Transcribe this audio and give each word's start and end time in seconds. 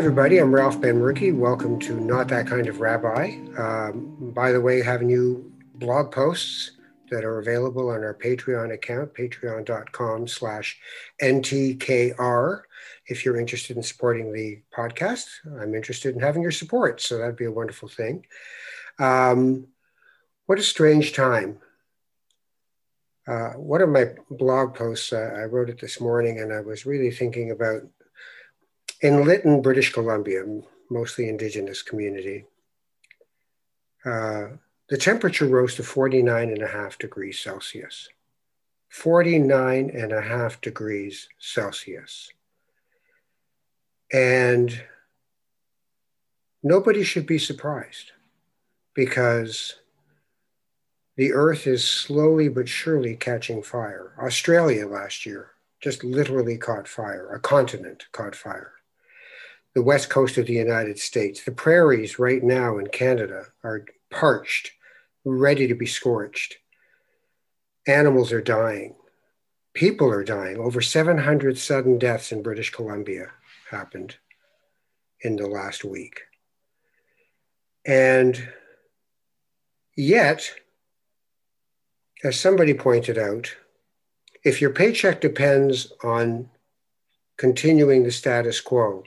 Everybody. 0.00 0.38
I'm 0.38 0.50
Ralph 0.50 0.80
Benmergui. 0.80 1.36
Welcome 1.36 1.78
to 1.80 2.00
Not 2.00 2.26
That 2.28 2.46
Kind 2.46 2.68
of 2.68 2.80
Rabbi. 2.80 3.36
Um, 3.58 4.32
by 4.34 4.50
the 4.50 4.60
way, 4.60 4.80
have 4.80 5.02
new 5.02 5.52
blog 5.74 6.10
posts 6.10 6.70
that 7.10 7.22
are 7.22 7.38
available 7.38 7.90
on 7.90 8.02
our 8.02 8.14
Patreon 8.14 8.72
account, 8.72 9.12
patreon.com 9.12 10.26
slash 10.26 10.78
NTKR. 11.20 12.62
If 13.08 13.26
you're 13.26 13.38
interested 13.38 13.76
in 13.76 13.82
supporting 13.82 14.32
the 14.32 14.62
podcast, 14.74 15.26
I'm 15.60 15.74
interested 15.74 16.14
in 16.14 16.22
having 16.22 16.40
your 16.40 16.50
support. 16.50 17.02
So 17.02 17.18
that'd 17.18 17.36
be 17.36 17.44
a 17.44 17.52
wonderful 17.52 17.90
thing. 17.90 18.24
Um, 18.98 19.66
what 20.46 20.58
a 20.58 20.62
strange 20.62 21.12
time. 21.12 21.58
Uh, 23.28 23.50
one 23.50 23.82
of 23.82 23.90
my 23.90 24.14
blog 24.30 24.74
posts, 24.74 25.12
uh, 25.12 25.34
I 25.36 25.42
wrote 25.42 25.68
it 25.68 25.78
this 25.78 26.00
morning, 26.00 26.40
and 26.40 26.54
I 26.54 26.62
was 26.62 26.86
really 26.86 27.10
thinking 27.10 27.50
about 27.50 27.82
in 29.00 29.24
Lytton, 29.24 29.62
British 29.62 29.92
Columbia, 29.92 30.44
mostly 30.90 31.28
indigenous 31.28 31.82
community, 31.82 32.44
uh, 34.04 34.48
the 34.88 34.98
temperature 34.98 35.46
rose 35.46 35.74
to 35.76 35.82
49 35.82 36.50
and 36.50 36.62
a 36.62 36.68
half 36.68 36.98
degrees 36.98 37.38
Celsius. 37.38 38.08
49 38.88 39.90
and 39.90 40.12
a 40.12 40.20
half 40.20 40.60
degrees 40.60 41.28
Celsius. 41.38 42.30
And 44.12 44.82
nobody 46.62 47.04
should 47.04 47.26
be 47.26 47.38
surprised 47.38 48.12
because 48.94 49.76
the 51.16 51.32
earth 51.32 51.66
is 51.66 51.84
slowly 51.84 52.48
but 52.48 52.68
surely 52.68 53.14
catching 53.14 53.62
fire. 53.62 54.12
Australia 54.20 54.88
last 54.88 55.24
year 55.24 55.52
just 55.80 56.02
literally 56.02 56.58
caught 56.58 56.88
fire, 56.88 57.32
a 57.32 57.38
continent 57.38 58.06
caught 58.12 58.34
fire 58.34 58.72
the 59.74 59.82
west 59.82 60.10
coast 60.10 60.36
of 60.36 60.46
the 60.46 60.54
United 60.54 60.98
States. 60.98 61.44
The 61.44 61.52
prairies 61.52 62.18
right 62.18 62.42
now 62.42 62.78
in 62.78 62.88
Canada 62.88 63.46
are 63.62 63.84
parched, 64.10 64.72
ready 65.24 65.66
to 65.68 65.74
be 65.74 65.86
scorched. 65.86 66.56
Animals 67.86 68.32
are 68.32 68.42
dying. 68.42 68.96
People 69.74 70.10
are 70.10 70.24
dying. 70.24 70.58
Over 70.58 70.80
700 70.80 71.56
sudden 71.56 71.98
deaths 71.98 72.32
in 72.32 72.42
British 72.42 72.70
Columbia 72.70 73.30
happened 73.70 74.16
in 75.20 75.36
the 75.36 75.46
last 75.46 75.84
week. 75.84 76.22
And 77.86 78.48
yet, 79.96 80.50
as 82.24 82.38
somebody 82.38 82.74
pointed 82.74 83.16
out, 83.16 83.54
if 84.42 84.60
your 84.60 84.70
paycheck 84.70 85.20
depends 85.20 85.92
on 86.02 86.50
continuing 87.36 88.02
the 88.02 88.10
status 88.10 88.60
quo, 88.60 89.04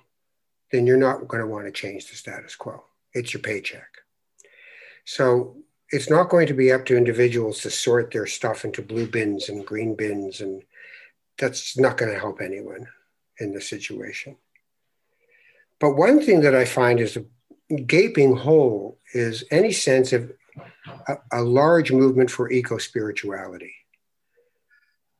then 0.73 0.88
you're 0.88 0.97
not 0.97 1.28
going 1.28 1.39
to 1.39 1.47
want 1.47 1.66
to 1.66 1.72
change 1.72 2.09
the 2.09 2.16
status 2.16 2.56
quo. 2.56 2.84
It's 3.13 3.31
your 3.31 3.44
paycheck. 3.44 4.00
So 5.06 5.56
it's 5.89 6.09
not 6.09 6.29
going 6.29 6.47
to 6.47 6.56
be 6.56 6.72
up 6.72 6.85
to 6.88 6.97
individuals 6.97 7.61
to 7.61 7.69
sort 7.69 8.09
their 8.11 8.25
stuff 8.25 8.66
into 8.66 8.81
blue 8.81 9.06
bins 9.06 9.50
and 9.50 9.63
green 9.63 9.94
bins. 9.94 10.41
And 10.41 10.63
that's 11.38 11.78
not 11.78 11.97
going 11.97 12.11
to 12.11 12.19
help 12.19 12.41
anyone 12.41 12.88
in 13.39 13.53
this 13.53 13.69
situation. 13.69 14.35
But 15.79 15.94
one 15.95 16.19
thing 16.19 16.41
that 16.41 16.56
I 16.56 16.66
find 16.66 17.00
is 17.00 17.17
a 17.17 17.75
gaping 17.81 18.35
hole 18.35 18.97
is 19.13 19.44
any 19.51 19.72
sense 19.72 20.11
of 20.11 20.31
a, 21.07 21.17
a 21.34 21.41
large 21.44 21.91
movement 21.91 22.31
for 22.31 22.51
eco 22.51 22.79
spirituality. 22.79 23.75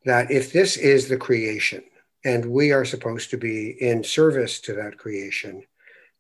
That 0.06 0.32
if 0.32 0.52
this 0.52 0.78
is 0.78 1.10
the 1.10 1.18
creation, 1.18 1.84
and 2.26 2.46
we 2.46 2.72
are 2.72 2.86
supposed 2.86 3.30
to 3.32 3.38
be 3.38 3.72
in 3.82 4.04
service 4.04 4.60
to 4.62 4.74
that 4.74 4.98
creation, 4.98 5.64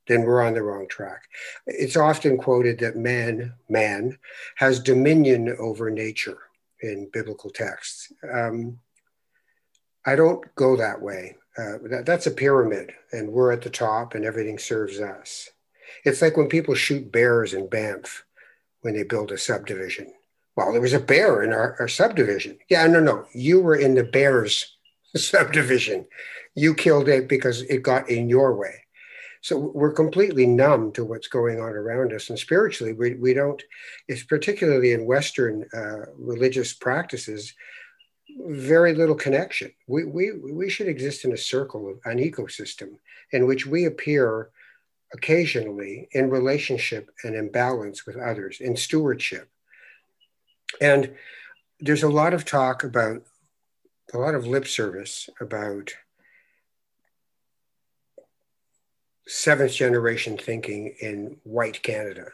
then 0.07 0.23
we're 0.23 0.43
on 0.43 0.53
the 0.53 0.63
wrong 0.63 0.87
track. 0.87 1.23
It's 1.65 1.95
often 1.95 2.37
quoted 2.37 2.79
that 2.79 2.97
man, 2.97 3.53
man, 3.69 4.17
has 4.57 4.79
dominion 4.79 5.55
over 5.59 5.89
nature 5.89 6.39
in 6.81 7.09
biblical 7.13 7.49
texts. 7.49 8.11
Um, 8.31 8.79
I 10.05 10.15
don't 10.15 10.43
go 10.55 10.75
that 10.75 11.01
way. 11.01 11.37
Uh, 11.57 11.77
that, 11.89 12.05
that's 12.05 12.27
a 12.27 12.31
pyramid, 12.31 12.93
and 13.11 13.31
we're 13.31 13.51
at 13.51 13.61
the 13.61 13.69
top, 13.69 14.15
and 14.15 14.25
everything 14.25 14.57
serves 14.57 14.99
us. 14.99 15.49
It's 16.03 16.21
like 16.21 16.35
when 16.35 16.49
people 16.49 16.75
shoot 16.75 17.11
bears 17.11 17.53
in 17.53 17.69
Banff 17.69 18.25
when 18.81 18.95
they 18.95 19.03
build 19.03 19.31
a 19.31 19.37
subdivision. 19.37 20.11
Well, 20.55 20.71
there 20.71 20.81
was 20.81 20.93
a 20.93 20.99
bear 20.99 21.43
in 21.43 21.53
our, 21.53 21.75
our 21.79 21.87
subdivision. 21.87 22.57
Yeah, 22.69 22.85
no, 22.87 22.99
no. 22.99 23.25
You 23.33 23.61
were 23.61 23.75
in 23.75 23.95
the 23.95 24.03
bear's 24.03 24.72
subdivision. 25.15 26.05
You 26.55 26.73
killed 26.73 27.07
it 27.07 27.27
because 27.27 27.61
it 27.63 27.83
got 27.83 28.09
in 28.09 28.29
your 28.29 28.55
way. 28.55 28.83
So 29.41 29.57
we're 29.57 29.91
completely 29.91 30.45
numb 30.45 30.93
to 30.93 31.03
what's 31.03 31.27
going 31.27 31.59
on 31.59 31.71
around 31.71 32.13
us. 32.13 32.29
And 32.29 32.39
spiritually, 32.39 32.93
we, 32.93 33.15
we 33.15 33.33
don't, 33.33 33.61
it's 34.07 34.23
particularly 34.23 34.93
in 34.93 35.05
Western 35.05 35.65
uh, 35.75 36.05
religious 36.17 36.73
practices, 36.73 37.53
very 38.47 38.93
little 38.95 39.15
connection. 39.15 39.73
We, 39.85 40.05
we, 40.05 40.31
we 40.31 40.69
should 40.69 40.87
exist 40.87 41.25
in 41.25 41.33
a 41.33 41.37
circle 41.37 41.89
of 41.89 41.99
an 42.05 42.19
ecosystem 42.19 42.97
in 43.31 43.45
which 43.45 43.67
we 43.67 43.85
appear 43.85 44.49
occasionally 45.13 46.07
in 46.13 46.29
relationship 46.29 47.11
and 47.23 47.35
in 47.35 47.51
balance 47.51 48.05
with 48.05 48.15
others, 48.15 48.61
in 48.61 48.77
stewardship. 48.77 49.49
And 50.79 51.13
there's 51.81 52.03
a 52.03 52.09
lot 52.09 52.33
of 52.33 52.45
talk 52.45 52.83
about 52.85 53.23
a 54.13 54.17
lot 54.17 54.35
of 54.35 54.45
lip 54.45 54.67
service 54.67 55.29
about 55.41 55.91
seventh 59.27 59.73
generation 59.73 60.37
thinking 60.37 60.93
in 61.01 61.37
white 61.43 61.81
Canada. 61.81 62.31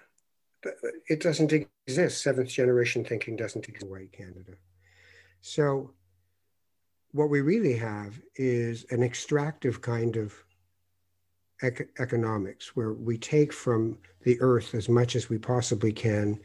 But 0.61 0.73
it 1.07 1.21
doesn't 1.21 1.53
exist. 1.53 2.21
Seventh 2.21 2.49
generation 2.49 3.05
thinking 3.05 3.37
doesn't 3.37 3.67
exist 3.69 3.83
in 3.83 3.89
white 3.89 4.11
Canada. 4.11 4.53
So, 5.41 5.91
what 7.11 7.29
we 7.29 7.41
really 7.41 7.75
have 7.77 8.21
is 8.35 8.85
an 8.91 9.01
extractive 9.01 9.81
kind 9.81 10.17
of 10.17 10.33
ec- 11.63 11.89
economics 11.97 12.75
where 12.75 12.93
we 12.93 13.17
take 13.17 13.53
from 13.53 13.97
the 14.23 14.39
earth 14.41 14.75
as 14.75 14.89
much 14.89 15.15
as 15.15 15.29
we 15.29 15.37
possibly 15.37 15.93
can, 15.93 16.39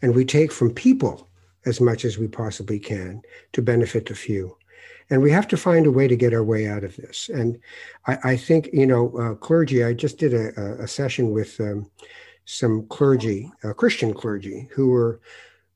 and 0.00 0.14
we 0.14 0.24
take 0.24 0.52
from 0.52 0.72
people 0.72 1.28
as 1.66 1.80
much 1.80 2.04
as 2.04 2.16
we 2.16 2.28
possibly 2.28 2.78
can 2.78 3.20
to 3.52 3.60
benefit 3.60 4.06
the 4.06 4.14
few 4.14 4.56
and 5.10 5.22
we 5.22 5.30
have 5.30 5.48
to 5.48 5.56
find 5.56 5.86
a 5.86 5.90
way 5.90 6.08
to 6.08 6.16
get 6.16 6.34
our 6.34 6.44
way 6.44 6.66
out 6.66 6.84
of 6.84 6.96
this. 6.96 7.28
And 7.28 7.58
I, 8.06 8.18
I 8.24 8.36
think, 8.36 8.70
you 8.72 8.86
know, 8.86 9.16
uh, 9.18 9.34
clergy, 9.34 9.84
I 9.84 9.92
just 9.92 10.18
did 10.18 10.34
a, 10.34 10.82
a 10.82 10.88
session 10.88 11.30
with 11.30 11.60
um, 11.60 11.90
some 12.44 12.86
clergy, 12.88 13.50
uh, 13.64 13.72
Christian 13.72 14.12
clergy, 14.14 14.68
who 14.72 14.88
were 14.88 15.20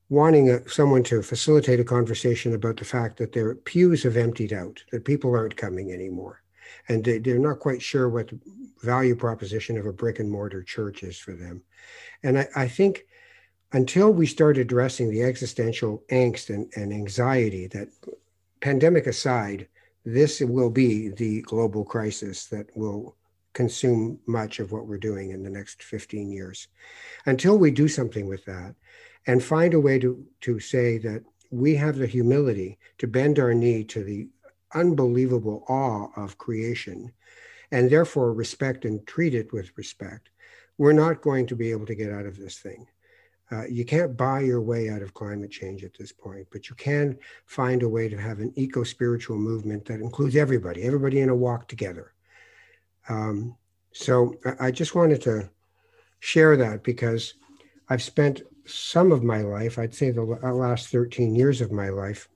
wanting 0.09 0.51
a, 0.51 0.69
someone 0.69 1.05
to 1.05 1.23
facilitate 1.23 1.81
a 1.81 1.85
conversation 1.85 2.55
about 2.55 2.77
the 2.77 2.85
fact 2.85 3.17
that 3.19 3.33
their 3.33 3.55
pews 3.55 4.03
have 4.03 4.17
emptied 4.17 4.53
out, 4.53 4.83
that 4.91 5.05
people 5.05 5.35
aren't 5.35 5.57
coming 5.57 5.93
anymore. 5.93 6.43
And 6.89 7.05
they, 7.05 7.19
they're 7.19 7.39
not 7.39 7.61
quite 7.61 7.83
sure 7.83 8.09
what 8.09 8.29
the 8.29 8.41
value 8.83 9.15
proposition 9.15 9.79
of 9.79 9.87
a 9.87 9.93
brick 9.93 10.19
and 10.19 10.31
mortar 10.31 10.63
church 10.63 11.03
is 11.03 11.19
for 11.19 11.33
them. 11.33 11.63
And 12.23 12.39
I, 12.39 12.49
I 12.57 12.69
think 12.69 13.07
until 13.73 14.13
we 14.13 14.27
start 14.27 14.59
addressing 14.59 15.11
the 15.11 15.23
existential 15.23 16.03
angst 16.11 16.51
and, 16.51 16.71
and 16.75 16.93
anxiety 16.93 17.69
that 17.69 17.89
pandemic 18.61 19.07
aside, 19.07 19.69
this 20.05 20.41
will 20.41 20.71
be 20.71 21.09
the 21.09 21.43
global 21.43 21.85
crisis 21.85 22.47
that 22.47 22.67
will 22.77 23.17
consume 23.53 24.19
much 24.27 24.61
of 24.61 24.73
what 24.73 24.87
we're 24.87 24.99
doing 24.99 25.31
in 25.31 25.43
the 25.43 25.51
next 25.51 25.83
15 25.83 26.31
years. 26.31 26.69
Until 27.27 27.59
we 27.59 27.71
do 27.71 27.89
something 27.89 28.27
with 28.27 28.45
that 28.45 28.75
and 29.27 29.43
find 29.43 29.75
a 29.75 29.81
way 29.81 29.99
to, 29.99 30.25
to 30.43 30.61
say 30.61 30.99
that 30.99 31.23
we 31.51 31.75
have 31.75 31.97
the 31.97 32.07
humility 32.07 32.79
to 32.99 33.07
bend 33.07 33.39
our 33.39 33.53
knee 33.53 33.85
to 33.85 34.05
the 34.05 34.29
unbelievable 34.75 35.65
awe 35.69 36.09
of 36.17 36.39
creation 36.39 37.13
and 37.73 37.91
therefore 37.91 38.33
respect 38.33 38.85
and 38.85 39.07
treat 39.07 39.35
it 39.35 39.53
with 39.53 39.77
respect, 39.77 40.31
we're 40.79 40.93
not 40.93 41.23
going 41.23 41.47
to 41.47 41.57
be 41.57 41.71
able 41.71 41.87
to 41.87 41.95
get 41.95 42.13
out 42.13 42.27
of 42.27 42.39
this 42.39 42.59
thing. 42.59 42.87
Uh, 43.53 43.67
you 43.67 43.85
can't 43.85 44.17
buy 44.17 44.41
your 44.41 44.61
way 44.61 44.91
out 44.91 45.03
of 45.03 45.13
climate 45.13 45.51
change 45.51 45.83
at 45.83 45.97
this 45.99 46.13
point, 46.13 46.47
but 46.53 46.69
you 46.69 46.77
can 46.77 47.19
find 47.47 47.83
a 47.83 47.89
way 47.89 48.09
to 48.09 48.17
have 48.17 48.39
an 48.39 48.53
eco 48.55 48.85
spiritual 48.85 49.37
movement 49.37 49.85
that 49.85 50.01
includes 50.01 50.37
everybody, 50.37 50.83
everybody 50.83 51.21
in 51.21 51.29
a 51.29 51.35
walk 51.35 51.67
together. 51.67 52.13
Um, 53.09 53.57
so 53.93 54.35
I, 54.45 54.67
I 54.67 54.71
just 54.71 54.95
wanted 54.95 55.21
to 55.23 55.51
share 56.21 56.57
that 56.57 56.85
because 56.85 57.35
I've 57.89 58.03
spent 58.03 58.43
some 58.67 59.11
of 59.11 59.25
my 59.25 59.41
life, 59.43 59.79
I'd 59.79 59.95
say 59.95 60.13
the 60.13 60.23
last 60.23 60.89
13 60.89 61.35
years 61.35 61.61
of 61.61 61.73
my 61.73 61.89
life, 61.89 62.29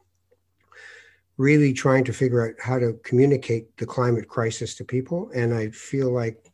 really 1.36 1.72
trying 1.72 2.04
to 2.04 2.12
figure 2.12 2.48
out 2.48 2.54
how 2.60 2.78
to 2.78 2.98
communicate 3.04 3.76
the 3.76 3.86
climate 3.86 4.28
crisis 4.28 4.74
to 4.76 4.84
people. 4.84 5.30
And 5.34 5.54
I 5.54 5.70
feel 5.70 6.10
like 6.10 6.50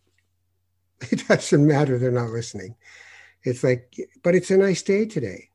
it 1.10 1.26
doesn't 1.28 1.66
matter, 1.66 1.98
they're 1.98 2.10
not 2.10 2.30
listening. 2.30 2.74
It's 3.42 3.64
like, 3.64 3.96
but 4.22 4.34
it's 4.34 4.50
a 4.50 4.56
nice 4.56 4.82
day 4.82 5.06
today. 5.06 5.48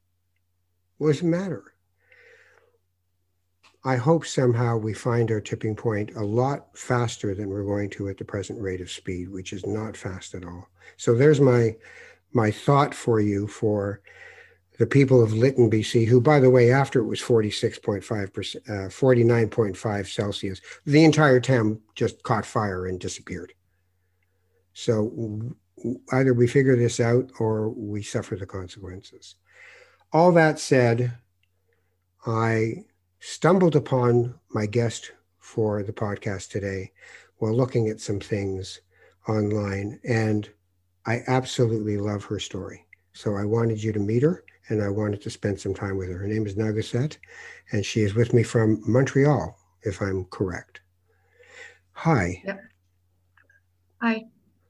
What 0.98 1.10
does 1.10 1.22
it 1.22 1.26
matter? 1.26 1.76
I 3.84 3.98
hope 3.98 4.26
somehow 4.26 4.78
we 4.78 4.94
find 4.96 5.30
our 5.30 5.40
tipping 5.40 5.76
point 5.76 6.16
a 6.16 6.24
lot 6.24 6.76
faster 6.76 7.36
than 7.36 7.50
we're 7.50 7.64
going 7.64 7.92
to 7.92 8.10
at 8.10 8.18
the 8.18 8.26
present 8.26 8.60
rate 8.60 8.82
of 8.82 8.90
speed, 8.90 9.30
which 9.30 9.54
is 9.54 9.64
not 9.66 9.96
fast 9.96 10.34
at 10.34 10.44
all. 10.44 10.68
So 10.98 11.14
there's 11.14 11.40
my 11.40 11.76
my 12.34 12.50
thought 12.50 12.96
for 12.96 13.22
you 13.22 13.48
for 13.48 14.02
the 14.78 14.88
people 14.88 15.24
of 15.24 15.34
Lytton, 15.34 15.70
BC, 15.70 16.06
who, 16.08 16.20
by 16.20 16.40
the 16.40 16.50
way, 16.50 16.72
after 16.72 17.00
it 17.00 17.06
was 17.06 17.22
46.5 17.22 18.34
percent, 18.34 18.64
uh, 18.68 18.90
49.5 18.90 20.08
Celsius, 20.08 20.62
the 20.86 21.06
entire 21.06 21.40
town 21.40 21.80
just 21.94 22.24
caught 22.24 22.46
fire 22.46 22.88
and 22.88 23.00
disappeared. 23.00 23.54
So 24.74 25.56
either 26.12 26.34
we 26.34 26.48
figure 26.48 26.76
this 26.76 27.00
out 27.00 27.32
or 27.40 27.70
we 27.70 28.02
suffer 28.02 28.36
the 28.36 28.46
consequences. 28.46 29.36
All 30.14 30.32
that 30.34 30.60
said, 30.60 31.18
I 32.26 32.86
stumbled 33.20 33.76
upon 33.76 34.36
my 34.50 34.66
guest 34.66 35.12
for 35.40 35.84
the 35.84 35.94
podcast 35.94 36.50
today 36.50 36.92
while 37.38 37.56
looking 37.56 37.90
at 37.90 38.00
some 38.00 38.20
things 38.20 38.82
online, 39.28 40.00
and 40.08 40.50
I 41.06 41.22
absolutely 41.28 41.98
love 41.98 42.24
her 42.26 42.40
story. 42.40 42.86
So 43.14 43.36
I 43.36 43.46
wanted 43.46 43.82
you 43.84 43.92
to 43.94 44.00
meet 44.00 44.24
her 44.24 44.44
and 44.70 44.82
I 44.82 44.90
wanted 44.90 45.22
to 45.22 45.30
spend 45.30 45.60
some 45.60 45.74
time 45.74 45.98
with 45.98 46.10
her. 46.10 46.18
Her 46.18 46.28
name 46.28 46.48
is 46.48 46.56
Nakuset, 46.56 47.18
and 47.72 47.86
she 47.86 48.02
is 48.02 48.16
with 48.16 48.34
me 48.34 48.44
from 48.44 48.82
Montreal, 48.88 49.58
if 49.84 50.02
I'm 50.02 50.26
correct. 50.26 50.82
Hi. 51.92 52.42
Yep. 52.46 52.62
Hi. 54.02 54.26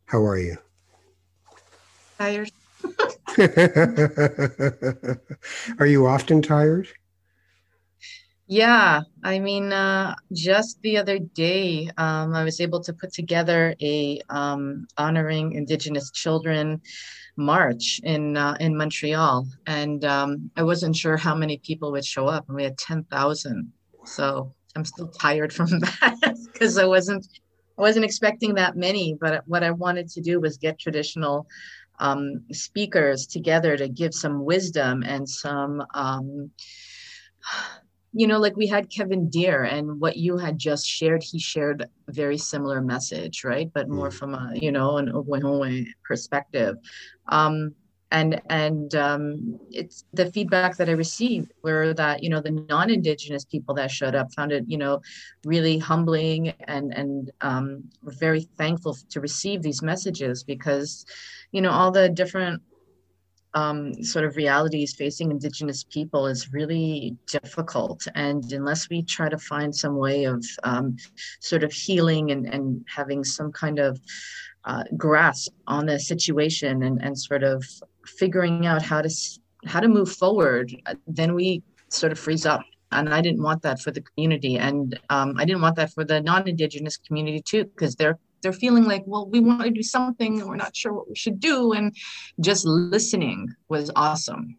How 0.05 0.23
are 0.25 0.37
you? 0.37 0.57
Tired. 2.17 2.51
are 5.79 5.85
you 5.85 6.07
often 6.07 6.41
tired? 6.41 6.87
Yeah, 8.47 9.01
I 9.23 9.39
mean, 9.39 9.73
uh, 9.73 10.15
just 10.31 10.79
the 10.81 10.97
other 10.97 11.17
day, 11.17 11.89
um, 11.97 12.35
I 12.35 12.43
was 12.43 12.61
able 12.61 12.81
to 12.83 12.93
put 12.93 13.11
together 13.11 13.75
a 13.81 14.21
um, 14.29 14.85
honoring 14.97 15.53
Indigenous 15.53 16.11
children 16.11 16.79
march 17.37 17.99
in 18.03 18.37
uh, 18.37 18.55
in 18.59 18.77
Montreal, 18.77 19.47
and 19.65 20.05
um, 20.05 20.51
I 20.55 20.63
wasn't 20.63 20.95
sure 20.95 21.17
how 21.17 21.33
many 21.33 21.57
people 21.57 21.91
would 21.91 22.05
show 22.05 22.27
up, 22.27 22.45
and 22.47 22.55
we 22.55 22.63
had 22.63 22.77
ten 22.77 23.03
thousand. 23.05 23.73
So 24.05 24.53
I'm 24.75 24.85
still 24.85 25.07
tired 25.07 25.51
from 25.51 25.67
that 25.79 26.37
because 26.53 26.77
I 26.77 26.85
wasn't 26.85 27.27
I 27.79 27.81
wasn't 27.81 28.05
expecting 28.05 28.53
that 28.55 28.77
many. 28.77 29.17
But 29.19 29.43
what 29.47 29.63
I 29.63 29.71
wanted 29.71 30.07
to 30.09 30.21
do 30.21 30.39
was 30.39 30.57
get 30.57 30.79
traditional 30.79 31.47
um, 31.99 32.43
speakers 32.51 33.25
together 33.25 33.77
to 33.77 33.87
give 33.87 34.13
some 34.13 34.43
wisdom 34.43 35.03
and 35.03 35.27
some 35.27 35.83
um, 35.93 36.51
you 38.17 38.27
know, 38.27 38.39
like 38.39 38.55
we 38.55 38.65
had 38.65 38.89
Kevin 38.89 39.29
Deer 39.29 39.63
and 39.63 39.99
what 39.99 40.15
you 40.15 40.37
had 40.37 40.57
just 40.57 40.87
shared, 40.87 41.21
he 41.21 41.37
shared 41.37 41.81
a 41.81 42.11
very 42.13 42.37
similar 42.37 42.79
message, 42.79 43.43
right? 43.43 43.69
But 43.73 43.89
more 43.89 44.07
mm. 44.07 44.13
from 44.13 44.33
a, 44.33 44.53
you 44.55 44.71
know, 44.71 44.97
an 44.97 45.11
perspective. 46.05 46.77
Um, 47.27 47.75
and 48.15 48.41
and 48.49 48.95
um, 48.95 49.59
it's 49.69 50.05
the 50.13 50.31
feedback 50.31 50.77
that 50.77 50.87
I 50.87 50.93
received 50.93 51.51
were 51.63 51.93
that 51.95 52.23
you 52.23 52.29
know 52.29 52.41
the 52.41 52.51
non-indigenous 52.51 53.43
people 53.43 53.75
that 53.75 53.91
showed 53.91 54.15
up 54.15 54.33
found 54.33 54.53
it 54.53 54.63
you 54.67 54.77
know 54.77 55.01
really 55.45 55.77
humbling 55.77 56.53
and 56.75 56.93
and 56.93 57.31
um, 57.41 57.83
were 58.01 58.13
very 58.27 58.43
thankful 58.57 58.97
to 59.09 59.19
receive 59.19 59.61
these 59.61 59.81
messages 59.81 60.43
because 60.43 61.05
you 61.51 61.61
know 61.61 61.71
all 61.71 61.91
the 61.91 62.07
different 62.07 62.61
um, 63.53 64.03
sort 64.03 64.25
of 64.25 64.35
realities 64.35 64.93
facing 64.93 65.31
Indigenous 65.31 65.85
people 65.85 66.27
is 66.27 66.51
really 66.51 67.15
difficult. 67.25 68.05
And 68.13 68.43
unless 68.51 68.89
we 68.89 69.01
try 69.01 69.29
to 69.29 69.37
find 69.37 69.73
some 69.73 69.95
way 69.95 70.25
of 70.25 70.45
um, 70.63 70.97
sort 71.39 71.63
of 71.63 71.71
healing 71.71 72.31
and, 72.31 72.45
and 72.53 72.85
having 72.93 73.23
some 73.23 73.53
kind 73.53 73.79
of 73.79 73.97
uh, 74.65 74.83
grasp 74.97 75.53
on 75.67 75.85
the 75.85 75.99
situation 75.99 76.83
and, 76.83 77.01
and 77.01 77.17
sort 77.17 77.43
of 77.43 77.63
figuring 78.05 78.65
out 78.65 78.81
how 78.81 79.01
to 79.01 79.09
how 79.65 79.79
to 79.79 79.87
move 79.87 80.11
forward, 80.11 80.75
then 81.07 81.33
we 81.33 81.63
sort 81.89 82.11
of 82.11 82.19
freeze 82.19 82.45
up 82.45 82.61
and 82.91 83.13
I 83.13 83.21
didn't 83.21 83.41
want 83.41 83.61
that 83.63 83.79
for 83.81 83.91
the 83.91 84.01
community, 84.01 84.57
and 84.57 84.97
um, 85.09 85.35
I 85.37 85.45
didn't 85.45 85.61
want 85.61 85.75
that 85.77 85.91
for 85.93 86.03
the 86.03 86.21
non-indigenous 86.21 86.97
community 86.97 87.41
too, 87.41 87.65
because 87.65 87.95
they're 87.95 88.19
they're 88.41 88.53
feeling 88.53 88.83
like, 88.83 89.03
well, 89.07 89.27
we 89.27 89.39
want 89.39 89.63
to 89.63 89.71
do 89.71 89.81
something 89.81 90.39
and 90.39 90.47
we're 90.47 90.55
not 90.55 90.75
sure 90.75 90.93
what 90.93 91.09
we 91.09 91.15
should 91.15 91.39
do. 91.39 91.73
And 91.73 91.95
just 92.39 92.63
listening 92.63 93.49
was 93.69 93.89
awesome. 93.95 94.55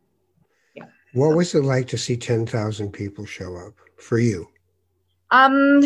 Yeah. 0.75 0.87
What 1.12 1.37
was 1.37 1.55
it 1.55 1.62
like 1.62 1.87
to 1.88 1.99
see 1.99 2.17
10,000 2.17 2.91
people 2.91 3.25
show 3.25 3.55
up 3.55 3.75
for 3.97 4.19
you? 4.19 4.49
Um, 5.31 5.82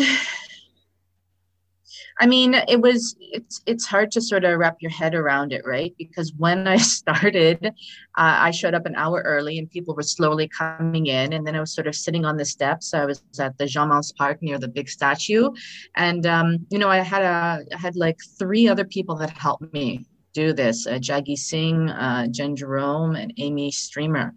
I 2.21 2.27
mean, 2.27 2.53
it 2.53 2.79
was 2.79 3.15
it's 3.19 3.61
it's 3.65 3.85
hard 3.87 4.11
to 4.11 4.21
sort 4.21 4.43
of 4.43 4.59
wrap 4.59 4.77
your 4.79 4.91
head 4.91 5.15
around 5.15 5.51
it, 5.51 5.63
right? 5.65 5.91
Because 5.97 6.31
when 6.37 6.67
I 6.67 6.77
started, 6.97 7.65
uh, 7.65 7.71
I 8.15 8.51
showed 8.51 8.75
up 8.75 8.85
an 8.85 8.95
hour 8.95 9.23
early, 9.25 9.57
and 9.57 9.69
people 9.69 9.95
were 9.95 10.03
slowly 10.03 10.47
coming 10.47 11.07
in, 11.07 11.33
and 11.33 11.45
then 11.45 11.55
I 11.55 11.59
was 11.59 11.73
sort 11.73 11.87
of 11.87 11.95
sitting 11.95 12.23
on 12.23 12.37
the 12.37 12.45
steps. 12.45 12.93
I 12.93 13.05
was 13.05 13.23
at 13.39 13.57
the 13.57 13.65
Jean 13.65 13.89
Mance 13.89 14.11
Park 14.11 14.39
near 14.43 14.59
the 14.59 14.67
big 14.67 14.87
statue, 14.87 15.49
and 15.95 16.27
um, 16.27 16.67
you 16.69 16.77
know, 16.77 16.89
I 16.89 16.99
had 16.99 17.23
a 17.23 17.65
I 17.73 17.77
had 17.77 17.95
like 17.95 18.19
three 18.37 18.67
other 18.67 18.85
people 18.85 19.15
that 19.15 19.31
helped 19.31 19.73
me 19.73 20.05
do 20.33 20.53
this 20.53 20.87
uh, 20.87 20.93
Jaggi 20.93 21.37
Singh, 21.37 21.89
uh, 21.89 22.27
Jen 22.27 22.55
Jerome, 22.55 23.15
and 23.15 23.33
Amy 23.37 23.71
Streamer. 23.71 24.33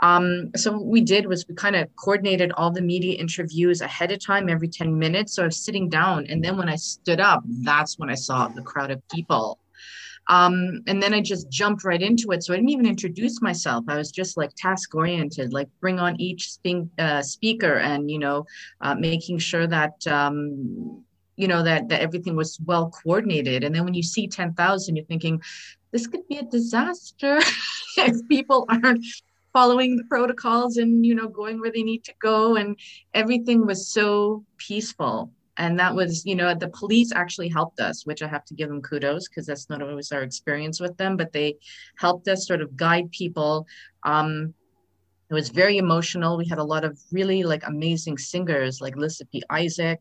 Um, 0.00 0.50
so 0.56 0.72
what 0.72 0.86
we 0.86 1.00
did 1.00 1.26
was 1.26 1.46
we 1.48 1.54
kind 1.54 1.76
of 1.76 1.88
coordinated 1.96 2.52
all 2.52 2.70
the 2.70 2.82
media 2.82 3.18
interviews 3.18 3.80
ahead 3.80 4.10
of 4.12 4.24
time 4.24 4.48
every 4.48 4.68
10 4.68 4.98
minutes. 4.98 5.34
So 5.34 5.42
I 5.42 5.46
was 5.46 5.56
sitting 5.56 5.88
down, 5.88 6.26
and 6.26 6.42
then 6.44 6.56
when 6.56 6.68
I 6.68 6.76
stood 6.76 7.20
up, 7.20 7.42
that's 7.46 7.98
when 7.98 8.10
I 8.10 8.14
saw 8.14 8.48
the 8.48 8.62
crowd 8.62 8.90
of 8.90 9.00
people. 9.08 9.58
Um, 10.28 10.82
and 10.86 11.02
then 11.02 11.14
I 11.14 11.20
just 11.20 11.50
jumped 11.50 11.84
right 11.84 12.00
into 12.00 12.30
it. 12.30 12.44
So 12.44 12.52
I 12.52 12.56
didn't 12.56 12.70
even 12.70 12.86
introduce 12.86 13.42
myself. 13.42 13.84
I 13.88 13.96
was 13.96 14.12
just 14.12 14.36
like 14.36 14.50
task 14.56 14.94
oriented, 14.94 15.52
like 15.52 15.68
bring 15.80 15.98
on 15.98 16.20
each 16.20 16.58
uh, 16.98 17.22
speaker 17.22 17.78
and, 17.78 18.10
you 18.10 18.18
know, 18.18 18.46
uh, 18.80 18.94
making 18.94 19.38
sure 19.38 19.66
that 19.66 20.06
um, 20.06 21.04
you 21.36 21.48
know 21.48 21.62
that 21.62 21.88
that 21.88 22.00
everything 22.00 22.36
was 22.36 22.58
well 22.64 22.90
coordinated. 22.90 23.64
And 23.64 23.74
then 23.74 23.84
when 23.84 23.94
you 23.94 24.02
see 24.02 24.28
10,000 24.28 24.96
you're 24.96 25.04
thinking 25.06 25.40
this 25.90 26.06
could 26.06 26.26
be 26.28 26.38
a 26.38 26.42
disaster 26.42 27.38
if 27.96 28.28
people 28.28 28.66
aren't 28.68 29.04
following 29.52 29.96
the 29.96 30.04
protocols 30.04 30.78
and 30.78 31.04
you 31.04 31.14
know 31.14 31.28
going 31.28 31.60
where 31.60 31.72
they 31.72 31.82
need 31.82 32.04
to 32.04 32.14
go. 32.20 32.56
And 32.56 32.76
everything 33.14 33.66
was 33.66 33.88
so 33.88 34.44
peaceful. 34.58 35.30
And 35.58 35.78
that 35.78 35.94
was 35.94 36.24
you 36.24 36.34
know 36.34 36.54
the 36.54 36.68
police 36.68 37.12
actually 37.12 37.48
helped 37.48 37.78
us 37.78 38.06
which 38.06 38.22
i 38.22 38.26
have 38.26 38.44
to 38.46 38.54
give 38.54 38.70
them 38.70 38.80
kudos 38.80 39.28
because 39.28 39.44
that's 39.44 39.68
not 39.68 39.82
always 39.82 40.10
our 40.10 40.22
experience 40.22 40.80
with 40.80 40.96
them 40.96 41.14
but 41.14 41.30
they 41.30 41.56
helped 41.98 42.26
us 42.26 42.46
sort 42.46 42.62
of 42.62 42.74
guide 42.74 43.12
people 43.12 43.66
um, 44.02 44.54
it 45.32 45.34
was 45.34 45.48
very 45.48 45.78
emotional. 45.78 46.36
We 46.36 46.46
had 46.46 46.58
a 46.58 46.64
lot 46.64 46.84
of 46.84 47.00
really 47.10 47.42
like 47.42 47.66
amazing 47.66 48.18
singers 48.18 48.82
like 48.82 48.96
Elisapie 48.96 49.40
Isaac, 49.48 50.00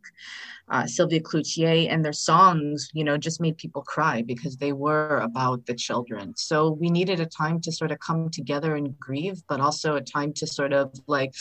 uh, 0.67 0.85
Sylvia 0.85 1.21
Cloutier, 1.21 1.88
and 1.89 2.03
their 2.03 2.11
songs, 2.11 2.89
you 2.91 3.05
know, 3.05 3.15
just 3.17 3.39
made 3.39 3.57
people 3.57 3.81
cry 3.81 4.23
because 4.23 4.57
they 4.57 4.73
were 4.73 5.19
about 5.19 5.65
the 5.67 5.73
children. 5.73 6.33
So 6.35 6.71
we 6.71 6.89
needed 6.89 7.21
a 7.21 7.25
time 7.25 7.61
to 7.61 7.71
sort 7.71 7.91
of 7.93 8.00
come 8.01 8.29
together 8.29 8.75
and 8.75 9.00
grieve, 9.00 9.41
but 9.47 9.61
also 9.61 9.95
a 9.95 10.01
time 10.01 10.33
to 10.33 10.45
sort 10.45 10.73
of 10.73 10.91
like 11.07 11.33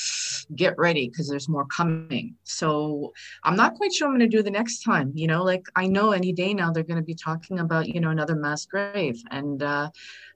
get 0.54 0.78
ready 0.78 1.08
because 1.08 1.28
there's 1.28 1.48
more 1.48 1.66
coming. 1.66 2.36
So 2.44 3.12
I'm 3.42 3.56
not 3.56 3.74
quite 3.74 3.92
sure 3.92 4.06
I'm 4.06 4.16
going 4.16 4.30
to 4.30 4.36
do 4.36 4.44
the 4.44 4.52
next 4.52 4.84
time. 4.84 5.10
You 5.16 5.26
know, 5.26 5.42
like 5.42 5.66
I 5.74 5.88
know 5.88 6.12
any 6.12 6.32
day 6.32 6.54
now 6.54 6.70
they're 6.70 6.84
going 6.84 7.04
to 7.04 7.12
be 7.12 7.16
talking 7.16 7.58
about 7.58 7.88
you 7.88 8.00
know 8.00 8.10
another 8.10 8.36
mass 8.36 8.66
grave, 8.66 9.20
and 9.32 9.60
uh, 9.64 9.90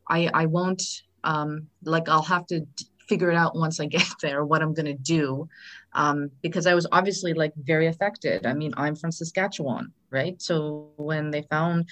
I 0.09 0.29
I 0.35 0.47
won't 0.47 0.83
um, 1.23 1.69
like 1.85 2.09
I'll 2.09 2.23
have 2.23 2.47
to 2.49 2.67
figure 3.09 3.31
it 3.31 3.37
out 3.37 3.57
once 3.57 3.81
I 3.81 3.87
get 3.87 4.07
there 4.23 4.45
what 4.45 4.63
I'm 4.63 4.75
going 4.75 4.87
to 4.87 4.95
do. 4.95 5.49
Um, 5.93 6.31
because 6.43 6.67
I 6.67 6.75
was 6.75 6.87
obviously 6.91 7.35
like 7.35 7.53
very 7.57 7.87
affected. 7.87 8.47
I 8.47 8.55
mean, 8.55 8.75
I'm 8.77 8.97
from 8.97 9.13
Saskatchewan, 9.13 9.93
right? 10.11 10.41
So 10.43 10.91
when 10.97 11.31
they 11.31 11.43
found, 11.43 11.89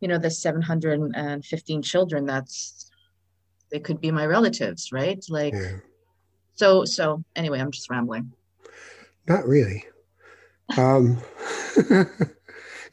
you 0.00 0.08
know, 0.08 0.18
the 0.18 0.30
715 0.30 1.82
children, 1.82 2.26
that's 2.26 2.90
they 3.70 3.80
could 3.80 4.00
be 4.00 4.10
my 4.10 4.26
relatives, 4.26 4.90
right? 4.92 5.24
Like, 5.28 5.54
yeah. 5.54 5.78
so 6.54 6.84
so 6.84 7.24
anyway, 7.36 7.60
I'm 7.60 7.70
just 7.70 7.90
rambling. 7.90 8.32
Not 9.26 9.46
really. 9.46 9.84
Um, 10.76 11.18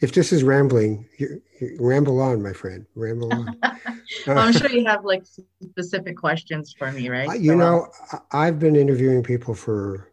if 0.01 0.12
this 0.13 0.31
is 0.31 0.43
rambling, 0.43 1.07
you, 1.17 1.27
you 1.27 1.41
ramble 1.79 2.21
on, 2.21 2.41
my 2.41 2.53
friend. 2.53 2.85
Ramble 2.95 3.33
on. 3.33 3.59
well, 4.27 4.39
I'm 4.39 4.53
sure 4.53 4.69
you 4.69 4.85
have 4.85 5.05
like 5.05 5.23
specific 5.61 6.17
questions 6.17 6.73
for 6.77 6.91
me, 6.91 7.09
right? 7.09 7.39
You 7.39 7.51
so, 7.51 7.57
know, 7.57 7.87
I've 8.31 8.59
been 8.59 8.75
interviewing 8.75 9.23
people 9.23 9.53
for 9.53 10.11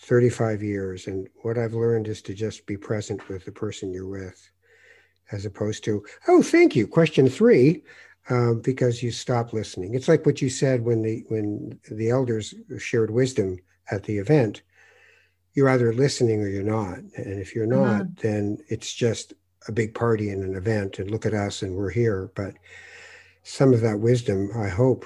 35 0.00 0.62
years, 0.62 1.06
and 1.06 1.28
what 1.42 1.58
I've 1.58 1.74
learned 1.74 2.08
is 2.08 2.22
to 2.22 2.34
just 2.34 2.66
be 2.66 2.76
present 2.76 3.28
with 3.28 3.44
the 3.44 3.52
person 3.52 3.92
you're 3.92 4.08
with, 4.08 4.50
as 5.30 5.46
opposed 5.46 5.84
to, 5.84 6.04
oh, 6.28 6.42
thank 6.42 6.74
you. 6.74 6.86
Question 6.86 7.28
three, 7.28 7.84
um, 8.28 8.60
because 8.60 9.02
you 9.02 9.10
stop 9.10 9.52
listening. 9.52 9.94
It's 9.94 10.08
like 10.08 10.26
what 10.26 10.42
you 10.42 10.48
said 10.50 10.84
when 10.84 11.02
the 11.02 11.24
when 11.28 11.78
the 11.90 12.10
elders 12.10 12.54
shared 12.78 13.10
wisdom 13.10 13.58
at 13.90 14.04
the 14.04 14.18
event. 14.18 14.62
you're 15.54 15.68
either 15.68 15.92
listening 15.92 16.40
or 16.40 16.48
you're 16.48 16.62
not. 16.62 16.98
And 17.16 17.38
if 17.40 17.54
you're 17.54 17.66
not, 17.66 18.02
mm-hmm. 18.02 18.20
then 18.22 18.58
it's 18.68 18.92
just 18.92 19.34
a 19.68 19.72
big 19.72 19.94
party 19.94 20.30
and 20.30 20.42
an 20.42 20.54
event. 20.56 20.98
And 20.98 21.10
look 21.10 21.26
at 21.26 21.34
us, 21.34 21.62
and 21.62 21.76
we're 21.76 21.90
here. 21.90 22.30
But 22.34 22.54
some 23.42 23.72
of 23.72 23.80
that 23.80 24.00
wisdom, 24.00 24.50
I 24.56 24.68
hope, 24.68 25.04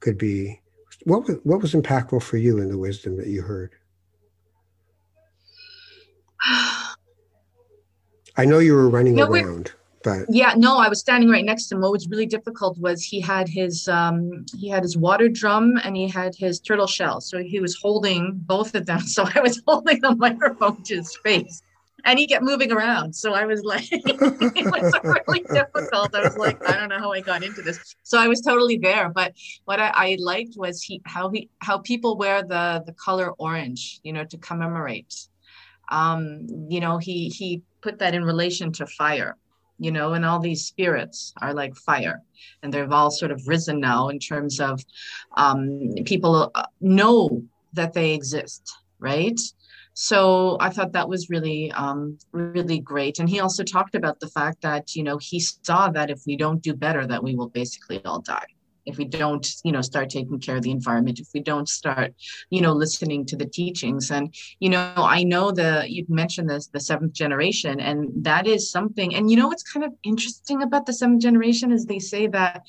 could 0.00 0.18
be 0.18 0.60
what 1.04 1.26
was 1.26 1.38
what 1.44 1.62
was 1.62 1.74
impactful 1.74 2.22
for 2.22 2.36
you 2.36 2.58
in 2.58 2.68
the 2.68 2.78
wisdom 2.78 3.16
that 3.16 3.28
you 3.28 3.42
heard. 3.42 3.72
I 8.36 8.44
know 8.44 8.60
you 8.60 8.74
were 8.74 8.88
running 8.88 9.16
no, 9.16 9.26
around. 9.26 9.72
But 10.04 10.26
yeah, 10.28 10.54
no, 10.56 10.78
I 10.78 10.88
was 10.88 11.00
standing 11.00 11.28
right 11.28 11.44
next 11.44 11.66
to 11.68 11.74
him. 11.74 11.80
What 11.80 11.90
was 11.90 12.08
really 12.08 12.26
difficult 12.26 12.78
was 12.78 13.02
he 13.02 13.20
had 13.20 13.48
his 13.48 13.88
um 13.88 14.46
he 14.56 14.68
had 14.68 14.82
his 14.82 14.96
water 14.96 15.28
drum 15.28 15.78
and 15.82 15.96
he 15.96 16.08
had 16.08 16.34
his 16.34 16.60
turtle 16.60 16.86
shell. 16.86 17.20
So 17.20 17.42
he 17.42 17.60
was 17.60 17.76
holding 17.76 18.40
both 18.46 18.74
of 18.74 18.86
them. 18.86 19.00
So 19.06 19.26
I 19.34 19.40
was 19.40 19.60
holding 19.66 20.00
the 20.00 20.14
microphone 20.14 20.82
to 20.84 20.96
his 20.96 21.16
face. 21.24 21.62
And 22.08 22.18
he 22.18 22.26
kept 22.26 22.42
moving 22.42 22.72
around. 22.72 23.14
So 23.14 23.34
I 23.34 23.44
was 23.44 23.62
like, 23.64 23.86
it 23.92 24.64
was 24.64 24.94
really 25.04 25.44
difficult. 25.52 26.14
I 26.14 26.22
was 26.22 26.38
like, 26.38 26.66
I 26.66 26.72
don't 26.72 26.88
know 26.88 26.98
how 26.98 27.12
I 27.12 27.20
got 27.20 27.44
into 27.44 27.60
this. 27.60 27.94
So 28.02 28.18
I 28.18 28.28
was 28.28 28.40
totally 28.40 28.78
there. 28.78 29.10
But 29.10 29.34
what 29.66 29.78
I, 29.78 29.90
I 29.94 30.16
liked 30.18 30.54
was 30.56 30.82
he 30.82 31.02
how 31.04 31.28
he 31.28 31.50
how 31.58 31.76
people 31.78 32.16
wear 32.16 32.42
the 32.42 32.82
the 32.86 32.94
color 32.94 33.32
orange, 33.32 34.00
you 34.04 34.14
know, 34.14 34.24
to 34.24 34.38
commemorate. 34.38 35.14
Um, 35.90 36.46
you 36.70 36.80
know, 36.80 36.96
he 36.96 37.28
he 37.28 37.60
put 37.82 37.98
that 37.98 38.14
in 38.14 38.24
relation 38.24 38.72
to 38.72 38.86
fire 38.86 39.36
you 39.80 39.92
know, 39.92 40.14
and 40.14 40.24
all 40.24 40.40
these 40.40 40.64
spirits 40.64 41.32
are 41.40 41.54
like 41.54 41.76
fire. 41.76 42.20
And 42.62 42.74
they've 42.74 42.90
all 42.90 43.12
sort 43.12 43.30
of 43.30 43.46
risen 43.46 43.78
now 43.78 44.08
in 44.08 44.18
terms 44.18 44.58
of 44.58 44.84
um, 45.36 45.94
people 46.04 46.50
uh, 46.52 46.64
know 46.80 47.44
that 47.74 47.92
they 47.92 48.12
exist, 48.12 48.68
right? 48.98 49.38
So 50.00 50.56
I 50.60 50.70
thought 50.70 50.92
that 50.92 51.08
was 51.08 51.28
really, 51.28 51.72
um, 51.72 52.18
really 52.30 52.78
great. 52.78 53.18
And 53.18 53.28
he 53.28 53.40
also 53.40 53.64
talked 53.64 53.96
about 53.96 54.20
the 54.20 54.28
fact 54.28 54.62
that, 54.62 54.94
you 54.94 55.02
know, 55.02 55.18
he 55.18 55.40
saw 55.40 55.88
that 55.88 56.08
if 56.08 56.20
we 56.24 56.36
don't 56.36 56.62
do 56.62 56.72
better, 56.72 57.04
that 57.04 57.20
we 57.20 57.34
will 57.34 57.48
basically 57.48 58.00
all 58.04 58.20
die 58.20 58.46
if 58.86 58.96
we 58.96 59.04
don't 59.04 59.56
you 59.64 59.72
know 59.72 59.82
start 59.82 60.08
taking 60.08 60.38
care 60.38 60.56
of 60.56 60.62
the 60.62 60.70
environment 60.70 61.18
if 61.18 61.28
we 61.34 61.40
don't 61.40 61.68
start 61.68 62.14
you 62.48 62.62
know 62.62 62.72
listening 62.72 63.26
to 63.26 63.36
the 63.36 63.44
teachings 63.44 64.10
and 64.10 64.34
you 64.60 64.70
know 64.70 64.92
i 64.96 65.22
know 65.22 65.50
the 65.50 65.84
you've 65.86 66.08
mentioned 66.08 66.48
this 66.48 66.68
the 66.68 66.80
seventh 66.80 67.12
generation 67.12 67.80
and 67.80 68.08
that 68.24 68.46
is 68.46 68.70
something 68.70 69.14
and 69.14 69.30
you 69.30 69.36
know 69.36 69.48
what's 69.48 69.62
kind 69.62 69.84
of 69.84 69.92
interesting 70.04 70.62
about 70.62 70.86
the 70.86 70.92
seventh 70.92 71.20
generation 71.20 71.70
is 71.70 71.84
they 71.84 71.98
say 71.98 72.26
that 72.26 72.62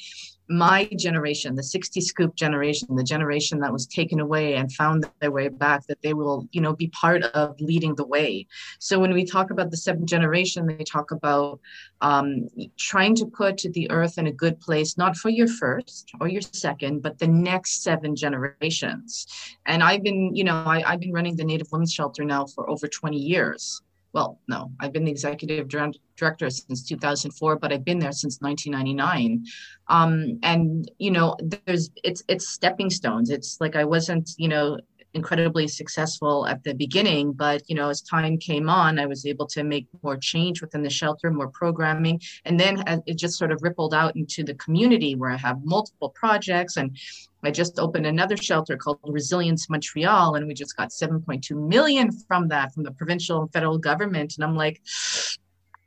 my 0.50 0.86
generation, 0.98 1.56
the 1.56 1.63
60 1.63 2.01
scoop 2.01 2.36
generation, 2.36 2.96
the 2.96 3.03
generation 3.03 3.60
that 3.60 3.72
was 3.72 3.86
taken 3.86 4.20
away 4.20 4.56
and 4.56 4.72
found 4.74 5.08
their 5.20 5.32
way 5.32 5.48
back, 5.48 5.86
that 5.88 6.01
they 6.01 6.13
will, 6.13 6.48
you 6.51 6.60
know, 6.60 6.75
be 6.75 6.88
part 6.88 7.24
of 7.24 7.60
leading 7.62 7.94
the 7.96 8.06
way. 8.06 8.48
So 8.79 9.00
when 9.00 9.13
we 9.13 9.25
talk 9.25 9.51
about 9.51 9.70
the 9.70 9.77
seventh 9.77 10.08
generation, 10.08 10.65
they 10.65 10.84
talk 10.84 11.12
about 11.12 11.60
um, 12.01 12.48
trying 12.77 13.15
to 13.15 13.25
put 13.27 13.62
the 13.74 13.89
earth 13.91 14.18
in 14.18 14.27
a 14.27 14.32
good 14.32 14.60
place, 14.60 14.98
not 14.98 15.15
for 15.15 15.29
your 15.29 15.48
first 15.48 16.12
or 16.20 16.27
your 16.27 16.41
second, 16.41 17.03
but 17.03 17.20
the 17.20 17.27
next 17.27 17.84
seven 17.84 18.15
generations. 18.15 19.27
And 19.68 19.84
I've 19.84 20.03
been, 20.03 20.36
you 20.36 20.44
know, 20.44 20.63
I, 20.65 20.84
I've 20.86 21.00
been 21.00 21.13
running 21.13 21.36
the 21.36 21.46
Native 21.46 21.72
Women's 21.72 21.94
Shelter 21.94 22.25
now 22.25 22.48
for 22.48 22.70
over 22.70 22.88
20 22.88 23.18
years 23.18 23.82
well, 24.13 24.39
no, 24.48 24.72
I've 24.80 24.92
been 24.92 25.06
the 25.06 25.12
executive 25.12 25.68
director 25.68 26.50
since 26.50 26.88
2004, 26.88 27.58
but 27.58 27.72
I've 27.72 27.86
been 27.86 28.00
there 28.00 28.12
since 28.12 28.39
1999. 28.42 29.46
Um, 29.88 30.39
and 30.44 30.89
you 30.98 31.12
know, 31.12 31.36
there's 31.66 31.92
it's 32.04 32.24
it's 32.28 32.50
stepping 32.50 32.89
stones. 32.89 33.30
It's 33.30 33.62
like 33.62 33.75
I 33.75 33.84
wasn't, 33.84 34.32
you 34.38 34.48
know, 34.48 34.80
incredibly 35.13 35.68
successful 35.68 36.46
at 36.46 36.63
the 36.63 36.74
beginning 36.74 37.32
but 37.34 37.63
you 37.68 37.75
know 37.75 37.89
as 37.89 38.01
time 38.01 38.38
came 38.38 38.70
on 38.70 39.00
i 39.00 39.06
was 39.08 39.25
able 39.25 39.48
to 39.48 39.63
make 39.63 39.88
more 40.04 40.16
change 40.16 40.62
within 40.62 40.84
the 40.84 40.89
shelter 40.89 41.32
more 41.32 41.50
programming 41.50 42.22
and 42.46 42.60
then 42.60 42.84
it 43.08 43.18
just 43.18 43.38
sort 43.38 43.51
of 43.51 43.60
rippled 43.63 43.94
out 43.94 44.16
into 44.16 44.44
the 44.44 44.54
community 44.56 45.16
where 45.16 45.32
i 45.32 45.38
have 45.38 45.58
multiple 45.63 46.10
projects 46.10 46.78
and 46.78 46.96
I 47.43 47.51
just 47.51 47.79
opened 47.79 48.05
another 48.05 48.36
shelter 48.36 48.75
called 48.75 49.00
Resilience 49.03 49.69
Montreal, 49.69 50.36
and 50.36 50.48
we 50.48 50.53
just 50.53 50.75
got 50.75 50.89
7.2 50.89 51.51
million 51.67 52.12
from 52.27 52.50
that 52.50 52.74
from 52.74 52.84
the 52.84 52.91
provincial 52.91 53.41
and 53.41 53.53
federal 53.53 53.77
government. 53.77 54.36
And 54.36 54.43
I'm 54.43 54.55
like, 54.55 54.81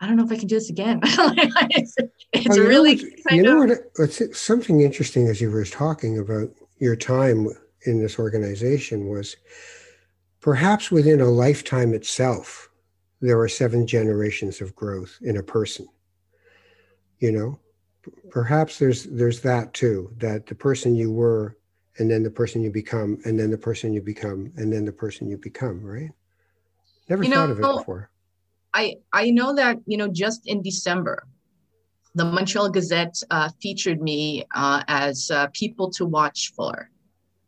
I 0.00 0.06
don't 0.06 0.16
know 0.16 0.24
if 0.24 0.32
I 0.32 0.36
can 0.36 0.48
do 0.48 0.56
this 0.56 0.70
again. 0.70 1.00
it's, 1.04 1.94
it's 2.32 2.48
well, 2.48 2.66
really 2.66 2.96
know, 2.96 3.36
you 3.36 3.42
know 3.42 3.58
what? 3.58 3.70
It's 3.98 4.40
something 4.40 4.80
interesting 4.80 5.28
as 5.28 5.40
you 5.40 5.50
were 5.50 5.64
talking 5.64 6.18
about 6.18 6.50
your 6.78 6.96
time 6.96 7.48
in 7.82 8.00
this 8.00 8.18
organization 8.18 9.08
was 9.08 9.36
perhaps 10.40 10.90
within 10.90 11.20
a 11.20 11.26
lifetime 11.26 11.94
itself, 11.94 12.68
there 13.20 13.38
are 13.40 13.48
seven 13.48 13.86
generations 13.86 14.60
of 14.60 14.74
growth 14.74 15.18
in 15.22 15.36
a 15.36 15.42
person. 15.42 15.86
You 17.20 17.30
know, 17.30 17.60
perhaps 18.30 18.78
there's 18.78 19.04
there's 19.04 19.40
that 19.40 19.74
too, 19.74 20.12
that 20.18 20.46
the 20.46 20.54
person 20.54 20.94
you 20.94 21.12
were, 21.12 21.56
and 21.98 22.10
then 22.10 22.22
the 22.22 22.30
person 22.30 22.62
you 22.62 22.70
become, 22.70 23.18
and 23.24 23.38
then 23.38 23.50
the 23.50 23.58
person 23.58 23.92
you 23.92 24.00
become, 24.00 24.52
and 24.56 24.72
then 24.72 24.84
the 24.84 24.92
person 24.92 25.28
you 25.28 25.36
become, 25.36 25.82
right? 25.82 26.10
Never 27.08 27.24
you 27.24 27.30
thought 27.30 27.48
know, 27.48 27.52
of 27.52 27.58
it 27.58 27.76
before. 27.78 28.10
I 28.74 28.96
I 29.12 29.30
know 29.30 29.54
that 29.54 29.78
you 29.86 29.96
know 29.96 30.08
just 30.08 30.46
in 30.46 30.62
December, 30.62 31.26
the 32.14 32.24
Montreal 32.24 32.70
Gazette 32.70 33.22
uh, 33.30 33.50
featured 33.60 34.00
me 34.00 34.44
uh, 34.54 34.82
as 34.88 35.30
uh, 35.30 35.48
people 35.52 35.90
to 35.92 36.06
watch 36.06 36.52
for 36.56 36.88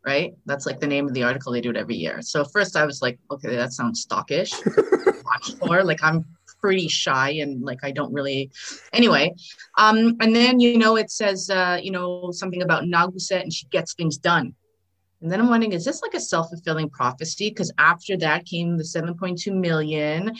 right? 0.04 0.34
That's 0.46 0.66
like 0.66 0.80
the 0.80 0.87
name 0.87 1.06
of 1.06 1.14
the 1.14 1.23
article. 1.23 1.52
They 1.52 1.61
do 1.61 1.70
it 1.70 1.76
every 1.76 1.96
year. 1.96 2.20
So 2.23 2.44
first 2.44 2.76
I 2.76 2.84
was 2.84 3.00
like, 3.00 3.18
okay, 3.30 3.56
that 3.56 3.73
sounds 3.73 4.06
stockish. 4.06 4.52
Watch 5.25 5.54
for 5.58 5.82
like 5.82 6.02
I'm 6.02 6.25
pretty 6.64 6.88
shy 6.88 7.28
and 7.42 7.62
like 7.62 7.80
I 7.83 7.90
don't 7.90 8.11
really 8.11 8.50
anyway. 8.94 9.35
Um, 9.76 10.16
and 10.23 10.35
then 10.35 10.61
you 10.61 10.78
know 10.78 10.97
it 10.97 11.11
says 11.11 11.50
uh, 11.50 11.78
you 11.83 11.90
know 11.90 12.30
something 12.33 12.62
about 12.62 12.85
Nakuset 12.85 13.42
and 13.42 13.52
she 13.52 13.66
gets 13.66 13.92
things 13.92 14.16
done. 14.16 14.54
And 15.21 15.30
then 15.30 15.40
I'm 15.40 15.50
wondering, 15.50 15.73
is 15.73 15.85
this 15.85 16.00
like 16.00 16.14
a 16.14 16.21
self-fulfilling 16.21 16.88
prophecy? 16.88 17.50
Because 17.50 17.71
after 17.76 18.16
that 18.18 18.47
came 18.47 18.78
the 18.78 18.83
7.2 18.83 19.54
million. 19.54 20.35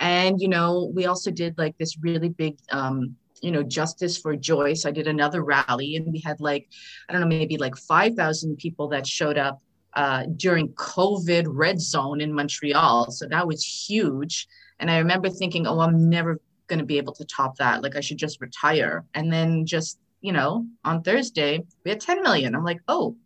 And 0.00 0.38
you 0.38 0.48
know, 0.48 0.90
we 0.94 1.06
also 1.06 1.30
did 1.30 1.56
like 1.56 1.78
this 1.78 1.96
really 2.02 2.28
big 2.28 2.58
um 2.70 3.16
you 3.42 3.50
know, 3.50 3.62
Justice 3.62 4.18
for 4.18 4.36
Joyce. 4.36 4.84
I 4.84 4.90
did 4.90 5.06
another 5.06 5.42
rally 5.42 5.96
and 5.96 6.12
we 6.12 6.20
had 6.20 6.42
like, 6.42 6.68
I 7.08 7.12
don't 7.12 7.22
know, 7.22 7.26
maybe 7.26 7.56
like 7.56 7.74
5,000 7.74 8.58
people 8.58 8.88
that 8.88 9.06
showed 9.06 9.38
up 9.38 9.62
uh, 9.94 10.24
during 10.36 10.68
COVID 10.74 11.46
red 11.48 11.80
zone 11.80 12.20
in 12.20 12.34
Montreal. 12.34 13.10
So 13.10 13.26
that 13.28 13.46
was 13.46 13.64
huge. 13.64 14.46
And 14.80 14.90
I 14.90 14.98
remember 14.98 15.30
thinking, 15.30 15.66
oh, 15.66 15.80
I'm 15.80 16.08
never 16.08 16.40
going 16.66 16.80
to 16.80 16.84
be 16.84 16.98
able 16.98 17.12
to 17.14 17.24
top 17.24 17.56
that. 17.58 17.82
Like 17.82 17.96
I 17.96 18.00
should 18.00 18.18
just 18.18 18.40
retire. 18.40 19.04
And 19.14 19.32
then 19.32 19.66
just, 19.66 19.98
you 20.20 20.32
know, 20.32 20.66
on 20.84 21.02
Thursday, 21.02 21.62
we 21.84 21.90
had 21.90 22.00
10 22.00 22.22
million. 22.22 22.54
I'm 22.54 22.64
like, 22.64 22.80
oh, 22.88 23.16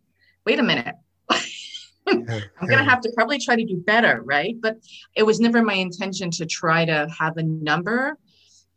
wait 0.45 0.59
a 0.59 0.63
minute. 0.63 0.95
I'm 2.07 2.23
going 2.25 2.77
to 2.77 2.83
have 2.83 3.01
to 3.01 3.11
probably 3.15 3.39
try 3.39 3.55
to 3.55 3.65
do 3.65 3.77
better, 3.77 4.21
right? 4.23 4.55
But 4.61 4.77
it 5.15 5.23
was 5.23 5.39
never 5.39 5.63
my 5.63 5.73
intention 5.73 6.29
to 6.31 6.45
try 6.45 6.85
to 6.85 7.07
have 7.17 7.37
a 7.37 7.43
number 7.43 8.17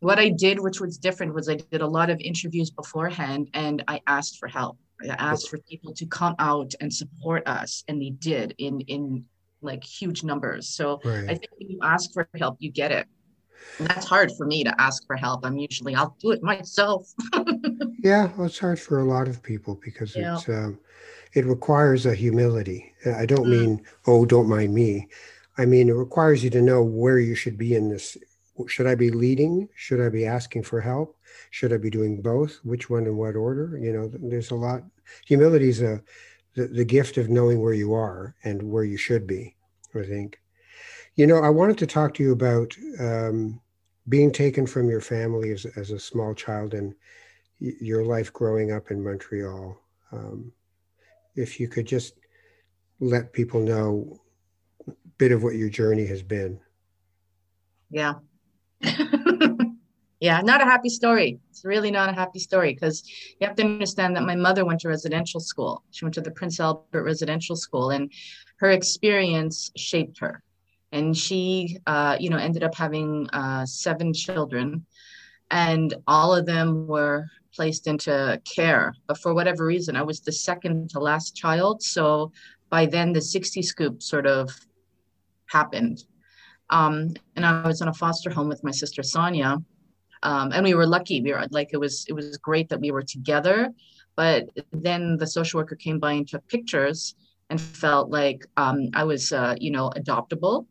what 0.01 0.19
I 0.19 0.29
did, 0.29 0.61
which 0.61 0.81
was 0.81 0.99
different, 0.99 1.35
was 1.35 1.49
I 1.49 1.57
did 1.57 1.81
a 1.81 1.87
lot 1.87 2.11
of 2.11 2.21
interviews 2.21 2.71
beforehand 2.71 3.51
and 3.55 3.83
I 3.89 4.01
asked 4.07 4.39
for 4.39 4.49
help. 4.49 4.79
I 5.03 5.15
asked 5.19 5.49
for 5.49 5.59
people 5.59 5.93
to 5.95 6.07
come 6.07 6.35
out 6.39 6.75
and 6.81 6.93
support 6.93 7.47
us, 7.47 7.85
and 7.87 8.03
they 8.03 8.11
did 8.11 8.55
in 8.59 8.81
in 8.83 9.25
like 9.61 9.85
huge 9.85 10.25
numbers. 10.25 10.69
So 10.69 11.01
right. 11.05 11.25
I 11.25 11.35
think 11.35 11.49
when 11.59 11.71
you 11.71 11.79
ask 11.83 12.13
for 12.13 12.29
help, 12.39 12.57
you 12.59 12.71
get 12.71 12.93
it. 12.93 13.07
And 13.79 13.89
that's 13.89 14.07
hard 14.07 14.31
for 14.37 14.47
me 14.47 14.65
to 14.65 14.81
ask 14.81 15.07
for 15.07 15.17
help. 15.17 15.45
I'm 15.45 15.59
usually 15.59 15.95
I'll 15.95 16.17
do 16.21 16.31
it 16.31 16.43
myself. 16.43 17.13
yeah, 18.03 18.31
well, 18.37 18.47
it's 18.47 18.59
hard 18.59 18.79
for 18.79 19.01
a 19.01 19.05
lot 19.05 19.29
of 19.29 19.43
people 19.43 19.81
because 19.85 20.15
yeah. 20.17 20.35
it's 20.35 20.49
um, 20.49 20.79
it 21.35 21.45
requires 21.45 22.07
a 22.07 22.15
humility. 22.15 22.93
I 23.17 23.27
don't 23.27 23.47
mm. 23.47 23.61
mean 23.61 23.83
oh, 24.07 24.25
don't 24.25 24.49
mind 24.49 24.75
me. 24.75 25.09
I 25.59 25.67
mean 25.67 25.89
it 25.89 25.95
requires 25.95 26.43
you 26.45 26.51
to 26.51 26.63
know 26.63 26.83
where 26.83 27.19
you 27.19 27.35
should 27.35 27.59
be 27.59 27.75
in 27.75 27.89
this 27.89 28.17
should 28.67 28.87
I 28.87 28.95
be 28.95 29.11
leading? 29.11 29.69
Should 29.77 30.01
I 30.01 30.09
be 30.09 30.27
asking 30.27 30.65
for 30.65 30.81
help? 30.81 31.17
Should 31.51 31.73
I 31.73 31.77
be 31.77 31.91
doing 31.91 32.21
both? 32.21 32.59
Which 32.65 32.91
one 32.91 33.07
in 33.07 33.17
what 33.17 33.37
order? 33.37 33.79
You 33.81 33.93
know, 33.93 34.11
there's 34.13 34.51
a 34.51 34.57
lot. 34.57 34.83
Humility 35.27 35.69
is 35.69 35.83
a 35.83 36.03
the, 36.59 36.67
the 36.67 36.85
gift 36.85 37.17
of 37.17 37.29
knowing 37.29 37.61
where 37.63 37.73
you 37.73 37.95
are 37.95 38.35
and 38.45 38.63
where 38.63 38.85
you 38.85 38.97
should 38.97 39.27
be. 39.27 39.55
I 39.95 40.03
think. 40.03 40.41
You 41.15 41.27
know, 41.27 41.39
I 41.39 41.49
wanted 41.49 41.79
to 41.79 41.87
talk 41.87 42.15
to 42.15 42.23
you 42.23 42.33
about 42.33 42.77
um, 43.01 43.61
being 44.09 44.31
taken 44.31 44.67
from 44.67 44.89
your 44.89 45.01
family 45.01 45.51
as, 45.51 45.67
as 45.77 45.91
a 45.91 45.99
small 45.99 46.35
child 46.35 46.75
and 46.75 46.95
your 47.59 48.05
life 48.05 48.33
growing 48.33 48.73
up 48.73 48.91
in 48.91 49.03
Montreal. 49.03 49.81
Um, 50.13 50.53
if 51.35 51.59
you 51.59 51.69
could 51.69 51.87
just 51.87 52.15
let 53.01 53.33
people 53.33 53.61
know 53.61 54.21
a 54.87 54.93
bit 55.17 55.33
of 55.33 55.43
what 55.43 55.55
your 55.55 55.69
journey 55.69 56.07
has 56.07 56.23
been. 56.23 56.61
Yeah. 57.91 58.15
yeah, 60.21 60.41
not 60.41 60.61
a 60.61 60.65
happy 60.65 60.89
story. 60.89 61.39
It's 61.51 61.65
really 61.65 61.91
not 61.91 62.09
a 62.09 62.13
happy 62.13 62.41
story 62.41 62.75
because 62.75 63.05
you 63.41 63.47
have 63.47 63.57
to 63.57 63.63
understand 63.63 64.17
that 64.17 64.25
my 64.25 64.35
mother 64.35 64.65
went 64.65 64.81
to 64.81 64.89
residential 64.89 65.41
school. 65.41 65.85
She 65.93 66.05
went 66.05 66.15
to 66.15 66.21
the 66.21 66.33
Prince 66.33 66.59
Albert 66.59 67.05
Residential 67.05 67.55
School, 67.57 67.91
and 67.91 68.11
her 68.57 68.71
experience 68.71 69.71
shaped 69.77 70.19
her. 70.19 70.43
and 70.91 71.15
she, 71.17 71.79
uh, 71.87 72.17
you 72.19 72.31
know, 72.31 72.39
ended 72.39 72.63
up 72.63 72.75
having 72.75 73.29
uh, 73.31 73.67
seven 73.67 74.13
children, 74.13 74.87
and 75.51 75.95
all 76.07 76.35
of 76.35 76.47
them 76.47 76.87
were 76.87 77.27
placed 77.55 77.87
into 77.87 78.41
care. 78.45 78.95
But 79.07 79.19
for 79.19 79.35
whatever 79.35 79.67
reason, 79.67 79.97
I 79.97 80.03
was 80.03 80.21
the 80.21 80.33
second 80.33 80.91
to 80.91 80.99
last 80.99 81.37
child, 81.37 81.83
so 81.83 82.33
by 82.71 82.87
then 82.87 83.13
the 83.13 83.21
60 83.21 83.63
scoop 83.63 84.03
sort 84.03 84.27
of 84.27 84.51
happened. 85.47 86.05
Um, 86.71 87.15
and 87.37 87.45
I 87.47 87.67
was 87.67 87.81
in 87.81 87.89
a 87.89 87.95
foster 87.95 88.31
home 88.31 88.49
with 88.49 88.65
my 88.65 88.71
sister 88.71 89.03
Sonia. 89.03 89.59
Um, 90.23 90.53
and 90.53 90.65
we 90.65 90.75
were 90.75 90.87
lucky. 90.87 91.21
We 91.21 91.33
were 91.33 91.47
like 91.51 91.71
it 91.73 91.79
was 91.79 92.05
it 92.09 92.13
was 92.13 92.37
great 92.39 92.69
that 92.71 92.81
we 92.81 92.91
were 92.91 93.03
together. 93.03 93.73
But 94.17 94.49
then 94.73 95.17
the 95.17 95.27
social 95.27 95.59
worker 95.61 95.77
came 95.77 95.99
by 95.99 96.13
and 96.13 96.27
took 96.27 96.47
pictures 96.49 97.15
and 97.51 97.61
felt 97.61 98.11
like 98.11 98.45
um, 98.57 98.89
I 98.95 99.05
was 99.05 99.33
uh, 99.33 99.55
you 99.59 99.71
know 99.71 99.91
adoptable. 99.91 100.67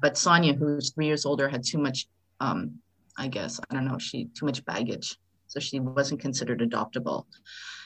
But 0.00 0.16
Sonia, 0.16 0.54
who's 0.54 0.90
three 0.90 1.06
years 1.06 1.26
older, 1.26 1.48
had 1.48 1.64
too 1.64 1.78
much 1.78 2.06
um, 2.40 2.80
I 3.16 3.28
guess 3.28 3.60
I 3.70 3.74
don't 3.74 3.86
know 3.86 3.98
she 3.98 4.26
too 4.26 4.46
much 4.46 4.64
baggage, 4.64 5.18
so 5.46 5.60
she 5.60 5.80
wasn't 5.80 6.20
considered 6.20 6.60
adoptable. 6.60 7.26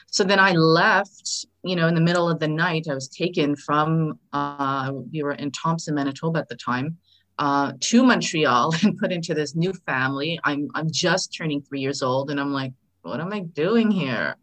So 0.07 0.23
then 0.23 0.39
I 0.39 0.53
left, 0.53 1.47
you 1.65 1.75
know, 1.75 1.89
in 1.89 1.95
the 1.97 2.01
middle 2.01 2.31
of 2.31 2.39
the 2.39 2.47
night. 2.47 2.87
I 2.89 2.95
was 2.95 3.09
taken 3.09 3.57
from, 3.57 4.21
uh, 4.33 4.93
we 5.13 5.25
were 5.25 5.33
in 5.33 5.51
Thompson, 5.51 5.97
Manitoba 5.97 6.39
at 6.39 6.49
the 6.49 6.55
time, 6.55 6.99
uh, 7.39 7.73
to 7.81 8.05
Montreal 8.05 8.75
and 8.83 8.99
put 8.99 9.13
into 9.13 9.35
this 9.35 9.55
new 9.55 9.73
family. 9.87 10.39
I'm, 10.45 10.69
I'm 10.75 10.91
just 10.91 11.35
turning 11.37 11.63
three 11.63 11.81
years 11.81 12.03
old 12.03 12.31
and 12.31 12.41
I'm 12.41 12.53
like, 12.53 12.73
what 13.03 13.21
am 13.21 13.33
I 13.33 13.41
doing 13.41 13.91
here? 13.91 14.37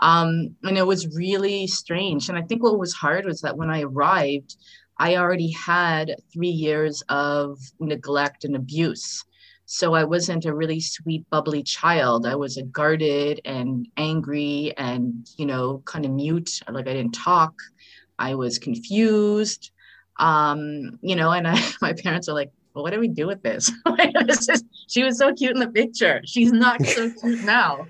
Um, 0.00 0.54
and 0.62 0.76
it 0.76 0.86
was 0.86 1.14
really 1.16 1.66
strange. 1.66 2.28
And 2.28 2.36
I 2.36 2.42
think 2.42 2.62
what 2.62 2.78
was 2.78 2.92
hard 2.92 3.24
was 3.24 3.40
that 3.40 3.56
when 3.56 3.70
I 3.70 3.82
arrived, 3.82 4.56
I 4.98 5.16
already 5.16 5.50
had 5.52 6.14
three 6.32 6.48
years 6.48 7.02
of 7.08 7.58
neglect 7.80 8.44
and 8.44 8.56
abuse. 8.56 9.24
So 9.66 9.94
I 9.94 10.04
wasn't 10.04 10.44
a 10.44 10.54
really 10.54 10.80
sweet, 10.80 11.28
bubbly 11.28 11.62
child. 11.62 12.26
I 12.26 12.36
was 12.36 12.56
a 12.56 12.62
guarded 12.62 13.40
and 13.44 13.88
angry 13.96 14.72
and, 14.76 15.26
you 15.36 15.44
know, 15.44 15.82
kind 15.86 16.04
of 16.04 16.12
mute. 16.12 16.60
Like 16.68 16.86
I 16.86 16.92
didn't 16.92 17.14
talk. 17.14 17.54
I 18.18 18.34
was 18.36 18.58
confused. 18.58 19.72
Um, 20.18 20.98
you 21.02 21.16
know, 21.16 21.30
and 21.30 21.46
I, 21.46 21.60
my 21.80 21.92
parents 21.92 22.28
are 22.28 22.34
like, 22.34 22.50
well, 22.74 22.82
what 22.82 22.92
do 22.92 23.00
we 23.00 23.08
do 23.08 23.26
with 23.26 23.42
this? 23.42 23.72
she 24.88 25.02
was 25.02 25.18
so 25.18 25.32
cute 25.32 25.52
in 25.52 25.60
the 25.60 25.68
picture. 25.68 26.20
She's 26.24 26.52
not 26.52 26.84
so 26.84 27.10
cute 27.20 27.42
now. 27.42 27.86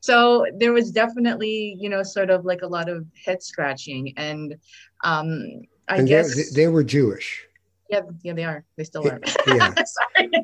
So 0.00 0.46
there 0.58 0.72
was 0.72 0.90
definitely, 0.90 1.76
you 1.80 1.88
know, 1.88 2.02
sort 2.02 2.30
of 2.30 2.44
like 2.44 2.62
a 2.62 2.66
lot 2.66 2.88
of 2.88 3.06
head 3.24 3.42
scratching. 3.42 4.12
And 4.16 4.56
um, 5.02 5.62
I 5.88 5.98
and 5.98 6.08
guess 6.08 6.34
they, 6.34 6.64
they 6.64 6.68
were 6.68 6.84
Jewish. 6.84 7.44
Yeah, 7.88 8.02
yeah, 8.22 8.32
they 8.34 8.44
are. 8.44 8.64
They 8.76 8.84
still 8.84 9.08
are. 9.08 9.20
yeah. 9.46 9.72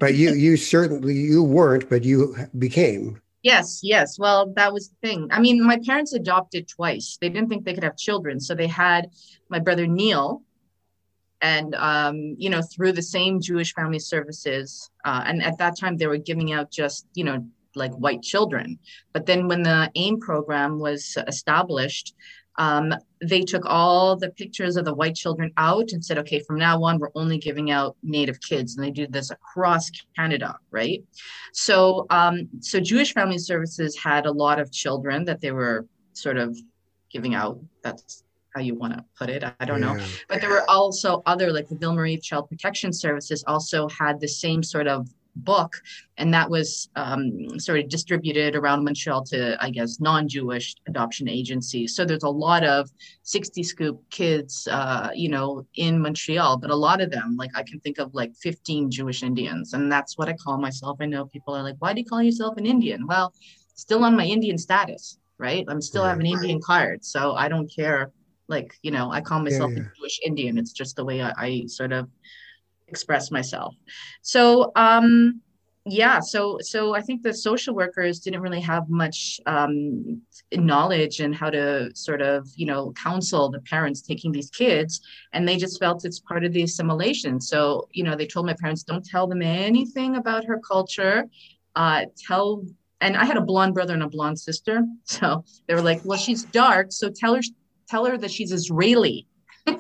but 0.01 0.15
you, 0.15 0.33
you 0.33 0.57
certainly 0.57 1.15
you 1.15 1.43
weren't, 1.43 1.89
but 1.91 2.03
you 2.03 2.35
became. 2.59 3.21
Yes, 3.43 3.81
yes. 3.83 4.19
Well, 4.19 4.53
that 4.55 4.73
was 4.73 4.89
the 4.89 4.95
thing. 5.07 5.29
I 5.33 5.41
mean, 5.41 5.63
my 5.63 5.79
parents 5.85 6.13
adopted 6.13 6.69
twice. 6.69 7.19
They 7.21 7.29
didn't 7.29 7.49
think 7.49 7.65
they 7.65 7.75
could 7.75 7.85
have 7.85 7.97
children, 7.97 8.39
so 8.39 8.55
they 8.55 8.69
had 8.69 9.11
my 9.49 9.59
brother 9.59 9.87
Neil, 9.87 10.43
and 11.43 11.75
um, 11.75 12.35
you 12.39 12.49
know, 12.49 12.63
through 12.63 12.93
the 12.93 13.03
same 13.03 13.41
Jewish 13.41 13.75
Family 13.75 13.99
Services, 13.99 14.91
uh, 15.05 15.25
and 15.27 15.43
at 15.43 15.59
that 15.59 15.79
time 15.79 15.97
they 15.97 16.07
were 16.07 16.17
giving 16.17 16.53
out 16.53 16.71
just 16.71 17.07
you 17.15 17.25
know 17.25 17.45
like 17.75 17.93
white 17.95 18.23
children. 18.23 18.79
But 19.13 19.27
then 19.27 19.49
when 19.49 19.63
the 19.63 19.91
AIM 19.95 20.21
program 20.21 20.79
was 20.79 21.19
established, 21.27 22.15
um, 22.57 22.95
they 23.23 23.41
took 23.41 23.65
all 23.65 24.17
the 24.17 24.31
pictures 24.31 24.77
of 24.77 24.85
the 24.85 24.95
white 24.95 25.15
children 25.15 25.53
out 25.57 25.93
and 25.93 26.05
said, 26.05 26.19
okay, 26.19 26.41
from 26.41 26.59
now 26.59 26.83
on, 26.83 26.99
we're 26.99 27.09
only 27.15 27.39
giving 27.39 27.71
out 27.71 27.97
Native 28.03 28.41
kids. 28.41 28.77
And 28.77 28.85
they 28.85 28.91
do 28.91 29.07
this 29.07 29.31
across 29.31 29.91
Canada, 30.17 30.59
right? 30.71 31.03
So, 31.53 32.07
um, 32.11 32.49
so 32.61 32.79
Jewish 32.79 33.15
Family 33.15 33.39
Services 33.39 33.97
had 33.97 34.27
a 34.27 34.33
lot 34.33 34.61
of 34.61 34.71
children 34.71 35.25
that 35.25 35.41
they 35.41 35.53
were 35.53 35.87
sort 36.13 36.37
of 36.37 36.59
giving 37.11 37.35
out. 37.35 37.59
That's 37.83 38.23
how 38.55 38.61
you 38.61 38.75
want 38.75 38.95
to 38.95 39.05
put 39.19 39.31
it. 39.31 39.45
I 39.61 39.65
don't 39.65 39.81
yeah. 39.81 39.95
know. 39.95 40.05
But 40.29 40.41
there 40.41 40.51
were 40.51 40.69
also 40.69 41.23
other, 41.27 41.53
like 41.53 41.69
the 41.69 41.77
Ville 41.77 41.95
Marie 41.95 42.19
Child 42.19 42.49
Protection 42.49 42.93
Services 42.93 43.45
also 43.47 43.89
had 43.89 44.21
the 44.21 44.29
same 44.29 44.63
sort 44.63 44.87
of 44.87 45.09
book, 45.37 45.81
and 46.19 46.33
that 46.35 46.49
was 46.49 46.89
um, 46.97 47.59
sort 47.59 47.81
of 47.81 47.89
distributed 47.89 48.55
around 48.55 48.85
Montreal 48.85 49.25
to, 49.25 49.57
I 49.63 49.71
guess, 49.71 50.01
non-Jewish 50.01 50.75
adoption 50.87 51.29
agencies. 51.29 51.97
So 51.97 52.05
there's 52.05 52.23
a 52.23 52.29
lot 52.29 52.65
of 52.65 52.91
60 53.23 53.63
scoop 53.63 54.03
kids, 54.11 54.69
uh, 54.71 55.11
you 55.15 55.29
know, 55.29 55.67
in 55.77 56.01
Montreal, 56.01 56.59
but 56.59 56.71
a 56.71 56.77
lot 56.77 57.01
of 57.01 57.11
them, 57.11 57.37
like 57.37 57.51
I 57.55 57.63
can 57.63 57.81
think 57.81 57.99
of 57.99 58.15
like 58.15 58.35
15 58.37 58.91
Jewish 58.91 59.23
Indians, 59.23 59.73
and 59.73 59.91
that's 59.91 60.19
what 60.19 60.29
I 60.29 60.35
call 60.35 60.59
myself. 60.59 60.99
I 61.01 61.07
know 61.07 61.27
people 61.27 61.55
are 61.55 61.63
like, 61.63 61.77
"Why 61.79 61.93
do 61.93 62.01
you 62.01 62.07
call 62.07 62.23
yourself 62.23 62.57
an 62.57 62.67
Indian?" 62.67 63.07
Well, 63.07 63.33
still 63.75 64.05
on 64.05 64.17
my 64.17 64.27
Indian 64.27 64.59
status, 64.59 65.19
right? 65.39 65.65
I'm 65.69 65.81
still 65.81 66.05
have 66.05 66.21
an 66.21 66.27
Indian 66.27 66.61
card, 66.61 67.05
so 67.05 67.33
I 67.35 67.49
don't 67.49 67.73
care. 67.75 68.13
Like, 68.53 68.79
you 68.83 68.91
know, 68.91 69.11
I 69.11 69.21
call 69.21 69.41
myself 69.41 69.73
yeah, 69.73 69.79
yeah. 69.79 69.89
a 69.95 69.97
Jewish 69.99 70.21
Indian. 70.25 70.59
It's 70.59 70.73
just 70.73 70.95
the 70.95 71.05
way 71.05 71.23
I, 71.23 71.33
I 71.37 71.65
sort 71.67 71.93
of 71.93 72.09
express 72.87 73.31
myself. 73.31 73.75
So 74.21 74.71
um, 74.77 75.41
yeah, 75.85 76.21
so 76.21 76.59
so 76.61 76.95
I 76.95 77.01
think 77.01 77.23
the 77.23 77.35
social 77.35 77.75
workers 77.75 78.21
didn't 78.21 78.41
really 78.41 78.61
have 78.61 78.89
much 78.89 79.41
um, 79.47 80.23
knowledge 80.53 81.19
and 81.19 81.35
how 81.35 81.51
to 81.51 81.91
sort 81.95 82.23
of 82.23 82.49
you 82.55 82.67
know 82.67 82.93
counsel 82.93 83.51
the 83.51 83.61
parents 83.63 84.01
taking 84.01 84.31
these 84.31 84.51
kids, 84.51 85.01
and 85.33 85.49
they 85.49 85.57
just 85.57 85.81
felt 85.81 86.05
it's 86.05 86.21
part 86.21 86.45
of 86.45 86.53
the 86.53 86.63
assimilation. 86.63 87.41
So 87.41 87.89
you 87.91 88.05
know 88.05 88.15
they 88.15 88.27
told 88.27 88.47
my 88.47 88.55
parents 88.55 88.85
don't 88.85 89.05
tell 89.05 89.27
them 89.27 89.43
anything 89.43 90.17
about 90.17 90.45
her 90.45 90.61
culture. 90.61 91.25
Uh, 91.75 92.05
tell 92.29 92.65
and 93.01 93.17
I 93.17 93.25
had 93.25 93.37
a 93.37 93.41
blonde 93.41 93.75
brother 93.75 93.95
and 93.95 94.05
a 94.05 94.09
blonde 94.09 94.39
sister, 94.39 94.85
so 95.05 95.45
they 95.67 95.75
were 95.75 95.83
like, 95.83 96.01
well, 96.05 96.19
she's 96.19 96.45
dark, 96.45 96.93
so 96.93 97.11
tell 97.11 97.35
her 97.35 97.43
tell 97.93 98.07
her 98.07 98.17
that 98.17 98.31
she's 98.31 98.53
Israeli. 98.53 99.27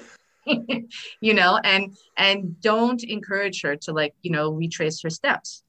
you 1.20 1.34
know 1.34 1.58
and 1.64 1.96
and 2.16 2.60
don't 2.60 3.02
encourage 3.04 3.62
her 3.62 3.76
to 3.76 3.92
like 3.92 4.12
you 4.22 4.30
know 4.30 4.50
retrace 4.50 5.00
her 5.00 5.10
steps 5.10 5.62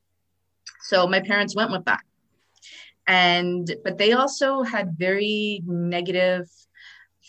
so 0.89 1.07
my 1.07 1.19
parents 1.19 1.55
went 1.55 1.71
with 1.71 1.85
that 1.85 2.01
and 3.05 3.75
but 3.83 3.99
they 3.99 4.13
also 4.13 4.63
had 4.63 4.97
very 4.97 5.61
negative 5.65 6.49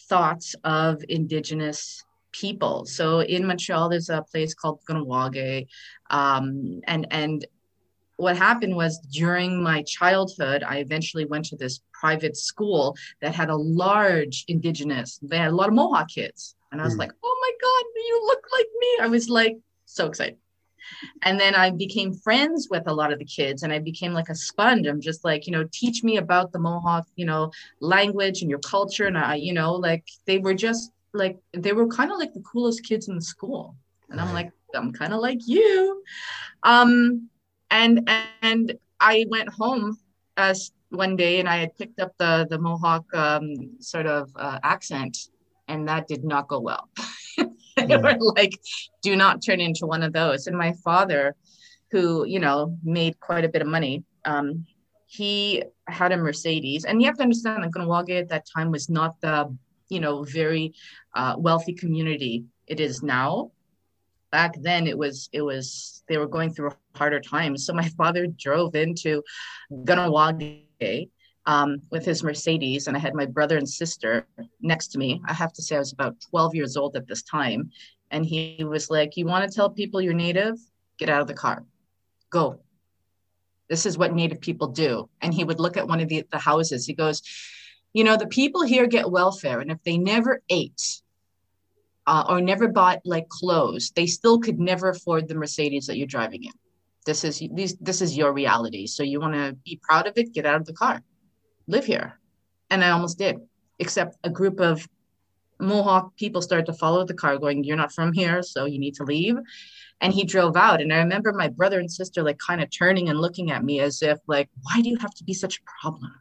thoughts 0.08 0.54
of 0.64 1.04
indigenous 1.10 2.02
people 2.32 2.86
so 2.86 3.20
in 3.20 3.46
montreal 3.46 3.90
there's 3.90 4.08
a 4.08 4.22
place 4.32 4.54
called 4.54 4.80
Kahnawake, 4.88 5.66
um, 6.10 6.80
and 6.86 7.06
and 7.10 7.46
what 8.16 8.36
happened 8.36 8.74
was 8.76 8.98
during 9.12 9.62
my 9.62 9.82
childhood 9.82 10.62
i 10.62 10.78
eventually 10.78 11.24
went 11.24 11.44
to 11.44 11.56
this 11.56 11.80
private 11.92 12.36
school 12.36 12.96
that 13.20 13.34
had 13.34 13.50
a 13.50 13.56
large 13.56 14.44
indigenous 14.48 15.18
they 15.22 15.38
had 15.38 15.50
a 15.50 15.56
lot 15.56 15.68
of 15.68 15.74
mohawk 15.74 16.08
kids 16.08 16.54
and 16.74 16.80
I 16.80 16.86
was 16.86 16.96
mm. 16.96 16.98
like, 16.98 17.12
oh 17.22 17.36
my 17.40 17.52
God, 17.62 17.84
you 17.94 18.22
look 18.26 18.44
like 18.52 18.66
me. 18.80 18.88
I 19.00 19.06
was 19.06 19.28
like 19.28 19.58
so 19.84 20.06
excited. 20.06 20.38
And 21.22 21.38
then 21.38 21.54
I 21.54 21.70
became 21.70 22.12
friends 22.12 22.66
with 22.68 22.82
a 22.88 22.92
lot 22.92 23.12
of 23.12 23.20
the 23.20 23.24
kids 23.24 23.62
and 23.62 23.72
I 23.72 23.78
became 23.78 24.12
like 24.12 24.28
a 24.28 24.34
sponge. 24.34 24.88
I'm 24.88 25.00
just 25.00 25.24
like, 25.24 25.46
you 25.46 25.52
know, 25.52 25.68
teach 25.72 26.02
me 26.02 26.16
about 26.16 26.50
the 26.50 26.58
Mohawk, 26.58 27.06
you 27.14 27.26
know, 27.26 27.52
language 27.78 28.42
and 28.42 28.50
your 28.50 28.58
culture. 28.58 29.06
And 29.06 29.16
I, 29.16 29.36
you 29.36 29.52
know, 29.52 29.72
like 29.72 30.04
they 30.26 30.38
were 30.38 30.52
just 30.52 30.90
like, 31.12 31.38
they 31.52 31.72
were 31.72 31.86
kind 31.86 32.10
of 32.10 32.18
like 32.18 32.34
the 32.34 32.40
coolest 32.42 32.84
kids 32.84 33.06
in 33.08 33.14
the 33.14 33.22
school. 33.22 33.76
And 34.10 34.20
I'm 34.20 34.34
like, 34.34 34.50
I'm 34.74 34.92
kind 34.92 35.14
of 35.14 35.20
like 35.20 35.46
you. 35.46 36.02
Um, 36.64 37.30
and, 37.70 38.08
and 38.42 38.74
I 39.00 39.26
went 39.28 39.48
home 39.48 39.98
as 40.36 40.72
one 40.90 41.16
day 41.16 41.40
and 41.40 41.48
I 41.48 41.56
had 41.56 41.76
picked 41.76 42.00
up 42.00 42.12
the, 42.18 42.46
the 42.48 42.58
Mohawk 42.58 43.04
um, 43.14 43.54
sort 43.80 44.06
of 44.06 44.30
uh, 44.36 44.58
accent 44.62 45.18
and 45.68 45.88
that 45.88 46.08
did 46.08 46.24
not 46.24 46.48
go 46.48 46.60
well. 46.60 46.88
they 47.36 47.86
yeah. 47.86 47.96
were 47.96 48.16
like, 48.36 48.58
do 49.02 49.16
not 49.16 49.42
turn 49.44 49.60
into 49.60 49.86
one 49.86 50.02
of 50.02 50.12
those. 50.12 50.46
And 50.46 50.56
my 50.56 50.72
father, 50.84 51.34
who, 51.90 52.26
you 52.26 52.38
know, 52.38 52.76
made 52.82 53.18
quite 53.20 53.44
a 53.44 53.48
bit 53.48 53.62
of 53.62 53.68
money, 53.68 54.04
um, 54.24 54.66
he 55.06 55.62
had 55.86 56.12
a 56.12 56.16
Mercedes. 56.16 56.84
And 56.84 57.00
you 57.00 57.06
have 57.06 57.16
to 57.16 57.22
understand 57.22 57.62
that 57.62 57.70
Kahnawake 57.70 58.20
at 58.20 58.28
that 58.28 58.46
time 58.54 58.70
was 58.70 58.88
not 58.88 59.20
the, 59.20 59.56
you 59.88 60.00
know, 60.00 60.24
very 60.24 60.74
uh, 61.14 61.34
wealthy 61.38 61.72
community 61.72 62.44
it 62.66 62.80
is 62.80 63.02
now. 63.02 63.50
Back 64.34 64.56
then 64.60 64.88
it 64.88 64.98
was, 64.98 65.28
it 65.32 65.42
was, 65.42 66.02
they 66.08 66.18
were 66.18 66.26
going 66.26 66.52
through 66.52 66.72
harder 66.96 67.20
times. 67.20 67.64
So 67.64 67.72
my 67.72 67.88
father 68.00 68.26
drove 68.26 68.74
into 68.74 69.22
Kahnawake 69.70 71.08
um, 71.46 71.80
with 71.92 72.04
his 72.04 72.24
Mercedes, 72.24 72.88
and 72.88 72.96
I 72.96 73.00
had 73.00 73.14
my 73.14 73.26
brother 73.26 73.56
and 73.56 73.68
sister 73.68 74.26
next 74.60 74.88
to 74.88 74.98
me. 74.98 75.22
I 75.28 75.34
have 75.34 75.52
to 75.52 75.62
say, 75.62 75.76
I 75.76 75.78
was 75.78 75.92
about 75.92 76.16
12 76.30 76.56
years 76.56 76.76
old 76.76 76.96
at 76.96 77.06
this 77.06 77.22
time. 77.22 77.70
And 78.10 78.26
he 78.26 78.64
was 78.64 78.90
like, 78.90 79.16
You 79.16 79.26
want 79.26 79.48
to 79.48 79.54
tell 79.54 79.70
people 79.70 80.00
you're 80.00 80.14
Native? 80.14 80.58
Get 80.98 81.08
out 81.08 81.20
of 81.20 81.28
the 81.28 81.34
car. 81.34 81.64
Go. 82.30 82.58
This 83.70 83.86
is 83.86 83.96
what 83.96 84.14
Native 84.14 84.40
people 84.40 84.66
do. 84.66 85.08
And 85.20 85.32
he 85.32 85.44
would 85.44 85.60
look 85.60 85.76
at 85.76 85.86
one 85.86 86.00
of 86.00 86.08
the, 86.08 86.24
the 86.32 86.40
houses. 86.40 86.86
He 86.86 86.94
goes, 86.94 87.22
You 87.92 88.02
know, 88.02 88.16
the 88.16 88.26
people 88.26 88.62
here 88.62 88.88
get 88.88 89.08
welfare. 89.08 89.60
And 89.60 89.70
if 89.70 89.78
they 89.84 89.96
never 89.96 90.42
ate, 90.48 91.02
uh, 92.06 92.24
or 92.28 92.40
never 92.40 92.68
bought 92.68 93.00
like 93.04 93.28
clothes, 93.28 93.92
they 93.94 94.06
still 94.06 94.38
could 94.38 94.58
never 94.58 94.90
afford 94.90 95.28
the 95.28 95.34
Mercedes 95.34 95.86
that 95.86 95.96
you're 95.96 96.06
driving 96.06 96.44
in. 96.44 96.52
This 97.06 97.24
is 97.24 97.42
these 97.52 97.76
this 97.76 98.00
is 98.00 98.16
your 98.16 98.32
reality. 98.32 98.86
So 98.86 99.02
you 99.02 99.20
want 99.20 99.34
to 99.34 99.56
be 99.64 99.80
proud 99.82 100.06
of 100.06 100.16
it, 100.16 100.32
get 100.32 100.46
out 100.46 100.56
of 100.56 100.66
the 100.66 100.72
car. 100.72 101.02
Live 101.66 101.84
here. 101.84 102.18
And 102.70 102.82
I 102.82 102.90
almost 102.90 103.18
did, 103.18 103.36
except 103.78 104.16
a 104.24 104.30
group 104.30 104.60
of 104.60 104.86
Mohawk 105.60 106.16
people 106.16 106.42
started 106.42 106.66
to 106.66 106.72
follow 106.72 107.04
the 107.04 107.14
car, 107.14 107.38
going, 107.38 107.64
You're 107.64 107.76
not 107.76 107.92
from 107.92 108.12
here, 108.12 108.42
so 108.42 108.64
you 108.64 108.78
need 108.78 108.94
to 108.94 109.04
leave. 109.04 109.36
And 110.00 110.12
he 110.12 110.24
drove 110.24 110.56
out. 110.56 110.80
And 110.80 110.92
I 110.92 110.98
remember 110.98 111.32
my 111.32 111.48
brother 111.48 111.78
and 111.78 111.90
sister 111.90 112.22
like 112.22 112.38
kind 112.38 112.62
of 112.62 112.70
turning 112.70 113.08
and 113.08 113.20
looking 113.20 113.50
at 113.50 113.64
me 113.64 113.80
as 113.80 114.02
if, 114.02 114.18
like, 114.26 114.48
why 114.62 114.80
do 114.80 114.88
you 114.88 114.96
have 114.98 115.14
to 115.14 115.24
be 115.24 115.34
such 115.34 115.58
a 115.58 115.62
problem? 115.80 116.12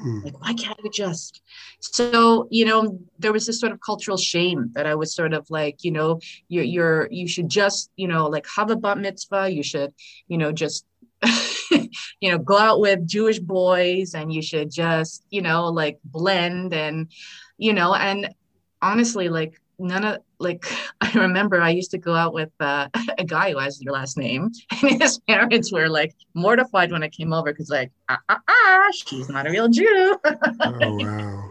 Hmm. 0.00 0.20
Like, 0.20 0.40
why 0.40 0.54
can't 0.54 0.78
you 0.84 0.90
just? 0.90 1.42
So, 1.80 2.46
you 2.50 2.64
know, 2.64 2.98
there 3.18 3.32
was 3.32 3.46
this 3.46 3.60
sort 3.60 3.72
of 3.72 3.80
cultural 3.80 4.16
shame 4.16 4.70
that 4.74 4.86
I 4.86 4.94
was 4.94 5.14
sort 5.14 5.34
of 5.34 5.50
like, 5.50 5.82
you 5.82 5.90
know, 5.90 6.20
you're, 6.48 6.64
you're, 6.64 7.08
you 7.10 7.26
should 7.26 7.48
just, 7.48 7.90
you 7.96 8.06
know, 8.06 8.26
like 8.26 8.46
have 8.56 8.70
a 8.70 8.76
bat 8.76 8.98
mitzvah. 8.98 9.50
You 9.50 9.62
should, 9.62 9.92
you 10.28 10.38
know, 10.38 10.52
just, 10.52 10.84
you 11.70 12.30
know, 12.30 12.38
go 12.38 12.58
out 12.58 12.80
with 12.80 13.06
Jewish 13.06 13.40
boys 13.40 14.14
and 14.14 14.32
you 14.32 14.40
should 14.40 14.70
just, 14.70 15.24
you 15.30 15.42
know, 15.42 15.68
like 15.68 15.98
blend 16.04 16.72
and, 16.72 17.08
you 17.56 17.72
know, 17.72 17.92
and 17.94 18.32
honestly, 18.80 19.28
like 19.28 19.60
none 19.78 20.04
of 20.04 20.18
like 20.38 20.64
I 21.00 21.12
remember 21.12 21.60
I 21.60 21.70
used 21.70 21.90
to 21.92 21.98
go 21.98 22.14
out 22.14 22.34
with 22.34 22.50
uh, 22.60 22.88
a 23.18 23.24
guy 23.24 23.52
who 23.52 23.58
has 23.58 23.80
your 23.80 23.92
last 23.92 24.16
name, 24.16 24.50
and 24.82 25.02
his 25.02 25.18
parents 25.20 25.72
were 25.72 25.88
like 25.88 26.14
mortified 26.34 26.92
when 26.92 27.02
I 27.02 27.08
came 27.08 27.32
over 27.32 27.52
because 27.52 27.70
like 27.70 27.90
ah, 28.08 28.18
ah, 28.28 28.40
ah, 28.48 28.88
she's 28.92 29.28
not 29.28 29.46
a 29.46 29.50
real 29.50 29.68
Jew. 29.68 30.18
oh 30.24 30.76
wow. 30.80 31.50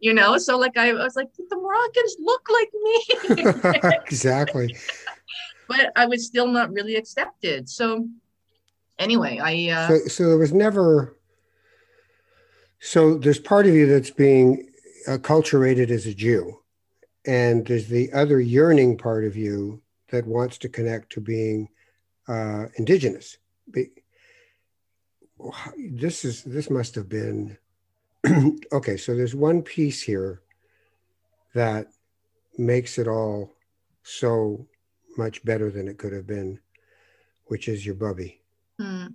you 0.00 0.14
know, 0.14 0.38
so 0.38 0.58
like 0.58 0.76
I, 0.76 0.90
I 0.90 0.92
was 0.92 1.16
like 1.16 1.28
the 1.36 1.56
Moroccans 1.56 2.16
look 2.20 2.48
like 2.50 2.70
me. 2.82 4.00
exactly. 4.06 4.76
but 5.68 5.92
I 5.96 6.06
was 6.06 6.26
still 6.26 6.48
not 6.48 6.72
really 6.72 6.96
accepted. 6.96 7.68
So 7.68 8.06
anyway, 8.98 9.38
I 9.42 9.70
uh, 9.70 9.88
so, 9.88 9.98
so 10.08 10.28
there 10.28 10.38
was 10.38 10.52
never. 10.52 11.14
So 12.80 13.18
there's 13.18 13.40
part 13.40 13.66
of 13.66 13.74
you 13.74 13.86
that's 13.86 14.10
being 14.10 14.70
acculturated 15.08 15.90
as 15.90 16.06
a 16.06 16.14
Jew 16.14 16.57
and 17.28 17.66
there's 17.66 17.88
the 17.88 18.10
other 18.14 18.40
yearning 18.40 18.96
part 18.96 19.24
of 19.24 19.36
you 19.36 19.82
that 20.10 20.26
wants 20.26 20.56
to 20.56 20.68
connect 20.68 21.12
to 21.12 21.20
being 21.20 21.68
uh, 22.26 22.64
indigenous. 22.76 23.36
This 25.76 26.24
is 26.24 26.42
this 26.42 26.70
must 26.70 26.94
have 26.94 27.08
been 27.08 27.58
okay. 28.72 28.96
So 28.96 29.14
there's 29.14 29.34
one 29.34 29.62
piece 29.62 30.00
here 30.00 30.40
that 31.54 31.88
makes 32.56 32.98
it 32.98 33.06
all 33.06 33.52
so 34.02 34.66
much 35.18 35.44
better 35.44 35.70
than 35.70 35.86
it 35.86 35.98
could 35.98 36.14
have 36.14 36.26
been, 36.26 36.58
which 37.46 37.68
is 37.68 37.84
your 37.84 37.94
bubby. 37.94 38.40
Mm. 38.80 39.12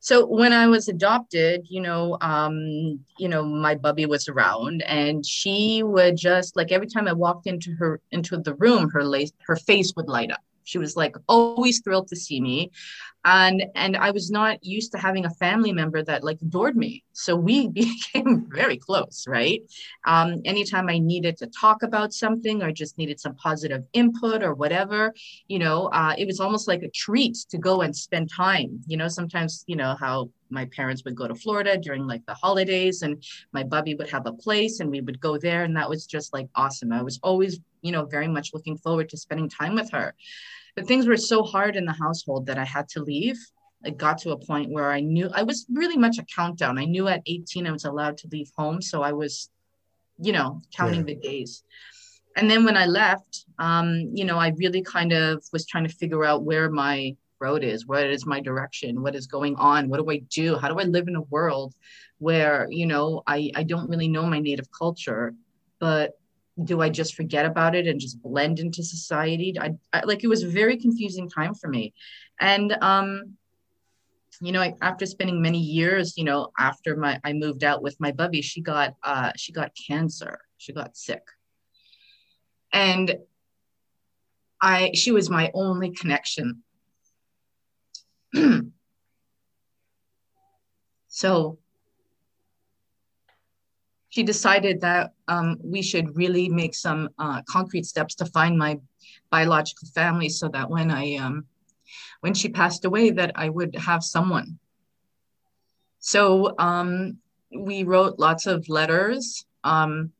So 0.00 0.26
when 0.26 0.52
I 0.52 0.66
was 0.66 0.88
adopted, 0.88 1.66
you 1.68 1.80
know, 1.80 2.16
um, 2.20 3.00
you 3.18 3.28
know, 3.28 3.44
my 3.44 3.74
bubby 3.74 4.06
was 4.06 4.28
around, 4.28 4.82
and 4.82 5.24
she 5.24 5.82
would 5.82 6.16
just 6.16 6.56
like 6.56 6.72
every 6.72 6.86
time 6.86 7.08
I 7.08 7.12
walked 7.12 7.46
into 7.46 7.72
her 7.74 8.00
into 8.12 8.36
the 8.36 8.54
room, 8.54 8.90
her 8.90 9.04
lace, 9.04 9.32
her 9.46 9.56
face 9.56 9.94
would 9.96 10.08
light 10.08 10.30
up. 10.30 10.42
She 10.66 10.78
was 10.78 10.96
like 10.96 11.16
always 11.28 11.80
thrilled 11.80 12.08
to 12.08 12.16
see 12.16 12.40
me. 12.40 12.70
And 13.24 13.64
and 13.74 13.96
I 13.96 14.10
was 14.10 14.30
not 14.30 14.62
used 14.62 14.92
to 14.92 14.98
having 14.98 15.24
a 15.24 15.30
family 15.30 15.72
member 15.72 16.02
that 16.02 16.22
like 16.22 16.38
adored 16.42 16.76
me. 16.76 17.02
So 17.12 17.34
we 17.34 17.68
became 17.82 18.46
very 18.50 18.76
close, 18.76 19.24
right? 19.26 19.62
Um, 20.06 20.42
anytime 20.44 20.88
I 20.88 20.98
needed 20.98 21.36
to 21.38 21.46
talk 21.46 21.82
about 21.82 22.12
something 22.12 22.62
or 22.62 22.70
just 22.72 22.98
needed 22.98 23.18
some 23.18 23.34
positive 23.36 23.82
input 23.92 24.42
or 24.42 24.54
whatever, 24.54 25.14
you 25.48 25.58
know, 25.58 25.86
uh, 25.86 26.14
it 26.18 26.26
was 26.26 26.40
almost 26.40 26.68
like 26.68 26.82
a 26.82 26.90
treat 26.90 27.36
to 27.50 27.58
go 27.58 27.80
and 27.80 27.96
spend 27.96 28.30
time. 28.30 28.80
You 28.86 28.96
know, 28.96 29.08
sometimes, 29.08 29.64
you 29.66 29.76
know, 29.76 29.96
how 29.98 30.30
my 30.50 30.66
parents 30.66 31.02
would 31.04 31.16
go 31.16 31.26
to 31.26 31.34
Florida 31.34 31.76
during 31.76 32.06
like 32.06 32.24
the 32.26 32.34
holidays 32.34 33.02
and 33.02 33.22
my 33.52 33.62
bubby 33.62 33.94
would 33.94 34.08
have 34.10 34.26
a 34.26 34.32
place 34.32 34.80
and 34.80 34.90
we 34.90 35.00
would 35.00 35.20
go 35.20 35.38
there 35.38 35.64
and 35.64 35.76
that 35.76 35.88
was 35.88 36.06
just 36.06 36.32
like 36.32 36.48
awesome. 36.54 36.92
I 36.92 37.02
was 37.02 37.18
always, 37.22 37.58
you 37.86 37.92
know, 37.92 38.04
very 38.04 38.28
much 38.28 38.52
looking 38.52 38.76
forward 38.76 39.08
to 39.10 39.16
spending 39.16 39.48
time 39.48 39.74
with 39.74 39.90
her. 39.92 40.14
But 40.74 40.86
things 40.86 41.06
were 41.06 41.16
so 41.16 41.42
hard 41.42 41.76
in 41.76 41.86
the 41.86 41.92
household 41.92 42.46
that 42.46 42.58
I 42.58 42.64
had 42.64 42.88
to 42.90 43.02
leave. 43.02 43.38
It 43.84 43.96
got 43.96 44.18
to 44.18 44.30
a 44.30 44.38
point 44.38 44.70
where 44.70 44.90
I 44.90 45.00
knew 45.00 45.30
I 45.32 45.42
was 45.42 45.66
really 45.72 45.96
much 45.96 46.18
a 46.18 46.24
countdown. 46.24 46.78
I 46.78 46.84
knew 46.84 47.08
at 47.08 47.22
18 47.26 47.66
I 47.66 47.72
was 47.72 47.84
allowed 47.84 48.18
to 48.18 48.28
leave 48.32 48.50
home, 48.56 48.82
so 48.82 49.02
I 49.02 49.12
was, 49.12 49.50
you 50.18 50.32
know, 50.32 50.60
counting 50.74 51.06
yeah. 51.06 51.14
the 51.14 51.16
days. 51.16 51.62
And 52.36 52.50
then 52.50 52.64
when 52.64 52.76
I 52.76 52.86
left, 52.86 53.46
um, 53.58 54.10
you 54.12 54.24
know, 54.24 54.36
I 54.36 54.52
really 54.56 54.82
kind 54.82 55.12
of 55.12 55.42
was 55.52 55.66
trying 55.66 55.84
to 55.84 55.94
figure 55.94 56.24
out 56.24 56.44
where 56.44 56.70
my 56.70 57.16
road 57.40 57.62
is 57.62 57.86
what 57.86 58.06
is 58.06 58.24
my 58.24 58.40
direction 58.40 59.02
what 59.02 59.14
is 59.14 59.26
going 59.26 59.54
on 59.56 59.88
what 59.88 59.98
do 59.98 60.10
i 60.10 60.18
do 60.30 60.56
how 60.56 60.68
do 60.68 60.78
i 60.78 60.84
live 60.84 61.06
in 61.08 61.16
a 61.16 61.22
world 61.22 61.74
where 62.18 62.66
you 62.70 62.86
know 62.86 63.22
i 63.26 63.50
i 63.54 63.62
don't 63.62 63.90
really 63.90 64.08
know 64.08 64.24
my 64.24 64.38
native 64.38 64.68
culture 64.70 65.34
but 65.78 66.12
do 66.64 66.80
i 66.80 66.88
just 66.88 67.14
forget 67.14 67.44
about 67.44 67.74
it 67.74 67.86
and 67.86 68.00
just 68.00 68.22
blend 68.22 68.58
into 68.58 68.82
society? 68.82 69.54
I, 69.60 69.74
I 69.92 70.04
like 70.04 70.24
it 70.24 70.28
was 70.28 70.42
a 70.42 70.48
very 70.48 70.76
confusing 70.76 71.28
time 71.28 71.54
for 71.54 71.68
me. 71.68 71.94
And 72.40 72.76
um 72.80 73.36
you 74.40 74.52
know 74.52 74.74
after 74.82 75.06
spending 75.06 75.40
many 75.40 75.58
years 75.58 76.18
you 76.18 76.24
know 76.24 76.50
after 76.58 76.94
my 76.94 77.18
i 77.24 77.32
moved 77.32 77.64
out 77.64 77.82
with 77.82 77.98
my 77.98 78.12
bubby 78.12 78.42
she 78.42 78.60
got 78.60 78.94
uh 79.02 79.32
she 79.36 79.52
got 79.52 79.72
cancer. 79.88 80.38
She 80.58 80.72
got 80.72 80.96
sick. 80.96 81.22
And 82.72 83.16
i 84.60 84.90
she 84.94 85.12
was 85.12 85.30
my 85.30 85.50
only 85.54 85.90
connection. 85.90 86.62
So 91.08 91.60
she 94.16 94.22
decided 94.22 94.80
that 94.80 95.12
um, 95.28 95.58
we 95.62 95.82
should 95.82 96.16
really 96.16 96.48
make 96.48 96.74
some 96.74 97.10
uh, 97.18 97.42
concrete 97.46 97.84
steps 97.84 98.14
to 98.14 98.24
find 98.24 98.56
my 98.56 98.80
biological 99.30 99.86
family 99.88 100.30
so 100.30 100.48
that 100.48 100.70
when 100.70 100.90
I 100.90 101.16
um, 101.16 101.44
when 102.20 102.32
she 102.32 102.48
passed 102.48 102.86
away 102.86 103.10
that 103.10 103.32
I 103.34 103.50
would 103.50 103.76
have 103.76 104.02
someone. 104.02 104.58
So 105.98 106.54
um, 106.58 107.18
we 107.54 107.82
wrote 107.82 108.18
lots 108.18 108.46
of 108.46 108.66
letters. 108.70 109.44
Um, 109.64 110.12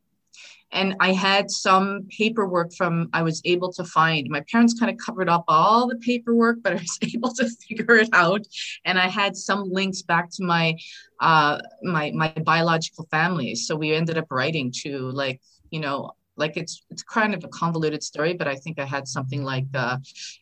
and 0.72 0.96
I 1.00 1.12
had 1.12 1.50
some 1.50 2.06
paperwork 2.16 2.74
from 2.74 3.08
I 3.12 3.22
was 3.22 3.40
able 3.44 3.72
to 3.74 3.84
find. 3.84 4.28
My 4.28 4.42
parents 4.50 4.78
kind 4.78 4.90
of 4.90 4.98
covered 4.98 5.28
up 5.28 5.44
all 5.48 5.86
the 5.86 5.96
paperwork, 5.96 6.58
but 6.62 6.72
I 6.72 6.76
was 6.76 6.98
able 7.14 7.32
to 7.34 7.48
figure 7.48 7.96
it 7.96 8.08
out. 8.12 8.46
And 8.84 8.98
I 8.98 9.08
had 9.08 9.36
some 9.36 9.70
links 9.70 10.02
back 10.02 10.30
to 10.32 10.44
my 10.44 10.76
uh, 11.20 11.60
my 11.82 12.10
my 12.12 12.28
biological 12.44 13.06
family. 13.10 13.54
So 13.54 13.76
we 13.76 13.94
ended 13.94 14.18
up 14.18 14.26
writing 14.30 14.72
to 14.82 15.10
like 15.10 15.40
you 15.70 15.80
know 15.80 16.12
like 16.36 16.56
it's 16.56 16.84
it's 16.90 17.02
kind 17.02 17.34
of 17.34 17.44
a 17.44 17.48
convoluted 17.48 18.02
story, 18.02 18.34
but 18.34 18.48
I 18.48 18.56
think 18.56 18.78
I 18.78 18.84
had 18.84 19.08
something 19.08 19.42
like 19.44 19.66
uh, 19.74 19.98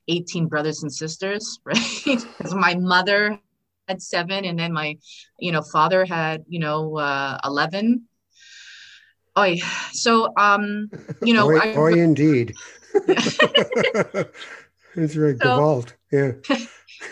18 0.09 0.47
brothers 0.49 0.83
and 0.83 0.93
sisters, 0.93 1.61
right? 1.65 1.77
Because 2.05 2.55
my 2.55 2.75
mother 2.75 3.39
had 3.89 4.01
seven, 4.01 4.47
and 4.47 4.59
then 4.59 4.73
my 4.73 4.97
you 5.39 5.53
know 5.53 5.63
father 5.63 6.05
had 6.05 6.45
you 6.49 6.59
know 6.59 6.97
uh, 6.97 7.39
11 7.45 8.09
Oi. 9.37 9.61
So, 9.92 10.33
um, 10.37 10.90
you 11.23 11.35
know, 11.35 11.51
I, 11.51 11.77
oi 11.77 11.92
indeed. 12.01 12.55
it's 12.94 14.29
very 14.94 15.37
so, 15.38 15.85
Yeah. 16.12 16.33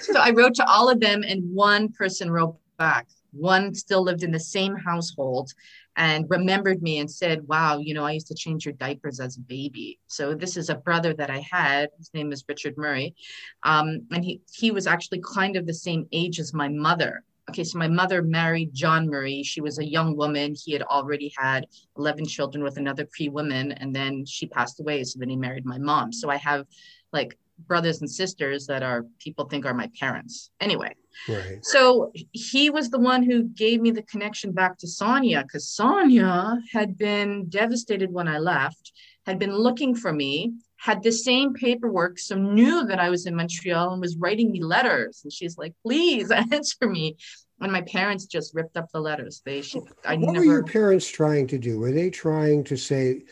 so 0.00 0.20
I 0.20 0.30
wrote 0.30 0.54
to 0.54 0.66
all 0.66 0.88
of 0.88 1.00
them, 1.00 1.24
and 1.24 1.42
one 1.52 1.90
person 1.92 2.30
wrote 2.30 2.56
back. 2.78 3.08
One 3.32 3.74
still 3.74 4.02
lived 4.02 4.22
in 4.22 4.30
the 4.30 4.38
same 4.40 4.76
household 4.76 5.52
and 5.96 6.26
remembered 6.28 6.82
me 6.82 6.98
and 6.98 7.10
said, 7.10 7.46
Wow, 7.48 7.78
you 7.78 7.94
know, 7.94 8.04
I 8.04 8.12
used 8.12 8.28
to 8.28 8.34
change 8.34 8.64
your 8.64 8.74
diapers 8.74 9.20
as 9.20 9.36
a 9.36 9.40
baby. 9.40 9.98
So 10.06 10.34
this 10.34 10.56
is 10.56 10.70
a 10.70 10.74
brother 10.74 11.14
that 11.14 11.30
I 11.30 11.40
had. 11.50 11.88
His 11.98 12.10
name 12.14 12.32
is 12.32 12.44
Richard 12.48 12.76
Murray. 12.76 13.14
Um, 13.62 14.06
and 14.10 14.24
he, 14.24 14.42
he 14.52 14.70
was 14.70 14.86
actually 14.86 15.22
kind 15.34 15.56
of 15.56 15.66
the 15.66 15.74
same 15.74 16.06
age 16.12 16.38
as 16.38 16.54
my 16.54 16.68
mother 16.68 17.24
okay, 17.52 17.64
so 17.64 17.78
my 17.78 17.88
mother 17.88 18.22
married 18.22 18.72
John 18.72 19.08
Murray. 19.08 19.42
She 19.42 19.60
was 19.60 19.78
a 19.78 19.84
young 19.84 20.16
woman. 20.16 20.54
He 20.54 20.72
had 20.72 20.82
already 20.82 21.30
had 21.36 21.66
11 21.98 22.24
children 22.24 22.64
with 22.64 22.78
another 22.78 23.04
Cree 23.04 23.28
woman, 23.28 23.72
and 23.72 23.94
then 23.94 24.24
she 24.24 24.46
passed 24.46 24.80
away. 24.80 25.04
So 25.04 25.18
then 25.18 25.28
he 25.28 25.36
married 25.36 25.66
my 25.66 25.76
mom. 25.76 26.12
So 26.14 26.30
I 26.30 26.36
have 26.36 26.66
like 27.12 27.38
brothers 27.66 28.00
and 28.00 28.10
sisters 28.10 28.66
that 28.66 28.82
are 28.82 29.04
people 29.18 29.44
think 29.44 29.66
are 29.66 29.74
my 29.74 29.90
parents. 30.00 30.50
Anyway, 30.60 30.94
right. 31.28 31.58
so 31.62 32.10
he 32.32 32.70
was 32.70 32.88
the 32.88 32.98
one 32.98 33.22
who 33.22 33.42
gave 33.42 33.82
me 33.82 33.90
the 33.90 34.02
connection 34.02 34.52
back 34.52 34.78
to 34.78 34.88
Sonia 34.88 35.42
because 35.42 35.68
Sonia 35.68 36.58
had 36.72 36.96
been 36.96 37.50
devastated 37.50 38.10
when 38.10 38.28
I 38.28 38.38
left, 38.38 38.92
had 39.26 39.38
been 39.38 39.54
looking 39.54 39.94
for 39.94 40.12
me 40.12 40.54
had 40.82 41.00
the 41.04 41.12
same 41.12 41.54
paperwork, 41.54 42.18
so 42.18 42.34
knew 42.34 42.84
that 42.84 42.98
I 42.98 43.08
was 43.08 43.26
in 43.26 43.36
Montreal 43.36 43.92
and 43.92 44.00
was 44.00 44.16
writing 44.16 44.50
me 44.50 44.64
letters. 44.64 45.20
And 45.22 45.32
she's 45.32 45.56
like, 45.56 45.74
please 45.80 46.28
answer 46.52 46.88
me. 46.88 47.16
And 47.60 47.70
my 47.70 47.82
parents 47.82 48.26
just 48.26 48.52
ripped 48.52 48.76
up 48.76 48.90
the 48.90 48.98
letters. 48.98 49.42
They 49.44 49.62
should, 49.62 49.84
I 50.04 50.16
what 50.16 50.32
never... 50.32 50.38
were 50.40 50.52
your 50.52 50.64
parents 50.64 51.08
trying 51.08 51.46
to 51.46 51.58
do? 51.58 51.78
Were 51.78 51.92
they 51.92 52.10
trying 52.10 52.64
to 52.64 52.76
say, 52.76 53.22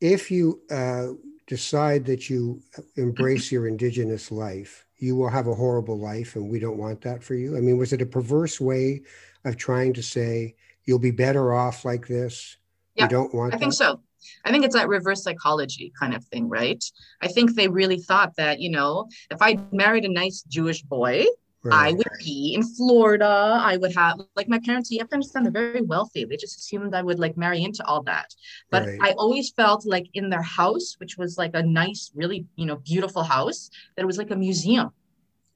if 0.00 0.30
you 0.30 0.62
uh, 0.70 1.08
decide 1.46 2.06
that 2.06 2.30
you 2.30 2.62
embrace 2.96 3.52
your 3.52 3.68
indigenous 3.68 4.32
life, 4.32 4.86
you 4.96 5.14
will 5.14 5.28
have 5.28 5.46
a 5.46 5.54
horrible 5.54 5.98
life, 5.98 6.36
and 6.36 6.48
we 6.48 6.58
don't 6.58 6.78
want 6.78 7.02
that 7.02 7.22
for 7.22 7.34
you? 7.34 7.54
I 7.58 7.60
mean, 7.60 7.76
was 7.76 7.92
it 7.92 8.00
a 8.00 8.06
perverse 8.06 8.58
way 8.58 9.02
of 9.44 9.58
trying 9.58 9.92
to 9.92 10.02
say 10.02 10.54
you'll 10.86 10.98
be 10.98 11.10
better 11.10 11.52
off 11.52 11.84
like 11.84 12.06
this? 12.06 12.56
Yeah, 12.94 13.04
you 13.04 13.08
don't 13.10 13.34
want 13.34 13.52
I 13.52 13.58
think 13.58 13.74
so. 13.74 14.00
I 14.44 14.50
think 14.50 14.64
it's 14.64 14.74
that 14.74 14.88
reverse 14.88 15.22
psychology 15.22 15.92
kind 15.98 16.14
of 16.14 16.24
thing, 16.24 16.48
right? 16.48 16.82
I 17.20 17.28
think 17.28 17.54
they 17.54 17.68
really 17.68 17.98
thought 17.98 18.36
that, 18.36 18.60
you 18.60 18.70
know, 18.70 19.08
if 19.30 19.40
I 19.40 19.58
married 19.72 20.04
a 20.04 20.12
nice 20.12 20.42
Jewish 20.42 20.82
boy, 20.82 21.26
Right. 21.64 21.88
I 21.88 21.92
would 21.92 22.06
be 22.18 22.52
in 22.54 22.62
Florida. 22.62 23.58
I 23.58 23.78
would 23.78 23.94
have 23.94 24.20
like 24.36 24.50
my 24.50 24.58
parents. 24.58 24.90
You 24.90 24.98
have 24.98 25.08
to 25.08 25.14
understand 25.14 25.46
they're 25.46 25.72
very 25.72 25.80
wealthy. 25.80 26.26
They 26.26 26.36
just 26.36 26.58
assumed 26.58 26.94
I 26.94 27.00
would 27.00 27.18
like 27.18 27.38
marry 27.38 27.62
into 27.64 27.82
all 27.86 28.02
that. 28.02 28.34
But 28.70 28.84
right. 28.84 28.98
I 29.00 29.12
always 29.12 29.48
felt 29.48 29.86
like 29.86 30.06
in 30.12 30.28
their 30.28 30.42
house, 30.42 30.96
which 30.98 31.16
was 31.16 31.38
like 31.38 31.52
a 31.54 31.62
nice, 31.62 32.10
really 32.14 32.44
you 32.56 32.66
know 32.66 32.76
beautiful 32.76 33.22
house, 33.22 33.70
that 33.96 34.02
it 34.02 34.06
was 34.06 34.18
like 34.18 34.30
a 34.30 34.36
museum. 34.36 34.90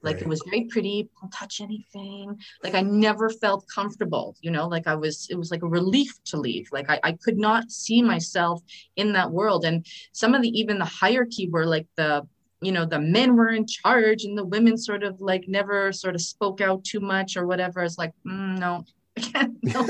Like 0.03 0.17
right. 0.17 0.23
it 0.23 0.29
was 0.29 0.43
very 0.49 0.65
pretty. 0.65 1.09
Don't 1.21 1.31
touch 1.31 1.61
anything. 1.61 2.39
Like 2.63 2.75
I 2.75 2.83
never 2.83 3.31
felt 3.31 3.67
comfortable. 3.73 4.37
You 4.41 4.51
know, 4.51 4.69
like 4.69 4.87
I 4.87 4.95
was. 4.95 5.27
It 5.31 5.37
was 5.37 5.51
like 5.51 5.63
a 5.63 5.69
relief 5.69 6.13
to 6.27 6.37
leave. 6.39 6.69
Like 6.71 6.89
I, 6.89 7.01
I 7.03 7.13
could 7.13 7.39
not 7.39 7.71
see 7.71 8.03
myself 8.03 8.63
in 8.97 9.13
that 9.15 9.31
world. 9.31 9.65
And 9.65 9.85
some 10.13 10.35
of 10.35 10.43
the 10.43 10.49
even 10.51 10.79
the 10.79 10.85
hierarchy 10.85 11.49
were 11.49 11.67
like 11.67 11.87
the 11.97 12.27
you 12.61 12.73
know 12.73 12.85
the 12.85 13.01
men 13.01 13.37
were 13.37 13.51
in 13.51 13.67
charge 13.67 14.25
and 14.25 14.37
the 14.37 14.45
women 14.45 14.77
sort 14.77 15.03
of 15.03 15.21
like 15.21 15.45
never 15.47 15.93
sort 15.93 16.15
of 16.15 16.21
spoke 16.21 16.61
out 16.61 16.85
too 16.85 17.01
much 17.01 17.37
or 17.37 17.47
whatever 17.47 17.83
it's 17.83 17.99
like 17.99 18.13
mm, 18.27 18.59
no 18.59 18.85
i 19.17 19.21
can't 19.21 19.57
no, 19.63 19.87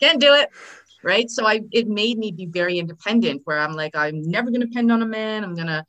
can't 0.00 0.20
do 0.20 0.34
it 0.34 0.50
right 1.04 1.30
so 1.30 1.46
i 1.46 1.60
it 1.70 1.86
made 1.86 2.18
me 2.18 2.32
be 2.32 2.46
very 2.46 2.78
independent 2.78 3.40
where 3.44 3.58
i'm 3.58 3.74
like 3.74 3.94
i'm 3.94 4.20
never 4.22 4.50
going 4.50 4.60
to 4.60 4.66
depend 4.66 4.90
on 4.90 5.02
a 5.02 5.06
man 5.06 5.44
i'm 5.44 5.54
going 5.54 5.66
to 5.66 5.84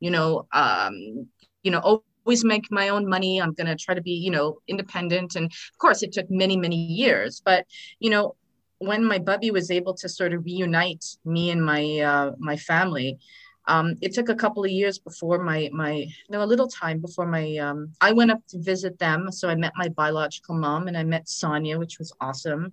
you 0.00 0.10
know 0.10 0.46
um 0.52 1.26
you 1.62 1.70
know 1.70 2.04
always 2.24 2.44
make 2.44 2.70
my 2.70 2.88
own 2.88 3.08
money 3.08 3.40
i'm 3.40 3.52
going 3.52 3.66
to 3.66 3.76
try 3.76 3.94
to 3.94 4.02
be 4.02 4.12
you 4.12 4.30
know 4.30 4.58
independent 4.68 5.36
and 5.36 5.46
of 5.46 5.78
course 5.78 6.02
it 6.02 6.12
took 6.12 6.30
many 6.30 6.56
many 6.56 6.76
years 6.76 7.42
but 7.44 7.66
you 7.98 8.10
know 8.10 8.34
when 8.78 9.04
my 9.04 9.18
bubby 9.18 9.50
was 9.50 9.70
able 9.70 9.94
to 9.94 10.08
sort 10.08 10.32
of 10.32 10.44
reunite 10.44 11.04
me 11.24 11.50
and 11.50 11.64
my 11.64 11.98
uh, 12.00 12.32
my 12.38 12.56
family 12.56 13.18
um, 13.66 13.94
it 14.02 14.12
took 14.12 14.28
a 14.28 14.34
couple 14.34 14.64
of 14.64 14.70
years 14.70 14.98
before 14.98 15.42
my 15.42 15.70
my 15.72 16.06
no 16.28 16.42
a 16.42 16.44
little 16.44 16.68
time 16.68 17.00
before 17.00 17.26
my 17.26 17.56
um, 17.56 17.92
I 18.00 18.12
went 18.12 18.30
up 18.30 18.46
to 18.48 18.58
visit 18.58 18.98
them. 18.98 19.32
So 19.32 19.48
I 19.48 19.54
met 19.54 19.72
my 19.76 19.88
biological 19.88 20.54
mom 20.54 20.88
and 20.88 20.96
I 20.96 21.04
met 21.04 21.28
Sonia, 21.28 21.78
which 21.78 21.98
was 21.98 22.12
awesome. 22.20 22.72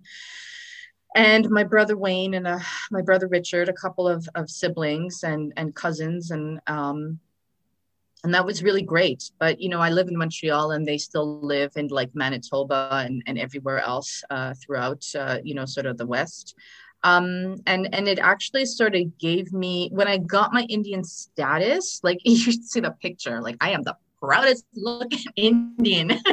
And 1.14 1.48
my 1.50 1.64
brother 1.64 1.96
Wayne 1.96 2.34
and 2.34 2.46
uh, 2.46 2.58
my 2.90 3.02
brother 3.02 3.28
Richard, 3.28 3.68
a 3.68 3.74
couple 3.74 4.08
of, 4.08 4.28
of 4.34 4.50
siblings 4.50 5.22
and 5.22 5.52
and 5.56 5.74
cousins, 5.74 6.30
and 6.30 6.60
um, 6.66 7.20
and 8.24 8.34
that 8.34 8.46
was 8.46 8.62
really 8.62 8.82
great. 8.82 9.30
But 9.38 9.60
you 9.60 9.68
know, 9.68 9.80
I 9.80 9.90
live 9.90 10.08
in 10.08 10.16
Montreal, 10.16 10.72
and 10.72 10.86
they 10.86 10.98
still 10.98 11.40
live 11.40 11.72
in 11.76 11.88
like 11.88 12.10
Manitoba 12.14 13.04
and 13.06 13.22
and 13.26 13.38
everywhere 13.38 13.80
else 13.80 14.22
uh, 14.30 14.54
throughout 14.54 15.04
uh, 15.18 15.38
you 15.42 15.54
know 15.54 15.64
sort 15.64 15.86
of 15.86 15.98
the 15.98 16.06
West 16.06 16.54
um, 17.04 17.56
and 17.66 17.92
and 17.92 18.06
it 18.06 18.18
actually 18.18 18.64
sort 18.64 18.94
of 18.94 19.18
gave 19.18 19.52
me 19.52 19.88
when 19.92 20.08
I 20.08 20.18
got 20.18 20.52
my 20.52 20.62
Indian 20.68 21.02
status, 21.04 22.00
like 22.02 22.18
you 22.24 22.36
should 22.36 22.64
see 22.64 22.80
the 22.80 22.92
picture, 22.92 23.40
like 23.40 23.56
I 23.60 23.70
am 23.70 23.82
the 23.82 23.96
proudest 24.22 24.64
looking 24.74 25.18
Indian 25.36 26.10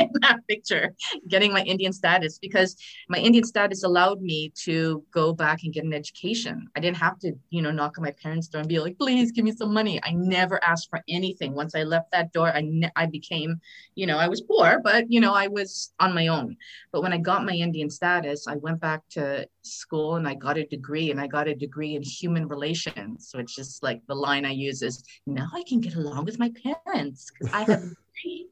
in 0.00 0.10
that 0.20 0.38
picture, 0.48 0.94
getting 1.28 1.52
my 1.52 1.62
Indian 1.62 1.92
status 1.92 2.38
because 2.38 2.76
my 3.08 3.18
Indian 3.18 3.44
status 3.44 3.84
allowed 3.84 4.20
me 4.20 4.52
to 4.64 5.04
go 5.12 5.32
back 5.32 5.62
and 5.62 5.72
get 5.72 5.84
an 5.84 5.92
education. 5.92 6.66
I 6.76 6.80
didn't 6.80 6.96
have 6.96 7.18
to, 7.20 7.32
you 7.50 7.62
know, 7.62 7.70
knock 7.70 7.98
on 7.98 8.04
my 8.04 8.14
parents' 8.22 8.48
door 8.48 8.60
and 8.60 8.68
be 8.68 8.80
like, 8.80 8.98
please 8.98 9.30
give 9.30 9.44
me 9.44 9.52
some 9.52 9.72
money. 9.72 10.00
I 10.02 10.12
never 10.12 10.62
asked 10.64 10.88
for 10.90 11.00
anything. 11.08 11.54
Once 11.54 11.74
I 11.74 11.84
left 11.84 12.10
that 12.12 12.32
door, 12.32 12.48
I, 12.48 12.62
ne- 12.62 12.92
I 12.96 13.06
became, 13.06 13.60
you 13.94 14.06
know, 14.06 14.18
I 14.18 14.28
was 14.28 14.40
poor, 14.40 14.80
but, 14.82 15.10
you 15.10 15.20
know, 15.20 15.32
I 15.32 15.46
was 15.46 15.92
on 16.00 16.14
my 16.14 16.26
own. 16.26 16.56
But 16.92 17.02
when 17.02 17.12
I 17.12 17.18
got 17.18 17.44
my 17.44 17.52
Indian 17.52 17.90
status, 17.90 18.46
I 18.48 18.56
went 18.56 18.80
back 18.80 19.02
to 19.10 19.46
school 19.62 20.16
and 20.16 20.26
I 20.26 20.34
got 20.34 20.58
a 20.58 20.66
degree 20.66 21.10
and 21.10 21.20
I 21.20 21.26
got 21.26 21.48
a 21.48 21.54
degree 21.54 21.96
in 21.96 22.02
human 22.02 22.48
relations, 22.48 23.30
which 23.34 23.58
is 23.58 23.68
just 23.68 23.82
like 23.82 24.00
the 24.06 24.14
line 24.14 24.44
I 24.44 24.52
use 24.52 24.82
is 24.82 25.02
now 25.26 25.48
I 25.54 25.62
can 25.68 25.80
get 25.80 25.94
along 25.94 26.24
with 26.24 26.38
my 26.38 26.52
parents 26.62 27.30
because 27.30 27.54
I 27.54 27.60
have 27.60 27.68
a 27.68 27.80
degree. 28.24 28.48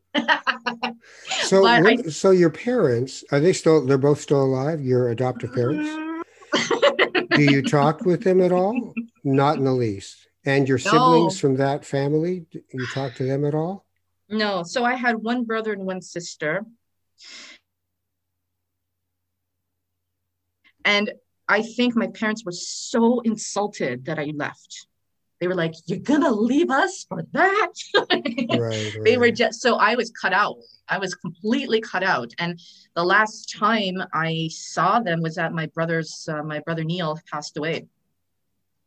so, 1.43 1.67
I, 1.67 1.97
so 2.03 2.31
your 2.31 2.51
parents 2.51 3.25
are 3.33 3.41
they 3.41 3.53
still? 3.53 3.85
They're 3.85 3.99
both 3.99 4.21
still 4.21 4.43
alive. 4.43 4.81
Your 4.81 5.11
adoptive 5.11 5.55
parents. 5.55 5.89
Mm-hmm. 5.89 6.09
Do 7.31 7.43
you 7.43 7.63
talk 7.63 8.01
with 8.05 8.23
them 8.23 8.41
at 8.41 8.53
all? 8.53 8.95
Not 9.25 9.59
in 9.59 9.65
the 9.65 9.73
least. 9.73 10.29
And 10.45 10.69
your 10.69 10.79
siblings 10.79 11.35
no. 11.35 11.41
from 11.41 11.57
that 11.57 11.85
family, 11.85 12.47
you 12.53 12.87
talk 12.95 13.15
to 13.17 13.25
them 13.25 13.45
at 13.45 13.55
all? 13.55 13.85
No. 14.29 14.63
So 14.63 14.85
I 14.85 14.95
had 14.95 15.17
one 15.17 15.45
brother 15.45 15.73
and 15.73 15.85
one 15.85 16.01
sister. 16.01 16.65
And 20.89 21.13
I 21.49 21.61
think 21.61 21.95
my 21.95 22.07
parents 22.07 22.47
were 22.47 22.53
so 22.53 23.21
insulted 23.21 24.07
that 24.07 24.19
I 24.19 24.33
left. 24.35 24.87
They 25.39 25.47
were 25.47 25.55
like, 25.55 25.75
You're 25.85 25.99
gonna 25.99 26.33
leave 26.33 26.71
us 26.71 27.05
for 27.07 27.23
that? 27.33 27.73
right, 28.11 28.47
right. 28.59 28.93
They 29.05 29.19
were 29.19 29.31
just 29.31 29.61
so 29.61 29.77
I 29.77 29.97
was 29.97 30.11
cut 30.11 30.33
out. 30.33 30.57
I 30.89 30.97
was 30.97 31.15
completely 31.15 31.83
cut 31.83 32.03
out. 32.03 32.33
And 32.39 32.59
the 32.97 33.05
last 33.05 33.55
time 33.55 34.03
I 34.15 34.49
saw 34.51 34.99
them 35.01 35.21
was 35.21 35.37
at 35.37 35.53
my 35.53 35.67
brother's, 35.67 36.27
uh, 36.27 36.43
my 36.43 36.61
brother 36.61 36.85
Neil 36.85 37.19
passed 37.31 37.59
away. 37.59 37.87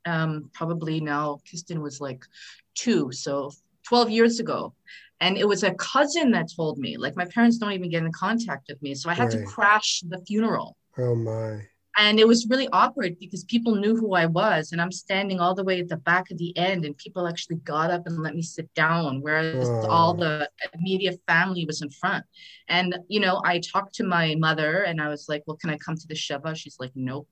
Um, 0.06 0.50
probably 0.54 1.00
now, 1.02 1.40
Kiston 1.46 1.84
was 1.84 2.02
like 2.02 2.26
two, 2.74 3.12
so 3.12 3.52
12 3.88 4.10
years 4.10 4.40
ago. 4.40 4.74
And 5.20 5.38
it 5.38 5.48
was 5.48 5.62
a 5.62 5.76
cousin 5.76 6.32
that 6.32 6.50
told 6.56 6.80
me, 6.80 6.98
like, 6.98 7.16
my 7.16 7.26
parents 7.26 7.60
don't 7.60 7.74
even 7.74 7.92
get 7.92 8.02
in 8.02 8.12
contact 8.12 8.66
with 8.70 8.82
me. 8.82 8.96
So 8.96 9.08
I 9.08 9.14
had 9.14 9.32
right. 9.32 9.46
to 9.46 9.46
crash 9.46 10.02
the 10.10 10.18
funeral. 10.26 10.76
Oh, 10.98 11.14
my 11.14 11.62
and 12.02 12.20
it 12.20 12.28
was 12.28 12.48
really 12.48 12.68
awkward 12.74 13.20
because 13.20 13.44
people 13.44 13.76
knew 13.76 13.96
who 13.96 14.16
I 14.16 14.26
was, 14.26 14.72
and 14.72 14.82
I'm 14.82 14.92
standing 14.92 15.40
all 15.40 15.54
the 15.54 15.64
way 15.64 15.80
at 15.80 15.88
the 15.88 15.98
back 15.98 16.32
of 16.32 16.38
the 16.40 16.58
end, 16.58 16.84
and 16.84 16.98
people 16.98 17.28
actually 17.28 17.58
got 17.58 17.92
up 17.92 18.08
and 18.08 18.18
let 18.24 18.34
me 18.36 18.42
sit 18.42 18.74
down, 18.74 19.22
whereas 19.22 19.70
oh. 19.70 19.88
all 19.88 20.16
the 20.16 20.50
media 20.80 21.12
family 21.28 21.64
was 21.64 21.84
in 21.84 21.92
front. 21.92 22.26
And 22.68 22.98
you 23.08 23.20
know, 23.20 23.40
I 23.46 23.60
talked 23.60 23.94
to 23.96 24.04
my 24.04 24.34
mother, 24.34 24.82
and 24.82 25.00
I 25.00 25.10
was 25.10 25.30
like, 25.30 25.44
"Well, 25.46 25.58
can 25.58 25.70
I 25.70 25.78
come 25.78 25.96
to 25.96 26.08
the 26.08 26.16
shiva?" 26.16 26.56
She's 26.56 26.78
like, 26.80 26.92
"Nope." 26.96 27.28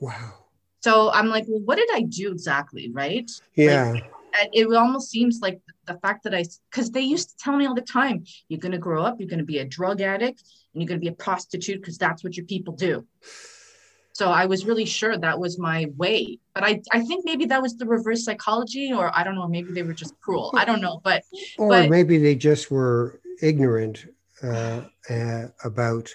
Wow. 0.00 0.32
So 0.80 1.10
I'm 1.12 1.26
like, 1.26 1.44
"Well, 1.46 1.60
what 1.60 1.76
did 1.76 1.90
I 1.92 2.00
do 2.00 2.32
exactly?" 2.32 2.90
Right? 2.90 3.30
Yeah. 3.56 3.92
Like, 3.92 4.10
it 4.54 4.72
almost 4.72 5.10
seems 5.10 5.40
like 5.42 5.60
the 5.86 5.98
fact 5.98 6.24
that 6.24 6.34
I, 6.34 6.44
because 6.70 6.90
they 6.90 7.02
used 7.02 7.28
to 7.30 7.36
tell 7.36 7.56
me 7.56 7.66
all 7.66 7.74
the 7.74 7.82
time, 7.82 8.24
you're 8.48 8.60
going 8.60 8.72
to 8.72 8.78
grow 8.78 9.02
up, 9.02 9.16
you're 9.18 9.28
going 9.28 9.38
to 9.38 9.44
be 9.44 9.58
a 9.58 9.64
drug 9.66 10.00
addict, 10.00 10.42
and 10.72 10.82
you're 10.82 10.88
going 10.88 11.00
to 11.00 11.04
be 11.04 11.12
a 11.12 11.24
prostitute 11.24 11.80
because 11.82 11.98
that's 11.98 12.24
what 12.24 12.38
your 12.38 12.46
people 12.46 12.74
do. 12.74 13.06
So 14.16 14.30
I 14.30 14.46
was 14.46 14.64
really 14.64 14.86
sure 14.86 15.18
that 15.18 15.38
was 15.38 15.58
my 15.58 15.92
way. 15.98 16.38
But 16.54 16.64
I, 16.64 16.80
I 16.90 17.02
think 17.02 17.26
maybe 17.26 17.44
that 17.46 17.60
was 17.60 17.76
the 17.76 17.84
reverse 17.84 18.24
psychology, 18.24 18.90
or 18.90 19.10
I 19.14 19.22
don't 19.22 19.34
know, 19.34 19.46
maybe 19.46 19.72
they 19.72 19.82
were 19.82 19.92
just 19.92 20.18
cruel. 20.22 20.50
I 20.56 20.64
don't 20.64 20.80
know. 20.80 21.02
But 21.04 21.22
or 21.58 21.68
but, 21.68 21.90
maybe 21.90 22.16
they 22.16 22.34
just 22.34 22.70
were 22.70 23.20
ignorant 23.42 24.06
uh, 24.42 24.84
uh, 25.10 25.48
about 25.64 26.14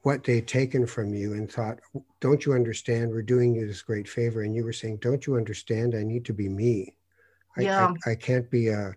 what 0.00 0.24
they'd 0.24 0.48
taken 0.48 0.84
from 0.84 1.14
you 1.14 1.34
and 1.34 1.48
thought, 1.48 1.78
don't 2.18 2.44
you 2.44 2.52
understand? 2.52 3.12
We're 3.12 3.22
doing 3.22 3.54
you 3.54 3.64
this 3.64 3.82
great 3.82 4.08
favor. 4.08 4.42
And 4.42 4.52
you 4.52 4.64
were 4.64 4.72
saying, 4.72 4.96
don't 4.96 5.24
you 5.24 5.36
understand? 5.36 5.94
I 5.94 6.02
need 6.02 6.24
to 6.24 6.32
be 6.32 6.48
me. 6.48 6.96
I, 7.56 7.60
yeah. 7.62 7.92
I, 8.06 8.10
I 8.10 8.14
can't 8.16 8.50
be 8.50 8.66
a, 8.66 8.92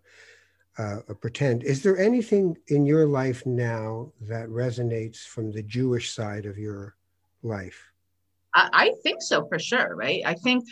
a, 0.80 0.98
a, 1.10 1.14
pretend. 1.14 1.62
Is 1.62 1.84
there 1.84 2.00
anything 2.00 2.58
in 2.70 2.88
your 2.88 3.06
life 3.06 3.46
now 3.46 4.12
that 4.22 4.50
resonates 4.50 5.20
from 5.20 5.52
the 5.52 5.62
Jewish 5.62 6.16
side 6.16 6.48
of 6.48 6.58
your 6.58 6.96
life? 7.46 7.92
I, 8.54 8.70
I 8.74 8.92
think 9.04 9.22
so 9.22 9.48
for 9.48 9.60
sure, 9.60 9.96
right? 9.96 10.22
I 10.26 10.34
think 10.34 10.66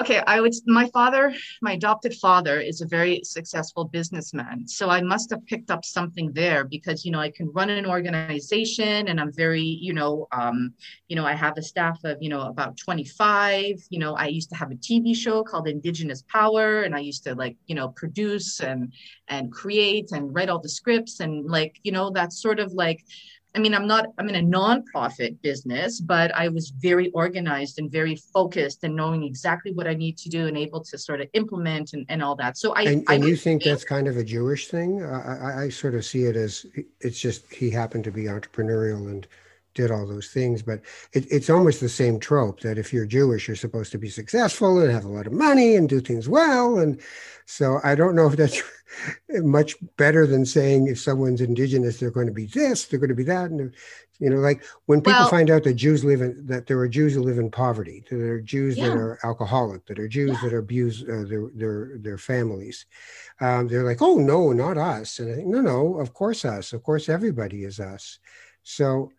okay 0.00 0.22
i 0.26 0.40
would 0.40 0.54
my 0.66 0.88
father 0.88 1.34
my 1.60 1.72
adopted 1.72 2.14
father 2.14 2.58
is 2.58 2.80
a 2.80 2.86
very 2.86 3.20
successful 3.24 3.84
businessman 3.84 4.66
so 4.66 4.88
i 4.88 5.02
must 5.02 5.28
have 5.28 5.44
picked 5.46 5.70
up 5.70 5.84
something 5.84 6.32
there 6.32 6.64
because 6.64 7.04
you 7.04 7.12
know 7.12 7.20
i 7.20 7.30
can 7.30 7.50
run 7.52 7.68
an 7.68 7.84
organization 7.84 9.08
and 9.08 9.20
i'm 9.20 9.32
very 9.32 9.60
you 9.60 9.92
know 9.92 10.26
um, 10.32 10.72
you 11.08 11.16
know 11.16 11.26
i 11.26 11.34
have 11.34 11.58
a 11.58 11.62
staff 11.62 11.98
of 12.04 12.16
you 12.22 12.30
know 12.30 12.42
about 12.42 12.76
25 12.78 13.76
you 13.90 13.98
know 13.98 14.14
i 14.14 14.26
used 14.26 14.48
to 14.48 14.56
have 14.56 14.70
a 14.70 14.76
tv 14.76 15.14
show 15.14 15.42
called 15.42 15.68
indigenous 15.68 16.22
power 16.22 16.82
and 16.82 16.94
i 16.94 16.98
used 16.98 17.22
to 17.24 17.34
like 17.34 17.56
you 17.66 17.74
know 17.74 17.88
produce 17.88 18.60
and 18.60 18.94
and 19.28 19.52
create 19.52 20.10
and 20.12 20.34
write 20.34 20.48
all 20.48 20.58
the 20.58 20.68
scripts 20.68 21.20
and 21.20 21.50
like 21.50 21.78
you 21.82 21.92
know 21.92 22.10
that's 22.10 22.40
sort 22.40 22.60
of 22.60 22.72
like 22.72 23.04
I 23.54 23.58
mean, 23.58 23.74
I'm 23.74 23.86
not, 23.86 24.06
I'm 24.18 24.28
in 24.30 24.36
a 24.36 24.42
nonprofit 24.42 25.40
business, 25.42 26.00
but 26.00 26.34
I 26.34 26.48
was 26.48 26.70
very 26.70 27.10
organized 27.10 27.78
and 27.78 27.90
very 27.90 28.16
focused 28.16 28.82
and 28.82 28.96
knowing 28.96 29.24
exactly 29.24 29.72
what 29.72 29.86
I 29.86 29.92
need 29.92 30.16
to 30.18 30.30
do 30.30 30.46
and 30.46 30.56
able 30.56 30.82
to 30.84 30.96
sort 30.96 31.20
of 31.20 31.28
implement 31.34 31.92
and, 31.92 32.06
and 32.08 32.22
all 32.22 32.34
that. 32.36 32.56
So 32.56 32.72
I. 32.72 32.82
And, 32.82 33.04
I 33.08 33.14
and 33.14 33.24
you 33.24 33.36
think 33.36 33.62
that's 33.62 33.84
kind 33.84 34.08
of 34.08 34.16
a 34.16 34.24
Jewish 34.24 34.68
thing? 34.68 35.04
I, 35.04 35.64
I, 35.64 35.68
sort 35.68 35.94
of 35.94 36.04
see 36.04 36.24
it 36.24 36.36
as 36.36 36.64
it's 37.00 37.20
just 37.20 37.52
he 37.52 37.70
happened 37.70 38.04
to 38.04 38.10
be 38.10 38.24
entrepreneurial 38.24 39.10
and 39.10 39.26
did 39.74 39.90
all 39.90 40.06
those 40.06 40.28
things. 40.28 40.62
But 40.62 40.80
it, 41.12 41.26
it's 41.30 41.50
almost 41.50 41.80
the 41.80 41.88
same 41.88 42.18
trope 42.18 42.60
that 42.60 42.78
if 42.78 42.92
you're 42.92 43.06
Jewish, 43.06 43.48
you're 43.48 43.56
supposed 43.56 43.92
to 43.92 43.98
be 43.98 44.08
successful 44.08 44.80
and 44.80 44.90
have 44.90 45.04
a 45.04 45.08
lot 45.08 45.26
of 45.26 45.32
money 45.32 45.76
and 45.76 45.88
do 45.88 46.00
things 46.00 46.28
well. 46.28 46.78
And 46.78 47.00
so 47.46 47.80
I 47.84 47.94
don't 47.94 48.14
know 48.14 48.26
if 48.26 48.36
that's 48.36 48.62
much 49.28 49.76
better 49.96 50.26
than 50.26 50.44
saying 50.44 50.86
if 50.86 51.00
someone's 51.00 51.40
indigenous, 51.40 51.98
they're 51.98 52.10
going 52.10 52.26
to 52.26 52.32
be 52.32 52.46
this, 52.46 52.86
they're 52.86 53.00
going 53.00 53.08
to 53.08 53.14
be 53.14 53.24
that. 53.24 53.50
And, 53.50 53.74
you 54.18 54.30
know, 54.30 54.36
like 54.36 54.64
when 54.86 55.00
people 55.00 55.20
well, 55.20 55.28
find 55.28 55.50
out 55.50 55.64
that 55.64 55.74
Jews 55.74 56.04
live 56.04 56.20
in, 56.20 56.46
that 56.46 56.66
there 56.66 56.78
are 56.78 56.88
Jews 56.88 57.14
who 57.14 57.22
live 57.22 57.38
in 57.38 57.50
poverty, 57.50 58.04
that 58.08 58.16
there 58.16 58.34
are 58.34 58.40
Jews 58.40 58.76
yeah. 58.76 58.88
that 58.88 58.96
are 58.96 59.18
alcoholic, 59.24 59.84
that 59.86 59.98
are 59.98 60.08
Jews 60.08 60.38
yeah. 60.42 60.48
that 60.48 60.56
abuse 60.56 61.02
uh, 61.02 61.24
their, 61.28 61.50
their, 61.54 61.98
their 61.98 62.18
families. 62.18 62.86
Um, 63.40 63.66
they're 63.66 63.84
like, 63.84 64.00
oh, 64.00 64.18
no, 64.18 64.52
not 64.52 64.78
us. 64.78 65.18
And 65.18 65.32
I 65.32 65.36
think, 65.36 65.48
no, 65.48 65.60
no, 65.60 65.98
of 65.98 66.14
course 66.14 66.44
us. 66.44 66.72
Of 66.72 66.82
course, 66.82 67.08
everybody 67.08 67.64
is 67.64 67.80
us. 67.80 68.18
So, 68.62 69.10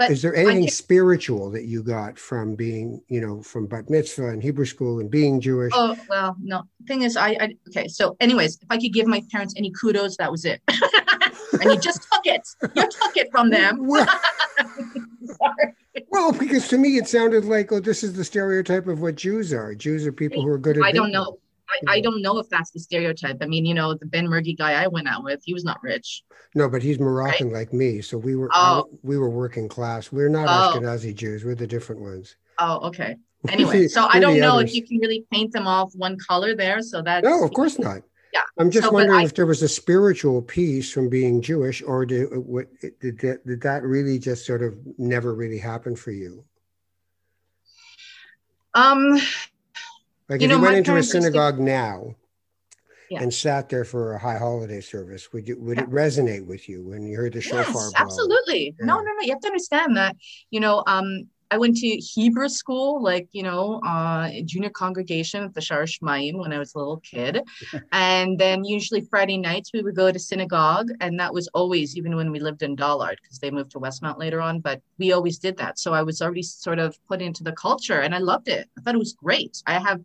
but 0.00 0.10
is 0.10 0.22
there 0.22 0.34
anything 0.34 0.66
spiritual 0.70 1.50
that 1.50 1.64
you 1.64 1.82
got 1.82 2.18
from 2.18 2.54
being, 2.54 3.02
you 3.08 3.20
know, 3.20 3.42
from 3.42 3.66
bat 3.66 3.90
mitzvah 3.90 4.28
and 4.28 4.42
Hebrew 4.42 4.64
school 4.64 4.98
and 4.98 5.10
being 5.10 5.42
Jewish? 5.42 5.72
Oh 5.74 5.94
well, 6.08 6.34
no. 6.40 6.62
Thing 6.86 7.02
is, 7.02 7.18
I, 7.18 7.36
I 7.38 7.54
okay. 7.68 7.86
So, 7.86 8.16
anyways, 8.18 8.58
if 8.62 8.66
I 8.70 8.78
could 8.78 8.94
give 8.94 9.06
my 9.06 9.22
parents 9.30 9.52
any 9.58 9.70
kudos, 9.78 10.16
that 10.16 10.30
was 10.30 10.46
it. 10.46 10.62
and 10.68 11.64
you 11.64 11.78
just 11.78 12.10
took 12.10 12.24
it. 12.24 12.48
You 12.74 12.88
took 12.88 13.14
it 13.18 13.30
from 13.30 13.50
them. 13.50 13.76
well, 13.86 14.06
well, 16.08 16.32
because 16.32 16.66
to 16.68 16.78
me 16.78 16.96
it 16.96 17.06
sounded 17.06 17.44
like, 17.44 17.70
oh, 17.70 17.80
this 17.80 18.02
is 18.02 18.14
the 18.14 18.24
stereotype 18.24 18.86
of 18.86 19.02
what 19.02 19.16
Jews 19.16 19.52
are. 19.52 19.74
Jews 19.74 20.06
are 20.06 20.12
people 20.12 20.40
who 20.40 20.48
are 20.48 20.58
good 20.58 20.78
at. 20.78 20.82
I 20.82 20.92
don't 20.92 21.12
know. 21.12 21.39
I, 21.88 21.94
I, 21.94 22.00
don't 22.00 22.22
know 22.22 22.38
if 22.38 22.48
that's 22.48 22.70
the 22.70 22.80
stereotype. 22.80 23.38
I 23.40 23.46
mean, 23.46 23.64
you 23.64 23.74
know, 23.74 23.94
the 23.94 24.06
Benmergui 24.06 24.56
guy 24.56 24.82
I 24.82 24.86
went 24.86 25.08
out 25.08 25.24
with, 25.24 25.40
he 25.44 25.54
was 25.54 25.64
not 25.64 25.82
rich. 25.82 26.22
No, 26.54 26.68
but 26.68 26.82
he's 26.82 26.98
Moroccan 26.98 27.48
right? 27.48 27.60
like 27.60 27.72
me. 27.72 28.00
So 28.00 28.18
we 28.18 28.34
were 28.36 28.50
oh. 28.52 28.88
I, 28.92 28.96
we 29.02 29.18
were 29.18 29.30
working 29.30 29.68
class. 29.68 30.10
We're 30.10 30.28
not 30.28 30.46
oh. 30.48 30.78
Ashkenazi 30.78 31.14
Jews. 31.14 31.44
We're 31.44 31.54
the 31.54 31.66
different 31.66 32.00
ones. 32.00 32.36
Oh, 32.58 32.88
okay. 32.88 33.16
Anyway, 33.48 33.88
so 33.88 34.06
I 34.12 34.20
don't 34.20 34.38
know 34.38 34.56
others. 34.56 34.68
if 34.68 34.76
you 34.76 34.86
can 34.86 34.98
really 34.98 35.24
paint 35.32 35.50
them 35.54 35.66
off 35.66 35.94
one 35.94 36.18
color 36.18 36.54
there. 36.54 36.82
So 36.82 37.00
that 37.00 37.24
no, 37.24 37.42
of 37.42 37.50
course 37.54 37.78
not. 37.78 38.02
Yeah. 38.34 38.42
I'm 38.58 38.70
just 38.70 38.88
so, 38.88 38.92
wondering 38.92 39.20
I, 39.20 39.24
if 39.24 39.34
there 39.34 39.46
was 39.46 39.62
a 39.62 39.68
spiritual 39.68 40.42
piece 40.42 40.92
from 40.92 41.08
being 41.08 41.40
Jewish, 41.40 41.82
or 41.82 42.04
did 42.04 42.28
what 42.36 42.66
did 43.00 43.18
that, 43.20 43.46
did 43.46 43.62
that 43.62 43.82
really 43.82 44.18
just 44.18 44.44
sort 44.44 44.62
of 44.62 44.76
never 44.98 45.34
really 45.34 45.56
happen 45.56 45.96
for 45.96 46.10
you? 46.10 46.44
Um, 48.74 49.18
like 50.30 50.40
you 50.40 50.46
if 50.46 50.50
know, 50.50 50.56
you 50.56 50.62
went 50.62 50.76
into 50.76 50.96
a 50.96 51.02
synagogue 51.02 51.58
now 51.58 52.14
yeah. 53.10 53.20
and 53.20 53.34
sat 53.34 53.68
there 53.68 53.84
for 53.84 54.14
a 54.14 54.18
high 54.18 54.38
holiday 54.38 54.80
service, 54.80 55.32
would 55.32 55.48
you 55.48 55.58
would 55.60 55.76
yeah. 55.76 55.82
it 55.82 55.90
resonate 55.90 56.46
with 56.46 56.68
you 56.68 56.84
when 56.84 57.04
you 57.04 57.16
heard 57.16 57.32
the 57.32 57.40
shofar? 57.40 57.64
Yes, 57.66 57.92
absolutely. 57.96 58.76
Yeah. 58.78 58.86
No, 58.86 59.00
no, 59.00 59.02
no. 59.02 59.22
You 59.22 59.32
have 59.32 59.40
to 59.40 59.48
understand 59.48 59.96
that. 59.96 60.16
You 60.50 60.60
know, 60.60 60.84
um, 60.86 61.26
I 61.50 61.58
went 61.58 61.76
to 61.78 61.88
Hebrew 61.88 62.48
school, 62.48 63.02
like, 63.02 63.28
you 63.32 63.42
know, 63.42 63.80
uh, 63.86 64.30
junior 64.44 64.70
congregation 64.70 65.42
at 65.42 65.52
the 65.52 65.60
Shaar 65.60 65.82
Hashmayim 65.82 66.38
when 66.38 66.52
I 66.52 66.58
was 66.58 66.74
a 66.74 66.78
little 66.78 67.00
kid. 67.00 67.42
and 67.92 68.38
then 68.38 68.64
usually 68.64 69.00
Friday 69.00 69.36
nights 69.36 69.70
we 69.72 69.82
would 69.82 69.96
go 69.96 70.12
to 70.12 70.18
synagogue. 70.18 70.90
And 71.00 71.18
that 71.18 71.34
was 71.34 71.48
always, 71.48 71.96
even 71.96 72.14
when 72.14 72.30
we 72.30 72.38
lived 72.38 72.62
in 72.62 72.76
Dollard, 72.76 73.18
because 73.22 73.40
they 73.40 73.50
moved 73.50 73.72
to 73.72 73.80
Westmount 73.80 74.18
later 74.18 74.40
on, 74.40 74.60
but 74.60 74.80
we 74.98 75.12
always 75.12 75.38
did 75.38 75.56
that. 75.56 75.78
So 75.78 75.92
I 75.92 76.02
was 76.02 76.22
already 76.22 76.42
sort 76.42 76.78
of 76.78 76.96
put 77.08 77.20
into 77.20 77.42
the 77.42 77.52
culture 77.52 78.00
and 78.00 78.14
I 78.14 78.18
loved 78.18 78.48
it. 78.48 78.68
I 78.78 78.82
thought 78.82 78.94
it 78.94 78.98
was 78.98 79.14
great. 79.14 79.60
I 79.66 79.78
have, 79.80 80.00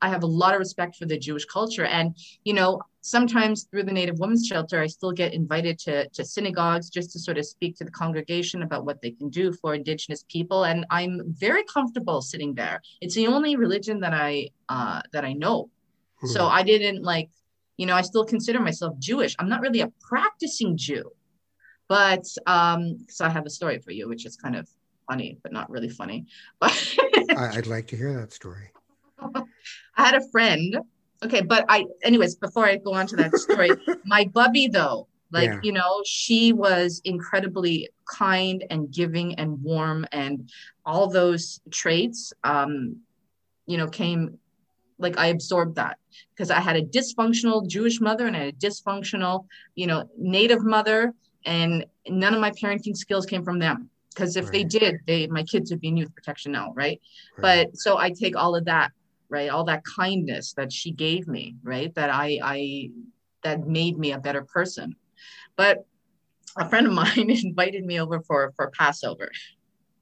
I 0.00 0.08
have 0.08 0.22
a 0.22 0.26
lot 0.26 0.54
of 0.54 0.58
respect 0.58 0.96
for 0.96 1.06
the 1.06 1.18
Jewish 1.18 1.44
culture. 1.44 1.84
And, 1.84 2.16
you 2.44 2.54
know, 2.54 2.80
sometimes 3.00 3.64
through 3.64 3.84
the 3.84 3.92
Native 3.92 4.18
Women's 4.18 4.46
Shelter, 4.46 4.80
I 4.80 4.86
still 4.86 5.12
get 5.12 5.32
invited 5.32 5.78
to, 5.80 6.08
to 6.08 6.24
synagogues 6.24 6.90
just 6.90 7.10
to 7.12 7.18
sort 7.18 7.38
of 7.38 7.46
speak 7.46 7.76
to 7.78 7.84
the 7.84 7.90
congregation 7.90 8.62
about 8.62 8.84
what 8.84 9.00
they 9.00 9.10
can 9.10 9.28
do 9.30 9.52
for 9.52 9.74
Indigenous 9.74 10.24
people. 10.28 10.64
And 10.64 10.86
I'm 10.90 11.22
very 11.26 11.64
comfortable 11.64 12.20
sitting 12.20 12.54
there. 12.54 12.82
It's 13.00 13.14
the 13.14 13.26
only 13.26 13.56
religion 13.56 14.00
that 14.00 14.14
I 14.14 14.50
uh, 14.68 15.00
that 15.12 15.24
I 15.24 15.32
know. 15.32 15.70
Mm-hmm. 16.18 16.28
So 16.28 16.46
I 16.46 16.62
didn't 16.62 17.02
like, 17.02 17.30
you 17.76 17.86
know, 17.86 17.94
I 17.94 18.02
still 18.02 18.24
consider 18.24 18.60
myself 18.60 18.98
Jewish. 18.98 19.34
I'm 19.38 19.48
not 19.48 19.60
really 19.60 19.80
a 19.80 19.92
practicing 20.00 20.76
Jew, 20.76 21.10
but 21.88 22.24
um, 22.46 22.98
so 23.08 23.24
I 23.24 23.28
have 23.28 23.46
a 23.46 23.50
story 23.50 23.78
for 23.78 23.92
you, 23.92 24.08
which 24.08 24.26
is 24.26 24.36
kind 24.36 24.56
of 24.56 24.68
funny, 25.08 25.38
but 25.42 25.52
not 25.52 25.70
really 25.70 25.88
funny. 25.88 26.26
But 26.60 26.96
I'd 27.36 27.66
like 27.66 27.86
to 27.88 27.96
hear 27.96 28.12
that 28.20 28.32
story. 28.32 28.70
I 29.20 30.04
had 30.04 30.14
a 30.14 30.28
friend 30.30 30.78
okay 31.24 31.40
but 31.40 31.64
i 31.68 31.84
anyways 32.02 32.36
before 32.36 32.66
i 32.66 32.76
go 32.76 32.94
on 32.94 33.06
to 33.06 33.16
that 33.16 33.34
story 33.36 33.70
my 34.04 34.24
bubby 34.26 34.68
though 34.68 35.06
like 35.30 35.50
yeah. 35.50 35.60
you 35.62 35.72
know 35.72 36.02
she 36.04 36.52
was 36.52 37.00
incredibly 37.04 37.88
kind 38.06 38.64
and 38.70 38.92
giving 38.92 39.34
and 39.34 39.62
warm 39.62 40.06
and 40.12 40.50
all 40.84 41.08
those 41.08 41.60
traits 41.70 42.32
um 42.44 42.96
you 43.66 43.76
know 43.76 43.88
came 43.88 44.38
like 44.98 45.18
i 45.18 45.26
absorbed 45.26 45.76
that 45.76 45.98
because 46.34 46.50
i 46.50 46.60
had 46.60 46.76
a 46.76 46.82
dysfunctional 46.82 47.66
jewish 47.66 48.00
mother 48.00 48.26
and 48.26 48.36
i 48.36 48.40
had 48.40 48.54
a 48.54 48.56
dysfunctional 48.56 49.46
you 49.74 49.86
know 49.86 50.08
native 50.16 50.64
mother 50.64 51.12
and 51.44 51.84
none 52.08 52.34
of 52.34 52.40
my 52.40 52.50
parenting 52.52 52.96
skills 52.96 53.26
came 53.26 53.44
from 53.44 53.58
them 53.58 53.90
because 54.10 54.36
if 54.36 54.44
right. 54.44 54.52
they 54.52 54.64
did 54.64 54.96
they 55.06 55.26
my 55.26 55.42
kids 55.42 55.70
would 55.70 55.80
be 55.80 55.88
in 55.88 55.96
youth 55.96 56.14
protection 56.14 56.52
now 56.52 56.72
right? 56.74 57.00
right 57.36 57.68
but 57.68 57.76
so 57.76 57.98
i 57.98 58.10
take 58.10 58.36
all 58.36 58.56
of 58.56 58.64
that 58.64 58.92
right? 59.28 59.50
All 59.50 59.64
that 59.64 59.82
kindness 59.84 60.54
that 60.54 60.72
she 60.72 60.90
gave 60.90 61.28
me 61.28 61.56
right? 61.62 61.94
That 61.94 62.10
i 62.10 62.38
i 62.42 62.90
that 63.44 63.66
made 63.66 63.98
me 63.98 64.12
a 64.12 64.18
better 64.18 64.42
person. 64.42 64.96
But 65.56 65.86
a 66.56 66.68
friend 66.68 66.86
of 66.86 66.92
mine 67.02 67.30
invited 67.30 67.84
me 67.84 68.00
over 68.00 68.20
for 68.20 68.52
for 68.56 68.70
passover. 68.76 69.30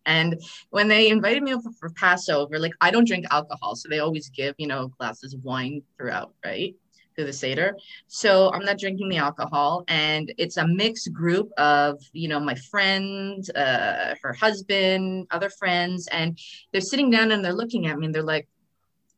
And 0.07 0.41
when 0.71 0.87
they 0.87 1.09
invited 1.09 1.43
me 1.43 1.53
over 1.53 1.71
for 1.81 1.91
passover 1.91 2.61
like 2.61 2.73
i 2.81 2.91
don't 2.93 3.09
drink 3.09 3.27
alcohol 3.33 3.75
so 3.75 3.89
they 3.89 3.99
always 3.99 4.29
give 4.29 4.55
you 4.57 4.69
know 4.69 4.89
glasses 4.99 5.35
of 5.35 5.43
wine 5.43 5.83
throughout 5.97 6.33
right? 6.45 6.75
Through 7.15 7.27
the 7.27 7.33
seder. 7.33 7.77
So 8.07 8.53
i'm 8.53 8.65
not 8.65 8.79
drinking 8.79 9.09
the 9.09 9.17
alcohol 9.17 9.85
and 9.89 10.33
it's 10.39 10.59
a 10.59 10.67
mixed 10.67 11.13
group 11.13 11.51
of 11.59 12.01
you 12.13 12.29
know 12.29 12.39
my 12.39 12.55
friend 12.55 13.45
uh, 13.57 14.15
her 14.23 14.33
husband 14.33 15.27
other 15.33 15.51
friends 15.51 16.09
and 16.13 16.39
they're 16.71 16.81
sitting 16.81 17.11
down 17.11 17.33
and 17.33 17.45
they're 17.45 17.53
looking 17.53 17.87
at 17.87 17.99
me 17.99 18.07
and 18.07 18.15
they're 18.15 18.23
like 18.23 18.49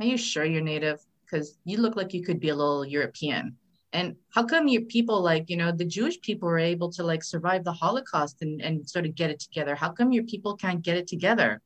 are 0.00 0.06
you 0.06 0.16
sure 0.16 0.44
you're 0.44 0.62
native? 0.62 1.00
Because 1.24 1.58
you 1.64 1.78
look 1.78 1.96
like 1.96 2.14
you 2.14 2.22
could 2.22 2.40
be 2.40 2.48
a 2.50 2.54
little 2.54 2.84
European. 2.84 3.56
And 3.92 4.16
how 4.30 4.44
come 4.44 4.68
your 4.68 4.82
people, 4.82 5.20
like, 5.22 5.48
you 5.48 5.56
know, 5.56 5.72
the 5.72 5.84
Jewish 5.84 6.20
people 6.20 6.48
were 6.48 6.58
able 6.58 6.90
to 6.92 7.02
like 7.02 7.24
survive 7.24 7.64
the 7.64 7.72
Holocaust 7.72 8.42
and, 8.42 8.60
and 8.60 8.88
sort 8.88 9.06
of 9.06 9.14
get 9.14 9.30
it 9.30 9.40
together? 9.40 9.74
How 9.74 9.90
come 9.90 10.12
your 10.12 10.24
people 10.24 10.56
can't 10.56 10.82
get 10.82 10.96
it 10.96 11.06
together? 11.06 11.62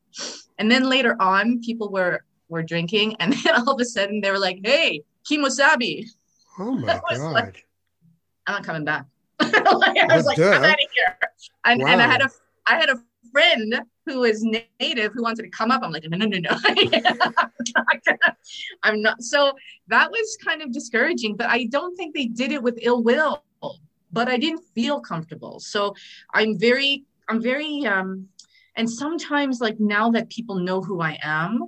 And 0.57 0.71
then 0.71 0.89
later 0.89 1.15
on, 1.19 1.61
people 1.61 1.89
were 1.89 2.23
were 2.49 2.63
drinking, 2.63 3.15
and 3.19 3.33
then 3.43 3.55
all 3.55 3.73
of 3.73 3.81
a 3.81 3.85
sudden 3.85 4.21
they 4.21 4.31
were 4.31 4.39
like, 4.39 4.59
hey, 4.63 5.03
kimosabi. 5.29 6.05
Oh 6.59 6.71
my 6.77 6.99
God. 7.09 7.33
Like, 7.33 7.67
I'm 8.47 8.55
not 8.55 8.63
coming 8.63 8.85
back. 8.85 9.05
like, 9.39 9.53
I 9.53 10.15
was 10.15 10.25
like, 10.25 10.39
I'm 10.39 10.63
out 10.63 10.71
of 10.71 10.87
here. 10.95 11.17
And, 11.65 11.81
wow. 11.81 11.87
and 11.89 12.01
I 12.01 12.07
had 12.07 12.21
a 12.21 12.29
I 12.65 12.75
had 12.75 12.89
a 12.89 12.95
friend 13.33 13.81
who 14.05 14.23
is 14.23 14.43
native 14.79 15.11
who 15.13 15.23
wanted 15.23 15.43
to 15.43 15.49
come 15.49 15.71
up. 15.71 15.81
I'm 15.83 15.91
like, 15.91 16.05
no, 16.07 16.17
no, 16.17 16.25
no, 16.25 16.37
no. 16.37 16.57
I'm 18.83 19.01
not. 19.01 19.21
So 19.21 19.53
that 19.87 20.09
was 20.09 20.37
kind 20.45 20.61
of 20.61 20.71
discouraging, 20.71 21.35
but 21.35 21.49
I 21.49 21.65
don't 21.65 21.95
think 21.95 22.15
they 22.15 22.27
did 22.27 22.51
it 22.51 22.63
with 22.63 22.77
ill 22.81 23.03
will, 23.03 23.43
but 24.11 24.29
I 24.29 24.37
didn't 24.37 24.63
feel 24.75 25.01
comfortable. 25.01 25.59
So 25.59 25.95
I'm 26.33 26.57
very, 26.57 27.05
I'm 27.27 27.41
very, 27.41 27.85
um, 27.85 28.27
and 28.75 28.89
sometimes 28.89 29.59
like 29.59 29.79
now 29.79 30.09
that 30.11 30.29
people 30.29 30.55
know 30.55 30.81
who 30.81 31.01
I 31.01 31.17
am, 31.23 31.65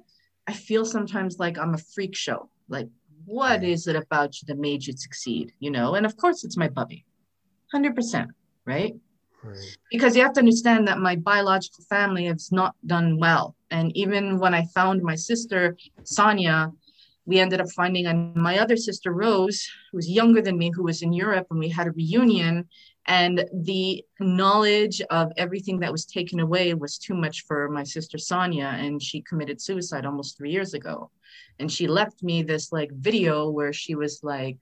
I 0.48 0.54
feel 0.54 0.86
sometimes 0.86 1.40
like 1.40 1.58
I'm 1.58 1.74
a 1.74 1.80
freak 1.80 2.16
show. 2.16 2.50
Like, 2.70 2.88
what 3.26 3.64
is 3.64 3.88
it 3.88 3.96
about 3.96 4.40
you 4.40 4.46
that 4.48 4.60
made 4.60 4.86
you 4.86 4.94
succeed? 4.96 5.54
You 5.60 5.72
know, 5.72 5.96
and 5.96 6.06
of 6.06 6.16
course 6.18 6.44
it's 6.44 6.58
my 6.58 6.68
bubby, 6.68 7.06
100%, 7.74 8.28
right? 8.66 8.94
Because 9.92 10.16
you 10.16 10.24
have 10.24 10.34
to 10.34 10.40
understand 10.40 10.88
that 10.88 11.00
my 11.00 11.16
biological 11.16 11.84
family 11.86 12.26
has 12.26 12.52
not 12.52 12.76
done 12.86 13.20
well. 13.20 13.56
And 13.72 13.96
even 13.96 14.40
when 14.40 14.54
I 14.54 14.66
found 14.74 15.02
my 15.02 15.16
sister, 15.16 15.78
Sonia, 16.04 16.72
we 17.26 17.40
ended 17.40 17.62
up 17.62 17.70
finding 17.72 18.34
my 18.36 18.60
other 18.60 18.78
sister, 18.78 19.12
Rose, 19.12 19.68
who 19.92 19.98
was 19.98 20.10
younger 20.10 20.42
than 20.42 20.58
me, 20.58 20.72
who 20.74 20.84
was 20.84 21.02
in 21.02 21.12
Europe, 21.12 21.48
and 21.50 21.60
we 21.60 21.70
had 21.70 21.88
a 21.88 21.92
reunion. 21.92 22.68
And 23.08 23.46
the 23.54 24.04
knowledge 24.20 25.02
of 25.12 25.32
everything 25.38 25.80
that 25.80 25.92
was 25.92 26.06
taken 26.06 26.40
away 26.40 26.74
was 26.74 26.98
too 26.98 27.14
much 27.14 27.46
for 27.46 27.70
my 27.70 27.84
sister, 27.84 28.18
Sonia. 28.18 28.76
And 28.78 29.02
she 29.02 29.22
committed 29.22 29.62
suicide 29.62 30.06
almost 30.06 30.38
three 30.38 30.52
years 30.52 30.74
ago. 30.74 31.12
And 31.60 31.72
she 31.72 31.88
left 31.88 32.24
me 32.24 32.44
this 32.44 32.72
like 32.72 32.92
video 32.92 33.50
where 33.50 33.74
she 33.74 33.96
was 33.96 34.22
like, 34.24 34.58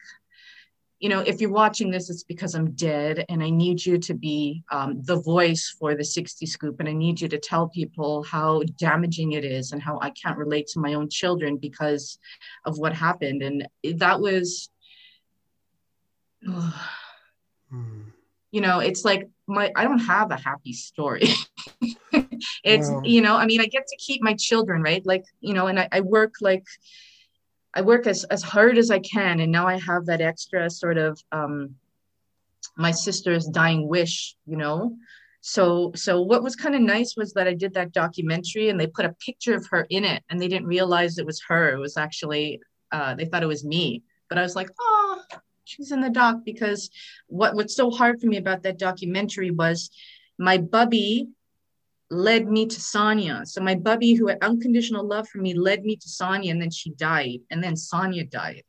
you 1.04 1.10
know, 1.10 1.20
if 1.20 1.42
you're 1.42 1.50
watching 1.50 1.92
this, 1.92 2.10
it's 2.10 2.24
because 2.24 2.56
I'm 2.56 2.72
dead 2.72 3.26
and 3.28 3.44
I 3.44 3.50
need 3.50 3.86
you 3.86 3.98
to 3.98 4.14
be 4.14 4.64
um, 4.72 5.02
the 5.04 5.18
voice 5.18 5.76
for 5.78 5.96
the 5.96 6.04
60 6.06 6.46
scoop. 6.46 6.80
And 6.80 6.88
I 6.88 6.94
need 6.94 7.20
you 7.20 7.28
to 7.28 7.38
tell 7.38 7.68
people 7.68 8.24
how 8.24 8.64
damaging 8.78 9.34
it 9.34 9.44
is 9.44 9.74
and 9.74 9.82
how 9.82 10.00
I 10.02 10.12
can't 10.12 10.38
relate 10.38 10.68
to 10.68 10.80
my 10.80 10.94
own 10.94 11.10
children 11.10 11.58
because 11.58 12.20
of 12.64 12.78
what 12.78 12.94
happened. 12.94 13.44
And 13.44 13.68
that 13.98 14.22
was, 14.22 14.70
oh, 16.48 16.86
mm. 17.74 18.06
you 18.52 18.62
know 18.62 18.80
it's 18.80 19.04
like 19.04 19.28
my 19.46 19.74
i 19.76 19.84
don't 19.84 20.00
have 20.00 20.32
a 20.32 20.38
happy 20.38 20.72
story 20.72 21.28
it's 22.64 22.90
wow. 22.90 23.02
you 23.04 23.20
know 23.20 23.36
i 23.36 23.46
mean 23.46 23.60
i 23.60 23.66
get 23.66 23.88
to 23.88 23.98
keep 23.98 24.22
my 24.22 24.36
children 24.36 24.82
right 24.82 25.06
like 25.06 25.26
you 25.42 25.54
know 25.54 25.68
and 25.68 25.80
I, 25.80 25.90
I 25.92 26.00
work 26.02 26.36
like 26.40 26.66
i 27.74 27.82
work 27.82 28.08
as 28.08 28.24
as 28.26 28.44
hard 28.44 28.78
as 28.78 28.90
i 28.92 29.00
can 29.00 29.40
and 29.40 29.52
now 29.52 29.68
i 29.68 29.78
have 29.78 30.06
that 30.06 30.22
extra 30.22 30.70
sort 30.70 30.98
of 30.98 31.22
um 31.32 31.76
my 32.78 32.92
sister's 32.92 33.46
dying 33.46 33.88
wish 33.88 34.36
you 34.46 34.58
know? 34.58 34.96
So 35.42 35.92
so 35.96 36.22
what 36.22 36.42
was 36.42 36.56
kind 36.56 36.74
of 36.74 36.82
nice 36.82 37.16
was 37.18 37.34
that 37.34 37.48
i 37.48 37.54
did 37.54 37.74
that 37.74 37.92
documentary 37.92 38.70
and 38.70 38.80
they 38.80 38.88
put 38.88 39.06
a 39.06 39.16
picture 39.26 39.56
of 39.56 39.68
her 39.72 39.86
in 39.90 40.06
it 40.06 40.24
and 40.30 40.42
they 40.42 40.48
didn't 40.48 40.68
realize 40.68 41.18
it 41.18 41.26
was 41.26 41.42
her. 41.50 41.74
It 41.74 41.80
was 41.80 41.98
actually 41.98 42.62
uh, 42.92 43.16
they 43.16 43.26
thought 43.26 43.44
it 43.44 43.48
was 43.48 43.66
me. 43.66 44.04
But 44.30 44.38
i 44.38 44.42
was 44.42 44.56
like 44.56 44.70
oh 44.80 45.22
she's 45.66 45.92
in 45.92 46.02
the 46.02 46.10
doc 46.10 46.38
because 46.46 46.90
what 47.28 47.56
what's 47.56 47.76
so 47.76 47.90
hard 47.92 48.20
for 48.20 48.28
me 48.28 48.38
about 48.38 48.64
that 48.64 48.80
documentary 48.80 49.52
was 49.52 49.90
my 50.38 50.58
bubby 50.58 51.28
led 52.14 52.48
me 52.48 52.66
to 52.66 52.80
Sonia. 52.80 53.42
So 53.46 53.62
my 53.62 53.76
bubby 53.76 54.14
who 54.14 54.28
had 54.28 54.38
unconditional 54.42 55.06
love 55.06 55.28
for 55.28 55.40
me 55.40 55.54
led 55.54 55.84
me 55.84 55.96
to 55.96 56.10
Sonia 56.10 56.52
and 56.52 56.62
then 56.62 56.72
she 56.72 56.92
died 56.92 57.40
and 57.50 57.64
then 57.64 57.76
Sonia 57.76 58.26
died. 58.26 58.64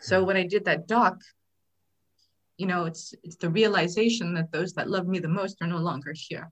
So 0.00 0.20
hmm. 0.20 0.26
when 0.26 0.36
I 0.36 0.46
did 0.46 0.64
that 0.64 0.86
doc, 0.86 1.20
you 2.56 2.66
know, 2.66 2.86
it's 2.86 3.14
it's 3.22 3.36
the 3.36 3.50
realization 3.50 4.34
that 4.34 4.50
those 4.50 4.72
that 4.74 4.90
love 4.90 5.06
me 5.06 5.20
the 5.20 5.28
most 5.28 5.58
are 5.60 5.68
no 5.68 5.78
longer 5.78 6.12
here. 6.14 6.50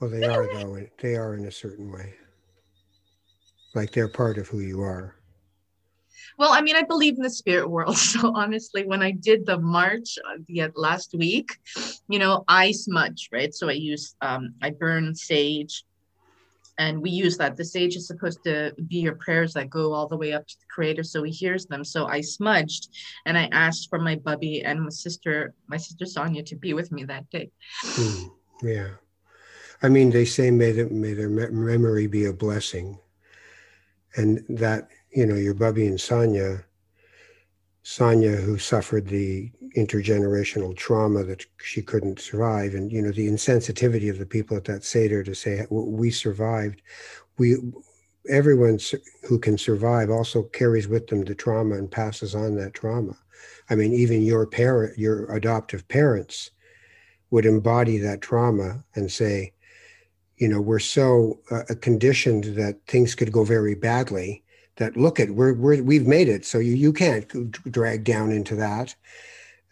Well, 0.00 0.10
they 0.10 0.24
are 0.26 0.52
though. 0.52 0.86
They 0.98 1.16
are 1.16 1.34
in 1.36 1.46
a 1.46 1.52
certain 1.52 1.90
way. 1.92 2.14
Like 3.74 3.92
they're 3.92 4.08
part 4.08 4.38
of 4.38 4.48
who 4.48 4.60
you 4.60 4.80
are. 4.82 5.15
Well, 6.38 6.52
I 6.52 6.60
mean, 6.60 6.76
I 6.76 6.82
believe 6.82 7.16
in 7.16 7.22
the 7.22 7.30
spirit 7.30 7.68
world. 7.68 7.96
So 8.16 8.34
honestly, 8.34 8.86
when 8.86 9.02
I 9.02 9.10
did 9.10 9.44
the 9.46 9.58
march 9.58 10.18
uh, 10.18 10.38
the 10.48 10.70
last 10.74 11.14
week, 11.14 11.50
you 12.08 12.18
know, 12.18 12.44
I 12.48 12.72
smudge, 12.72 13.28
right? 13.32 13.52
So 13.52 13.68
I 13.68 13.72
use, 13.72 14.14
um, 14.22 14.54
I 14.62 14.70
burn 14.70 15.14
sage, 15.14 15.84
and 16.78 17.02
we 17.02 17.10
use 17.10 17.36
that. 17.38 17.56
The 17.56 17.64
sage 17.64 17.96
is 17.96 18.06
supposed 18.06 18.44
to 18.44 18.74
be 18.88 18.98
your 18.98 19.16
prayers 19.16 19.54
that 19.54 19.70
go 19.70 19.92
all 19.92 20.06
the 20.08 20.16
way 20.16 20.32
up 20.32 20.46
to 20.46 20.54
the 20.58 20.66
Creator, 20.68 21.04
so 21.04 21.22
He 21.22 21.32
hears 21.32 21.66
them. 21.66 21.84
So 21.84 22.06
I 22.06 22.20
smudged, 22.20 22.88
and 23.24 23.36
I 23.36 23.48
asked 23.52 23.88
for 23.88 23.98
my 23.98 24.16
bubby 24.16 24.62
and 24.62 24.82
my 24.82 24.90
sister, 24.90 25.54
my 25.68 25.76
sister 25.76 26.06
Sonia, 26.06 26.42
to 26.44 26.56
be 26.56 26.74
with 26.74 26.92
me 26.92 27.04
that 27.04 27.28
day. 27.30 27.50
Mm, 27.82 28.30
yeah, 28.62 28.88
I 29.82 29.88
mean, 29.88 30.10
they 30.10 30.24
say 30.24 30.50
may, 30.50 30.72
the, 30.72 30.88
may 30.88 31.14
their 31.14 31.28
memory 31.28 32.06
be 32.06 32.26
a 32.26 32.32
blessing, 32.32 32.98
and 34.16 34.44
that 34.48 34.88
you 35.16 35.24
know, 35.24 35.34
your 35.34 35.54
Bubby 35.54 35.86
and 35.86 35.98
Sonia, 35.98 36.62
Sonia, 37.82 38.36
who 38.36 38.58
suffered 38.58 39.06
the 39.06 39.50
intergenerational 39.74 40.76
trauma 40.76 41.24
that 41.24 41.46
she 41.56 41.80
couldn't 41.80 42.20
survive, 42.20 42.74
and 42.74 42.92
you 42.92 43.00
know 43.00 43.12
the 43.12 43.26
insensitivity 43.26 44.10
of 44.10 44.18
the 44.18 44.26
people 44.26 44.58
at 44.58 44.64
that 44.64 44.84
seder 44.84 45.22
to 45.22 45.34
say 45.34 45.66
we 45.70 46.10
survived. 46.10 46.82
We, 47.38 47.56
everyone 48.28 48.78
who 49.26 49.38
can 49.38 49.56
survive, 49.56 50.10
also 50.10 50.42
carries 50.42 50.86
with 50.86 51.06
them 51.06 51.24
the 51.24 51.34
trauma 51.34 51.76
and 51.76 51.90
passes 51.90 52.34
on 52.34 52.54
that 52.56 52.74
trauma. 52.74 53.16
I 53.70 53.74
mean, 53.74 53.94
even 53.94 54.22
your 54.22 54.46
parent, 54.46 54.98
your 54.98 55.32
adoptive 55.34 55.88
parents, 55.88 56.50
would 57.30 57.46
embody 57.46 57.96
that 57.98 58.20
trauma 58.20 58.84
and 58.94 59.10
say, 59.10 59.54
you 60.36 60.48
know, 60.48 60.60
we're 60.60 60.78
so 60.78 61.40
uh, 61.50 61.62
conditioned 61.80 62.44
that 62.56 62.86
things 62.86 63.14
could 63.14 63.32
go 63.32 63.44
very 63.44 63.74
badly 63.74 64.42
that 64.76 64.96
look 64.96 65.18
at 65.18 65.30
we're, 65.30 65.54
we're 65.54 65.82
we've 65.82 66.06
made 66.06 66.28
it. 66.28 66.44
So 66.44 66.58
you, 66.58 66.74
you 66.74 66.92
can't 66.92 67.28
drag 67.70 68.04
down 68.04 68.30
into 68.30 68.54
that. 68.56 68.94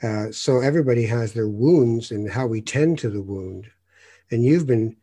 Uh, 0.02 0.30
so 0.32 0.60
everybody 0.60 1.06
has 1.06 1.32
their 1.32 1.48
wounds 1.48 2.10
and 2.10 2.30
how 2.30 2.46
we 2.46 2.60
tend 2.60 2.98
to 2.98 3.10
the 3.10 3.22
wound. 3.22 3.66
And 4.30 4.44
you've 4.44 4.66
been 4.66 4.96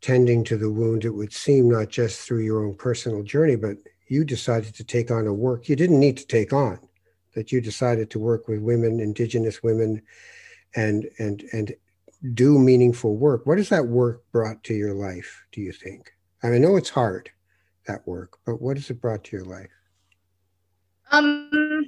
tending 0.00 0.44
to 0.44 0.56
the 0.56 0.70
wound 0.70 1.04
it 1.04 1.10
would 1.10 1.32
seem 1.32 1.70
not 1.70 1.90
just 1.90 2.20
through 2.20 2.40
your 2.40 2.64
own 2.64 2.74
personal 2.74 3.22
journey 3.22 3.54
but 3.54 3.76
you 4.08 4.24
decided 4.24 4.74
to 4.74 4.82
take 4.82 5.10
on 5.10 5.26
a 5.26 5.34
work 5.34 5.68
you 5.68 5.76
didn't 5.76 6.00
need 6.00 6.16
to 6.16 6.26
take 6.26 6.54
on 6.54 6.78
that 7.34 7.52
you 7.52 7.60
decided 7.60 8.08
to 8.08 8.18
work 8.18 8.48
with 8.48 8.60
women 8.60 8.98
indigenous 8.98 9.62
women 9.62 10.00
and 10.74 11.06
and 11.18 11.44
and 11.52 11.74
do 12.34 12.58
meaningful 12.58 13.16
work. 13.16 13.46
What 13.46 13.58
has 13.58 13.68
that 13.70 13.86
work 13.86 14.22
brought 14.32 14.62
to 14.64 14.74
your 14.74 14.94
life 14.94 15.44
do 15.52 15.60
you 15.60 15.72
think? 15.72 16.12
I, 16.42 16.48
mean, 16.48 16.56
I 16.56 16.58
know 16.58 16.76
it's 16.76 16.90
hard 16.90 17.30
that 17.86 18.06
work, 18.06 18.38
but 18.44 18.60
what 18.60 18.76
has 18.76 18.90
it 18.90 19.00
brought 19.00 19.24
to 19.24 19.36
your 19.36 19.44
life? 19.44 19.70
Um, 21.10 21.84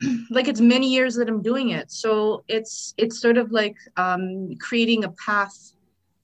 like 0.30 0.48
it's 0.48 0.60
many 0.60 0.88
years 0.92 1.14
that 1.16 1.28
I'm 1.28 1.42
doing 1.42 1.70
it. 1.70 1.90
So 1.90 2.44
it's 2.48 2.94
it's 2.96 3.20
sort 3.20 3.38
of 3.38 3.52
like 3.52 3.76
um, 3.96 4.54
creating 4.60 5.04
a 5.04 5.10
path 5.10 5.72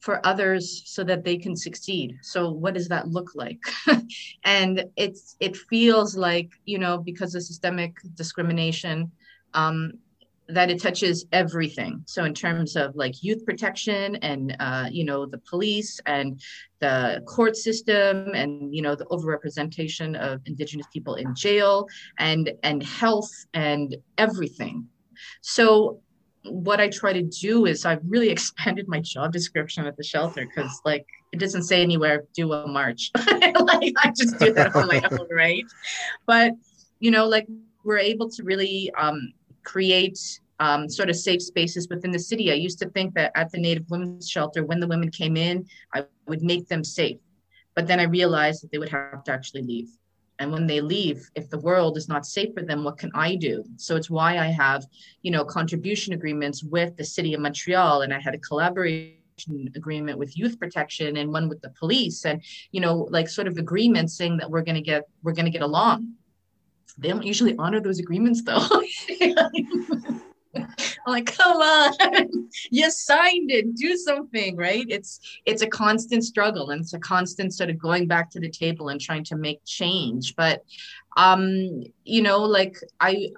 for 0.01 0.25
others 0.27 0.83
so 0.87 1.05
that 1.05 1.25
they 1.25 1.37
can 1.37 1.57
succeed. 1.57 2.19
So 2.23 2.51
what 2.51 2.75
does 2.75 2.89
that 2.89 3.09
look 3.09 3.31
like? 3.35 3.61
and 4.45 4.85
it's 4.97 5.37
it 5.41 5.57
feels 5.57 6.17
like 6.17 6.51
you 6.65 6.79
know 6.79 6.99
because 6.99 7.35
of 7.35 7.43
systemic 7.43 7.97
discrimination, 8.15 9.13
um, 9.55 9.93
that 10.53 10.71
it 10.71 10.81
touches 10.81 11.25
everything. 11.33 12.03
So 12.07 12.25
in 12.25 12.35
terms 12.35 12.77
of 12.77 12.95
like 12.95 13.23
youth 13.23 13.45
protection 13.45 14.17
and 14.17 14.57
uh, 14.61 14.89
you 14.91 15.05
know 15.05 15.27
the 15.27 15.39
police 15.39 16.01
and 16.07 16.41
the 16.81 17.23
court 17.27 17.57
system 17.57 18.33
and 18.35 18.75
you 18.75 18.83
know 18.83 18.95
the 18.95 19.07
overrepresentation 19.07 20.19
of 20.19 20.41
indigenous 20.47 20.87
people 20.93 21.15
in 21.15 21.35
jail 21.35 21.89
and 22.19 22.53
and 22.63 22.83
health 22.83 23.33
and 23.55 23.97
everything. 24.19 24.87
So 25.41 26.01
what 26.45 26.81
I 26.81 26.89
try 26.89 27.13
to 27.13 27.23
do 27.23 27.67
is 27.67 27.85
I've 27.85 28.03
really 28.07 28.31
expanded 28.37 28.89
my 28.89 29.01
job 29.01 29.33
description 29.33 29.87
at 29.87 29.97
the 29.97 30.05
shelter 30.05 30.45
because 30.45 30.81
like 30.85 31.07
it 31.33 31.39
doesn't 31.39 31.63
say 31.63 31.83
anywhere 31.83 32.25
do 32.35 32.53
a 32.53 32.67
march. 32.67 33.11
like 33.17 33.95
I 34.03 34.13
just 34.15 34.39
do 34.39 34.53
that 34.53 34.77
on 34.77 34.89
my 34.89 35.03
own, 35.11 35.29
right? 35.31 35.65
But 36.27 36.53
you 37.01 37.11
know, 37.11 37.27
like 37.27 37.47
we're 37.85 37.99
able 37.99 38.29
to 38.31 38.45
really 38.45 38.93
um, 38.99 39.33
create 39.65 40.19
um, 40.63 40.89
sort 40.89 41.11
of 41.11 41.17
safe 41.17 41.43
spaces 41.43 41.89
within 41.89 42.13
the 42.13 42.19
city. 42.21 42.53
I 42.53 42.55
used 42.55 42.79
to 42.79 42.89
think 42.91 43.15
that 43.15 43.33
at 43.35 43.51
the 43.51 43.59
Native 43.59 43.91
Women's 43.91 44.31
Shelter, 44.31 44.65
when 44.65 44.79
the 44.79 44.87
women 44.87 45.11
came 45.11 45.37
in, 45.37 45.67
I 45.93 46.05
would 46.29 46.43
make 46.43 46.69
them 46.69 46.85
safe. 46.85 47.19
But 47.75 47.89
then 47.89 47.99
I 47.99 48.05
realized 48.05 48.63
that 48.63 48.71
they 48.71 48.79
would 48.79 48.91
have 48.91 49.25
to 49.25 49.33
actually 49.33 49.63
leave. 49.63 49.89
And 50.39 50.53
when 50.53 50.69
they 50.69 50.81
leave, 50.81 51.29
if 51.35 51.51
the 51.51 51.59
world 51.59 51.97
is 51.97 52.09
not 52.09 52.27
safe 52.27 52.55
for 52.55 52.63
them, 52.63 52.85
what 52.85 52.97
can 52.97 53.11
I 53.13 53.35
do? 53.35 53.65
So 53.77 53.97
it's 53.97 54.09
why 54.09 54.39
I 54.39 54.47
have, 54.47 54.87
you 55.23 55.33
know, 55.33 55.45
contribution 55.45 56.13
agreements 56.13 56.63
with 56.63 56.97
the 56.97 57.05
city 57.05 57.35
of 57.35 57.41
Montreal, 57.41 58.03
and 58.03 58.15
I 58.15 58.21
had 58.21 58.35
a 58.35 58.39
collaboration 58.39 59.73
agreement 59.75 60.17
with 60.17 60.39
youth 60.39 60.61
protection 60.61 61.17
and 61.17 61.33
one 61.33 61.49
with 61.49 61.61
the 61.61 61.71
police, 61.71 62.25
and 62.25 62.41
you 62.71 62.81
know, 62.81 63.09
like 63.11 63.29
sort 63.29 63.49
of 63.49 63.57
agreements 63.57 64.17
saying 64.17 64.37
that 64.37 64.51
we're 64.51 64.63
going 64.63 64.77
to 64.77 64.89
get 64.93 65.09
we're 65.25 65.33
going 65.33 65.47
to 65.47 65.51
get 65.51 65.63
along 65.63 66.15
they 66.99 67.09
don't 67.09 67.25
usually 67.25 67.57
honor 67.59 67.81
those 67.81 67.99
agreements 67.99 68.43
though. 68.43 68.69
I'm 70.55 70.67
like, 71.07 71.27
come 71.27 71.57
on, 71.57 72.49
you 72.71 72.91
signed 72.91 73.51
it, 73.51 73.75
do 73.75 73.97
something, 73.97 74.57
right? 74.57 74.87
It's 74.89 75.21
it's 75.47 75.63
a 75.63 75.67
constant 75.67 76.25
struggle 76.25 76.71
and 76.71 76.83
it's 76.83 76.95
a 76.95 76.99
constant 76.99 77.55
sort 77.55 77.71
of 77.71 77.79
going 77.79 78.07
back 78.07 78.31
to 78.31 78.41
the 78.41 78.51
table 78.51 78.89
and 78.89 79.01
trying 79.01 79.25
to 79.25 79.37
make 79.37 79.65
change. 79.65 80.35
But 80.37 80.63
um, 81.17 81.85
you 82.05 82.23
know, 82.23 82.41
like 82.41 82.77
I 83.01 83.31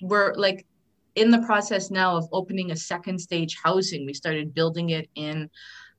we're 0.00 0.34
like 0.34 0.66
in 1.14 1.30
the 1.30 1.42
process 1.42 1.90
now 1.90 2.16
of 2.16 2.28
opening 2.32 2.70
a 2.70 2.76
second 2.76 3.18
stage 3.18 3.56
housing. 3.62 4.04
We 4.04 4.14
started 4.14 4.54
building 4.54 4.90
it 4.90 5.08
in 5.14 5.50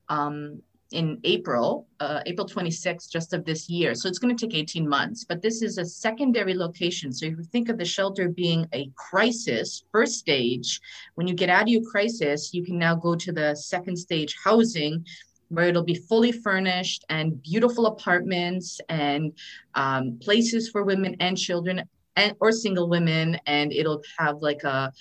um, 0.10 0.62
in 0.92 1.20
April, 1.24 1.88
uh, 2.00 2.22
April 2.26 2.48
26th, 2.48 3.10
just 3.10 3.34
of 3.34 3.44
this 3.46 3.70
year. 3.70 3.94
So 3.94 4.08
it's 4.08 4.20
going 4.20 4.36
to 4.36 4.48
take 4.48 4.56
18 4.56 4.88
months, 4.88 5.24
but 5.24 5.42
this 5.42 5.62
is 5.62 5.78
a 5.78 5.86
secondary 5.86 6.54
location. 6.54 7.12
So 7.12 7.26
if 7.26 7.38
you 7.38 7.44
think 7.44 7.70
of 7.70 7.78
the 7.78 7.86
shelter 7.86 8.30
being 8.30 8.68
a 8.74 8.90
crisis, 8.96 9.84
first 9.92 10.16
stage, 10.16 10.80
when 11.16 11.28
you 11.28 11.34
get 11.34 11.50
out 11.50 11.64
of 11.64 11.68
your 11.68 11.84
crisis, 11.84 12.54
you 12.54 12.64
can 12.64 12.78
now 12.78 12.96
go 12.96 13.16
to 13.16 13.32
the 13.32 13.56
second 13.56 13.98
stage 13.98 14.36
housing 14.44 15.06
where 15.50 15.66
it'll 15.66 15.84
be 15.84 15.96
fully 15.96 16.32
furnished 16.32 17.06
and 17.10 17.42
beautiful 17.42 17.88
apartments 17.88 18.82
and 18.90 19.34
um, 19.76 20.18
places 20.22 20.70
for 20.70 20.84
women 20.84 21.16
and 21.20 21.38
children 21.38 21.84
and 22.18 22.34
or 22.42 22.52
single 22.52 22.90
women 22.90 23.40
and 23.46 23.72
it'll 23.72 24.02
have 24.18 24.42
like 24.42 24.64
a 24.64 24.92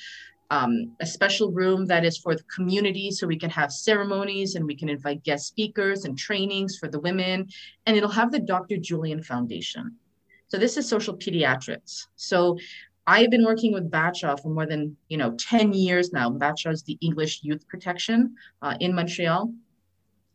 um, 0.51 0.93
a 1.01 1.07
special 1.07 1.51
room 1.53 1.87
that 1.87 2.05
is 2.05 2.19
for 2.19 2.35
the 2.35 2.43
community 2.45 3.11
so 3.11 3.27
we 3.27 3.39
can 3.39 3.51
have 3.51 3.73
ceremonies 3.73 4.55
and 4.55 4.65
we 4.65 4.77
can 4.77 4.89
invite 4.89 5.23
guest 5.25 5.47
speakers 5.47 6.05
and 6.05 6.17
trainings 6.17 6.79
for 6.79 6.89
the 6.89 7.01
women. 7.01 7.49
And 7.87 7.97
it'll 7.97 8.11
have 8.11 8.33
the 8.33 8.39
dr 8.39 8.77
Julien 8.79 9.23
foundation. 9.23 9.97
So 10.49 10.59
this 10.59 10.77
is 10.77 10.89
social 10.89 11.17
pediatrics. 11.17 12.07
So 12.17 12.59
i've 13.07 13.31
been 13.31 13.45
working 13.45 13.73
with 13.73 13.91
Batshaw 13.91 14.41
for 14.41 14.49
more 14.49 14.67
than 14.67 14.97
you 15.09 15.17
know 15.17 15.35
10 15.39 15.73
years 15.73 16.13
now. 16.13 16.31
Batshaw 16.31 16.73
is 16.73 16.83
the 16.83 16.99
english 17.01 17.41
youth 17.43 17.67
protection 17.69 18.35
uh, 18.63 18.77
in 18.81 18.95
montreal. 18.95 19.53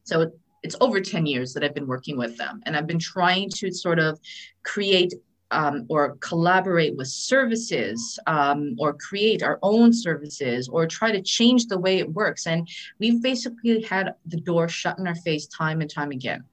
So 0.04 0.32
it's 0.64 0.76
over 0.80 1.00
10 1.02 1.26
years 1.26 1.54
that 1.54 1.64
i've 1.64 1.74
been 1.74 1.88
working 1.88 2.18
with 2.18 2.38
them. 2.38 2.62
And 2.66 2.76
i've 2.76 2.88
been 2.88 3.00
trying 3.00 3.50
to 3.56 3.72
sort 3.72 4.00
of 4.00 4.20
create 4.64 5.14
um, 5.52 5.86
or 5.90 6.18
collaborate 6.18 6.96
with 6.96 7.08
services 7.08 8.18
um, 8.28 8.76
or 8.80 8.94
create 8.94 9.44
our 9.44 9.60
own 9.62 9.94
services 9.94 10.68
or 10.68 10.88
try 10.88 11.12
to 11.12 11.22
change 11.22 11.68
the 11.68 11.78
way 11.78 12.00
it 12.00 12.12
works. 12.12 12.48
And 12.48 12.68
we've 13.00 13.22
basically 13.22 13.82
had 13.82 14.16
the 14.26 14.38
door 14.38 14.68
shut 14.68 14.98
in 14.98 15.08
our 15.08 15.16
face 15.16 15.48
time 15.48 15.82
and 15.82 15.90
time 15.90 16.12
again. 16.12 16.44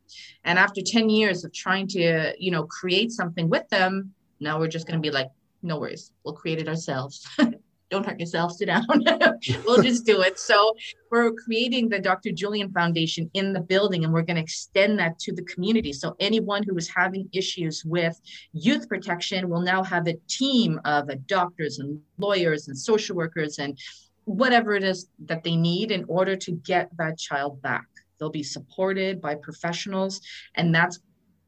And 0.45 0.59
after 0.59 0.81
10 0.83 1.09
years 1.09 1.45
of 1.45 1.53
trying 1.53 1.87
to, 1.89 2.35
you 2.39 2.51
know, 2.51 2.65
create 2.65 3.13
something 3.13 3.49
with 3.49 3.69
them, 3.69 4.13
now 4.41 4.59
we're 4.59 4.69
just 4.69 4.87
going 4.87 5.01
to 5.01 5.07
be 5.07 5.13
like, 5.13 5.31
no 5.63 5.79
worries, 5.79 6.13
we'll 6.25 6.35
create 6.35 6.59
it 6.59 6.69
ourselves. 6.69 7.27
don't 7.91 8.05
hurt 8.05 8.21
yourself, 8.21 8.53
sit 8.53 8.67
down. 8.67 8.85
we'll 9.65 9.83
just 9.83 10.05
do 10.05 10.21
it. 10.21 10.39
So 10.39 10.75
we're 11.11 11.33
creating 11.33 11.89
the 11.89 11.99
Dr. 11.99 12.33
Julien 12.33 12.71
Foundation 12.71 13.31
in 13.35 13.53
the 13.53 13.61
building 13.61 14.05
and 14.05 14.13
we're 14.13 14.23
going 14.23 14.37
to 14.37 14.43
extend 14.43 14.99
that 14.99 15.19
to 15.21 15.33
the 15.33 15.43
community. 15.45 15.93
So 15.93 16.15
anyone 16.21 16.63
who 16.63 16.77
is 16.77 16.89
having 16.89 17.29
issues 17.33 17.85
with 17.85 18.21
youth 18.53 18.89
protection 18.89 19.49
will 19.49 19.63
now 19.63 19.83
have 19.83 20.07
a 20.07 20.15
team 20.29 20.81
of 20.85 21.09
doctors 21.27 21.79
and 21.79 22.01
lawyers 22.19 22.69
and 22.69 22.77
social 22.77 23.17
workers 23.17 23.59
and 23.59 23.79
whatever 24.25 24.75
it 24.75 24.85
is 24.85 25.09
that 25.25 25.43
they 25.43 25.57
need 25.57 25.91
in 25.91 26.05
order 26.09 26.37
to 26.37 26.53
get 26.53 26.91
that 26.99 27.19
child 27.19 27.63
back. 27.63 27.87
They'll 28.19 28.31
be 28.31 28.43
supported 28.43 29.21
by 29.21 29.37
professionals, 29.37 30.21
and 30.57 30.75
that's 30.75 30.99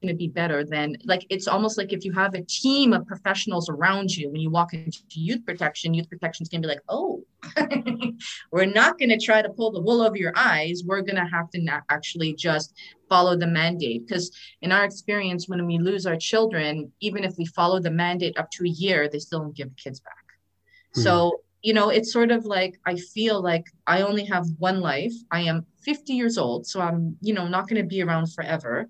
going 0.01 0.12
to 0.12 0.16
be 0.16 0.28
better 0.28 0.64
than 0.64 0.96
like 1.05 1.26
it's 1.30 1.46
almost 1.46 1.78
like 1.78 1.92
if 1.92 2.05
you 2.05 2.12
have 2.12 2.34
a 2.34 2.42
team 2.42 2.92
of 2.92 3.07
professionals 3.07 3.68
around 3.68 4.11
you 4.16 4.30
when 4.30 4.40
you 4.40 4.51
walk 4.51 4.72
into 4.72 5.01
youth 5.11 5.44
protection 5.44 5.94
youth 5.94 6.09
protection 6.09 6.42
is 6.42 6.48
going 6.48 6.62
to 6.62 6.68
be 6.68 6.74
like 6.74 6.82
oh 6.88 7.22
we're 8.53 8.66
not 8.66 8.98
going 8.98 9.09
to 9.09 9.18
try 9.18 9.42
to 9.42 9.48
pull 9.51 9.70
the 9.70 9.80
wool 9.80 10.03
over 10.03 10.16
your 10.16 10.32
eyes. 10.36 10.82
We're 10.84 11.03
going 11.03 11.16
to 11.16 11.30
have 11.30 11.51
to 11.51 11.82
actually 11.88 12.34
just 12.34 12.74
follow 13.09 13.36
the 13.36 13.46
mandate. 13.46 14.07
Because 14.07 14.30
in 14.62 14.72
our 14.72 14.84
experience 14.84 15.48
when 15.48 15.66
we 15.66 15.78
lose 15.78 16.07
our 16.07 16.16
children 16.16 16.92
even 17.01 17.24
if 17.24 17.34
we 17.38 17.46
follow 17.46 17.80
the 17.80 17.90
mandate 17.90 18.38
up 18.38 18.51
to 18.53 18.64
a 18.64 18.68
year 18.68 19.09
they 19.09 19.18
still 19.18 19.40
don't 19.40 19.57
give 19.57 19.74
kids 19.76 20.01
back. 20.01 20.14
Mm-hmm. 20.14 21.03
so 21.03 21.40
you 21.62 21.72
know 21.72 21.90
it's 21.90 22.12
sort 22.12 22.32
of 22.32 22.44
like 22.44 22.80
i 22.84 22.96
feel 22.96 23.40
like 23.40 23.64
i 23.86 24.03
only 24.03 24.24
have 24.24 24.46
one 24.59 24.80
life. 24.80 25.12
I 25.30 25.42
am 25.42 25.66
50 25.84 26.12
years 26.14 26.36
old 26.36 26.66
so 26.66 26.80
i'm 26.80 27.16
you 27.20 27.32
know 27.32 27.46
not 27.48 27.68
going 27.68 27.80
to 27.80 27.88
be 27.88 28.03
around 28.03 28.32
forever 28.32 28.88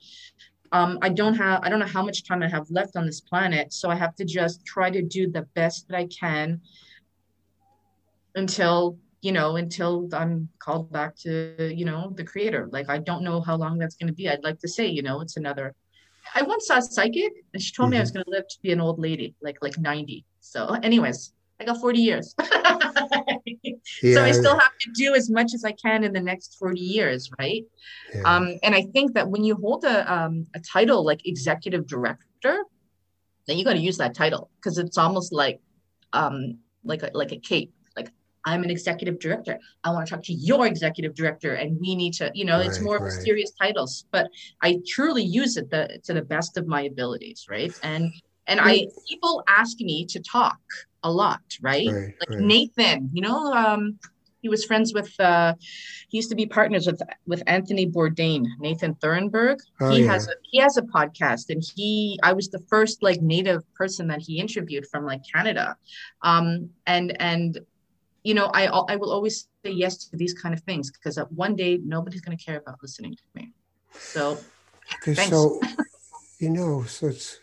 um, 0.73 0.99
I 1.03 1.09
don't 1.09 1.35
have 1.35 1.61
I 1.63 1.69
don't 1.69 1.81
know 1.81 1.87
how 1.87 2.05
much 2.05 2.25
time 2.25 2.43
I 2.43 2.49
have 2.49 2.71
left 2.71 2.97
on 2.97 3.07
this 3.07 3.21
planet, 3.21 3.73
so 3.73 3.91
I 3.91 3.97
have 3.97 4.15
to 4.17 4.25
just 4.25 4.65
try 4.65 4.91
to 4.91 5.03
do 5.03 5.31
the 5.31 5.43
best 5.55 5.89
that 5.89 5.97
I 5.97 6.07
can 6.07 6.61
until 8.35 8.99
you 9.21 9.33
know 9.33 9.57
until 9.57 10.09
I'm 10.13 10.49
called 10.59 10.93
back 10.93 11.17
to 11.19 11.73
you 11.75 11.85
know 11.85 12.13
the 12.15 12.25
creator. 12.25 12.69
Like 12.71 12.89
I 12.89 12.99
don't 12.99 13.25
know 13.25 13.41
how 13.41 13.57
long 13.57 13.79
that's 13.79 13.97
going 13.97 14.09
to 14.09 14.13
be. 14.13 14.29
I'd 14.29 14.45
like 14.45 14.61
to 14.61 14.69
say 14.69 14.87
you 14.87 15.03
know 15.03 15.21
it's 15.21 15.37
another. 15.37 15.75
I 16.35 16.43
once 16.43 16.69
saw 16.69 16.77
a 16.77 16.83
psychic 16.83 17.33
and 17.53 17.63
she 17.63 17.73
told 17.73 17.87
mm-hmm. 17.87 17.93
me 17.93 17.97
I 17.97 18.01
was 18.01 18.11
mm-hmm. 18.11 18.19
going 18.19 18.25
to 18.27 18.31
live 18.31 18.49
to 18.49 18.59
be 18.63 18.73
an 18.73 18.81
old 18.81 19.01
lady, 19.01 19.35
like 19.43 19.59
like 19.63 19.77
ninety. 19.79 20.25
So, 20.41 20.69
anyways, 20.83 21.33
I 21.61 21.65
got 21.65 21.81
forty 21.81 22.01
years. 22.01 22.35
yeah. 22.39 23.75
So 24.15 24.25
I 24.25 24.33
still 24.33 24.59
have 24.59 24.79
to 24.81 24.91
do 24.95 25.15
as 25.15 25.29
much 25.29 25.53
as 25.55 25.65
I 25.65 25.73
can 25.73 26.05
in 26.05 26.13
the 26.13 26.21
next 26.21 26.57
40 26.59 26.81
years, 26.81 27.31
right? 27.39 27.65
Yeah. 28.15 28.23
Um, 28.23 28.57
and 28.63 28.75
I 28.75 28.83
think 28.83 29.15
that 29.15 29.29
when 29.29 29.45
you 29.45 29.57
hold 29.57 29.85
a, 29.85 30.11
um, 30.13 30.47
a 30.55 30.61
title 30.61 31.05
like 31.05 31.27
executive 31.27 31.87
director, 31.87 32.65
then 33.47 33.59
you 33.59 33.65
got 33.65 33.75
to 33.75 33.81
use 33.81 33.99
that 33.99 34.15
title 34.15 34.51
because 34.57 34.79
it's 34.79 34.97
almost 34.97 35.33
like 35.33 35.61
um, 36.13 36.59
like 36.85 37.03
a, 37.03 37.11
like 37.15 37.33
a 37.33 37.37
cape. 37.37 37.73
Like 37.97 38.11
I'm 38.45 38.63
an 38.63 38.71
executive 38.71 39.19
director. 39.19 39.59
I 39.85 39.91
want 39.91 40.07
to 40.07 40.15
talk 40.15 40.23
to 40.25 40.33
your 40.33 40.67
executive 40.67 41.15
director, 41.15 41.55
and 41.55 41.79
we 41.81 41.95
need 41.95 42.15
to, 42.15 42.31
you 42.35 42.45
know, 42.45 42.59
right, 42.59 42.67
it's 42.67 42.81
more 42.81 42.99
right. 42.99 43.07
of 43.07 43.13
serious 43.13 43.53
titles. 43.53 44.07
But 44.11 44.29
I 44.63 44.79
truly 44.87 45.23
use 45.23 45.57
it 45.57 45.71
the, 45.71 46.01
to 46.05 46.15
the 46.15 46.23
best 46.23 46.57
of 46.57 46.67
my 46.67 46.83
abilities, 46.83 47.47
right? 47.51 47.73
And 47.83 48.13
and 48.47 48.61
I 48.61 48.87
people 49.09 49.43
ask 49.49 49.81
me 49.81 50.07
to 50.07 50.21
talk 50.21 50.59
a 51.03 51.11
lot, 51.11 51.41
right? 51.61 51.87
right 51.87 52.15
like 52.21 52.31
right. 52.31 52.41
Nathan, 52.41 53.11
you 53.13 53.23
know, 53.23 53.53
um, 53.53 53.99
he 54.43 54.49
was 54.49 54.65
friends 54.65 54.95
with 54.95 55.19
uh, 55.21 55.55
he 56.09 56.19
used 56.19 56.31
to 56.31 56.37
be 56.37 56.47
partners 56.47 56.87
with 56.87 57.01
with 57.27 57.43
Anthony 57.47 57.87
Bourdain, 57.87 58.47
Nathan 58.59 58.95
Thornburgh. 58.95 59.59
Oh, 59.81 59.91
he 59.91 60.03
yeah. 60.03 60.13
has 60.13 60.29
a 60.29 60.33
he 60.43 60.59
has 60.59 60.77
a 60.77 60.83
podcast 60.83 61.51
and 61.51 61.63
he 61.77 62.19
I 62.23 62.33
was 62.33 62.49
the 62.49 62.61
first 62.69 63.03
like 63.03 63.21
native 63.21 63.63
person 63.75 64.09
that 64.09 64.21
he 64.21 64.39
interviewed 64.39 64.87
from 64.91 65.05
like 65.05 65.23
Canada. 65.33 65.77
Um 66.23 66.71
and 66.87 67.21
and 67.21 67.61
you 68.23 68.35
know, 68.35 68.47
I 68.47 68.67
I 68.67 68.97
will 68.97 69.13
always 69.13 69.49
say 69.65 69.73
yes 69.73 70.09
to 70.09 70.17
these 70.17 70.35
kind 70.35 70.55
of 70.55 70.63
things 70.63 70.91
because 70.91 71.19
one 71.31 71.55
day 71.55 71.79
nobody's 71.85 72.21
going 72.21 72.37
to 72.37 72.45
care 72.45 72.59
about 72.59 72.79
listening 72.83 73.15
to 73.15 73.23
me. 73.35 73.53
So 73.93 74.39
so 75.27 75.61
you 76.39 76.51
know, 76.51 76.85
so 76.85 77.09
it's 77.09 77.39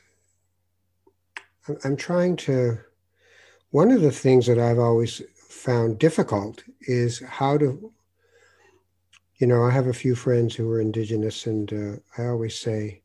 I'm 1.84 1.96
trying 1.96 2.36
to 2.38 2.80
one 3.72 3.92
of 3.92 4.02
the 4.02 4.12
things 4.12 4.48
that 4.48 4.60
I've 4.60 4.80
always 4.80 5.22
found 5.36 6.00
difficult 6.00 6.64
is 6.82 7.20
how 7.20 7.58
to, 7.58 7.92
you 9.38 9.48
know, 9.48 9.64
I 9.64 9.72
have 9.72 9.88
a 9.88 9.94
few 9.94 10.16
friends 10.16 10.56
who 10.56 10.70
are 10.70 10.80
indigenous, 10.80 11.46
and 11.46 11.74
uh, 11.74 12.22
I 12.22 12.28
always 12.28 12.58
say, 12.58 13.02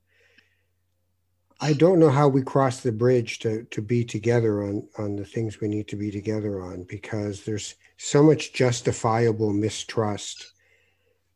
I 1.61 1.73
don't 1.73 2.01
know 2.01 2.11
how 2.11 2.29
we 2.29 2.43
cross 2.43 2.81
the 2.81 2.93
bridge 2.93 3.39
to, 3.41 3.65
to 3.65 3.83
be 3.83 4.05
together 4.05 4.65
on, 4.65 4.89
on 4.99 5.17
the 5.17 5.25
things 5.25 5.61
we 5.61 5.69
need 5.69 5.87
to 5.89 5.97
be 5.97 6.11
together 6.11 6.61
on 6.61 6.85
because 6.85 7.45
there's 7.45 7.77
so 7.99 8.23
much 8.23 8.53
justifiable 8.53 9.53
mistrust 9.53 10.53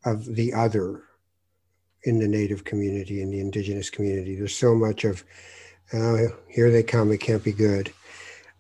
of 0.05 0.25
the 0.25 0.53
other 0.53 1.05
in 2.03 2.19
the 2.19 2.27
native 2.27 2.65
community 2.65 3.23
in 3.23 3.31
the 3.31 3.41
indigenous 3.41 3.89
community. 3.89 4.35
There's 4.35 4.57
so 4.57 4.75
much 4.75 5.05
of, 5.05 5.23
oh, 5.93 6.29
here 6.49 6.71
they 6.71 6.83
come, 6.83 7.13
it 7.13 7.19
can't 7.19 7.45
be 7.45 7.53
good 7.53 7.93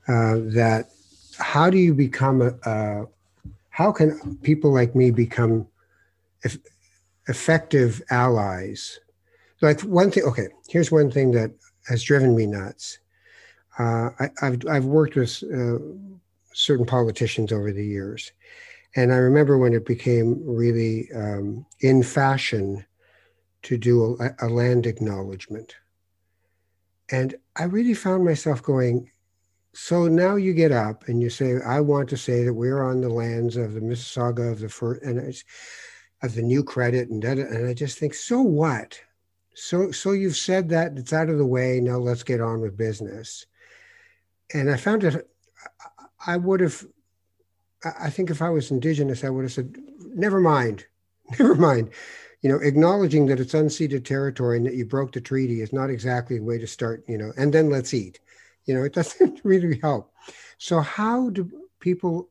uh, 0.08 0.36
that 0.54 0.90
how 1.38 1.68
do 1.70 1.78
you 1.78 1.94
become 1.94 2.42
a, 2.42 3.06
how 3.70 3.92
can 3.92 4.36
people 4.42 4.72
like 4.72 4.94
me 4.94 5.10
become 5.10 5.66
eff- 6.44 6.58
effective 7.28 8.02
allies? 8.10 9.00
Like 9.60 9.80
one 9.80 10.10
thing 10.10 10.24
okay 10.24 10.48
here's 10.68 10.92
one 10.92 11.10
thing 11.10 11.32
that 11.32 11.50
has 11.88 12.02
driven 12.02 12.36
me 12.36 12.46
nuts. 12.46 12.98
Uh, 13.78 14.10
I, 14.18 14.30
have 14.40 14.66
I've 14.68 14.84
worked 14.84 15.16
with 15.16 15.42
uh, 15.44 15.78
certain 16.52 16.86
politicians 16.86 17.52
over 17.52 17.72
the 17.72 17.84
years 17.84 18.32
and 18.96 19.12
i 19.12 19.16
remember 19.16 19.58
when 19.58 19.74
it 19.74 19.84
became 19.84 20.42
really 20.44 21.08
um, 21.12 21.64
in 21.80 22.02
fashion 22.02 22.84
to 23.62 23.76
do 23.76 24.16
a, 24.20 24.46
a 24.46 24.48
land 24.48 24.86
acknowledgement. 24.86 25.76
And 27.10 27.34
i 27.56 27.64
really 27.64 27.94
found 27.94 28.24
myself 28.24 28.62
going 28.62 29.10
so 29.76 30.08
now 30.08 30.36
you 30.36 30.54
get 30.54 30.72
up 30.72 31.06
and 31.06 31.20
you 31.20 31.28
say, 31.28 31.60
I 31.60 31.80
want 31.80 32.08
to 32.08 32.16
say 32.16 32.44
that 32.44 32.54
we're 32.54 32.82
on 32.82 33.02
the 33.02 33.10
lands 33.10 33.58
of 33.58 33.74
the 33.74 33.80
Mississauga 33.80 34.50
of 34.50 34.58
the 34.58 34.70
first 34.70 35.02
and 35.02 35.18
of 36.22 36.34
the 36.34 36.40
new 36.40 36.64
credit 36.64 37.10
and 37.10 37.22
that, 37.22 37.36
and 37.36 37.68
I 37.68 37.74
just 37.74 37.98
think, 37.98 38.14
so 38.14 38.40
what? 38.40 38.98
So 39.54 39.90
so 39.90 40.12
you've 40.12 40.36
said 40.36 40.70
that 40.70 40.96
it's 40.96 41.12
out 41.12 41.28
of 41.28 41.36
the 41.36 41.46
way. 41.46 41.80
Now 41.80 41.98
let's 41.98 42.22
get 42.22 42.40
on 42.40 42.62
with 42.62 42.76
business. 42.76 43.44
And 44.54 44.70
I 44.70 44.78
found 44.78 45.04
it 45.04 45.28
I 46.26 46.38
would 46.38 46.60
have 46.60 46.82
I 48.00 48.08
think 48.08 48.30
if 48.30 48.40
I 48.40 48.48
was 48.48 48.70
indigenous, 48.70 49.24
I 49.24 49.28
would 49.28 49.44
have 49.44 49.52
said, 49.52 49.76
never 49.98 50.40
mind, 50.40 50.86
never 51.38 51.54
mind. 51.54 51.90
You 52.40 52.48
know, 52.48 52.58
acknowledging 52.60 53.26
that 53.26 53.40
it's 53.40 53.52
unceded 53.52 54.06
territory 54.06 54.56
and 54.56 54.64
that 54.64 54.74
you 54.74 54.86
broke 54.86 55.12
the 55.12 55.20
treaty 55.20 55.60
is 55.60 55.72
not 55.72 55.90
exactly 55.90 56.38
the 56.38 56.44
way 56.44 56.56
to 56.56 56.66
start, 56.66 57.04
you 57.06 57.18
know, 57.18 57.32
and 57.36 57.52
then 57.52 57.68
let's 57.68 57.92
eat 57.92 58.20
you 58.66 58.74
know, 58.74 58.82
it 58.82 58.92
doesn't 58.92 59.40
really 59.44 59.78
help. 59.80 60.12
So, 60.58 60.80
how 60.80 61.30
do 61.30 61.50
people 61.80 62.28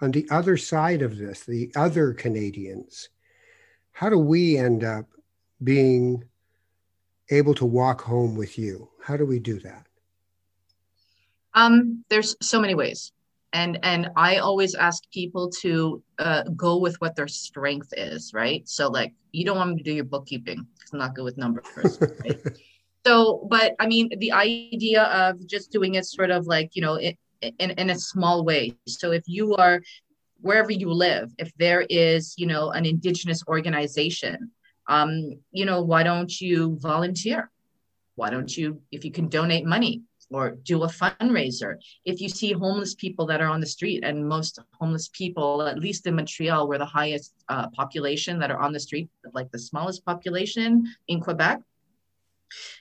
on 0.00 0.10
the 0.10 0.26
other 0.30 0.56
side 0.56 1.02
of 1.02 1.16
this, 1.16 1.44
the 1.44 1.72
other 1.74 2.12
Canadians, 2.12 3.08
how 3.92 4.10
do 4.10 4.18
we 4.18 4.58
end 4.58 4.84
up 4.84 5.06
being 5.62 6.22
able 7.30 7.54
to 7.54 7.64
walk 7.64 8.02
home 8.02 8.36
with 8.36 8.58
you? 8.58 8.90
How 9.02 9.16
do 9.16 9.24
we 9.24 9.38
do 9.38 9.58
that? 9.60 9.86
Um, 11.54 12.04
there's 12.10 12.36
so 12.42 12.60
many 12.60 12.74
ways. 12.74 13.12
And, 13.54 13.78
and 13.82 14.10
I 14.16 14.36
always 14.36 14.74
ask 14.74 15.10
people 15.10 15.48
to 15.62 16.02
uh, 16.18 16.42
go 16.54 16.76
with 16.76 17.00
what 17.00 17.16
their 17.16 17.28
strength 17.28 17.94
is, 17.96 18.34
right? 18.34 18.68
So, 18.68 18.88
like, 18.88 19.14
you 19.32 19.46
don't 19.46 19.56
want 19.56 19.70
me 19.70 19.76
to 19.78 19.82
do 19.82 19.94
your 19.94 20.04
bookkeeping 20.04 20.66
because 20.74 20.92
I'm 20.92 20.98
not 20.98 21.14
good 21.14 21.24
with 21.24 21.38
numbers, 21.38 21.64
right? 22.22 22.38
so 23.06 23.46
but 23.48 23.74
i 23.78 23.86
mean 23.86 24.10
the 24.18 24.32
idea 24.32 25.04
of 25.04 25.32
just 25.46 25.70
doing 25.70 25.94
it 25.94 26.04
sort 26.04 26.30
of 26.30 26.46
like 26.46 26.70
you 26.74 26.82
know 26.82 26.96
in, 27.40 27.54
in, 27.58 27.70
in 27.72 27.90
a 27.90 27.98
small 27.98 28.44
way. 28.44 28.74
So 28.86 29.12
if 29.12 29.24
you 29.26 29.54
are 29.56 29.80
wherever 30.40 30.70
you 30.70 30.92
live 30.92 31.32
if 31.38 31.50
there 31.56 31.86
is 31.88 32.34
you 32.36 32.46
know 32.46 32.70
an 32.70 32.84
indigenous 32.84 33.42
organization 33.48 34.50
um 34.88 35.10
you 35.50 35.64
know 35.64 35.82
why 35.82 36.02
don't 36.02 36.40
you 36.40 36.78
volunteer? 36.80 37.50
Why 38.14 38.30
don't 38.30 38.54
you 38.56 38.80
if 38.92 39.04
you 39.04 39.12
can 39.12 39.28
donate 39.28 39.64
money 39.64 40.02
or 40.30 40.56
do 40.64 40.82
a 40.82 40.88
fundraiser? 40.88 41.76
If 42.04 42.20
you 42.20 42.28
see 42.28 42.52
homeless 42.52 42.94
people 42.94 43.26
that 43.26 43.40
are 43.40 43.48
on 43.48 43.60
the 43.60 43.66
street 43.66 44.04
and 44.04 44.28
most 44.28 44.58
homeless 44.80 45.08
people 45.08 45.62
at 45.62 45.78
least 45.78 46.06
in 46.06 46.16
montreal 46.16 46.68
we're 46.68 46.78
the 46.78 46.94
highest 47.00 47.34
uh, 47.48 47.68
population 47.70 48.38
that 48.40 48.50
are 48.50 48.60
on 48.60 48.72
the 48.72 48.80
street 48.80 49.08
like 49.32 49.50
the 49.52 49.58
smallest 49.58 50.04
population 50.04 50.84
in 51.08 51.20
quebec 51.20 51.60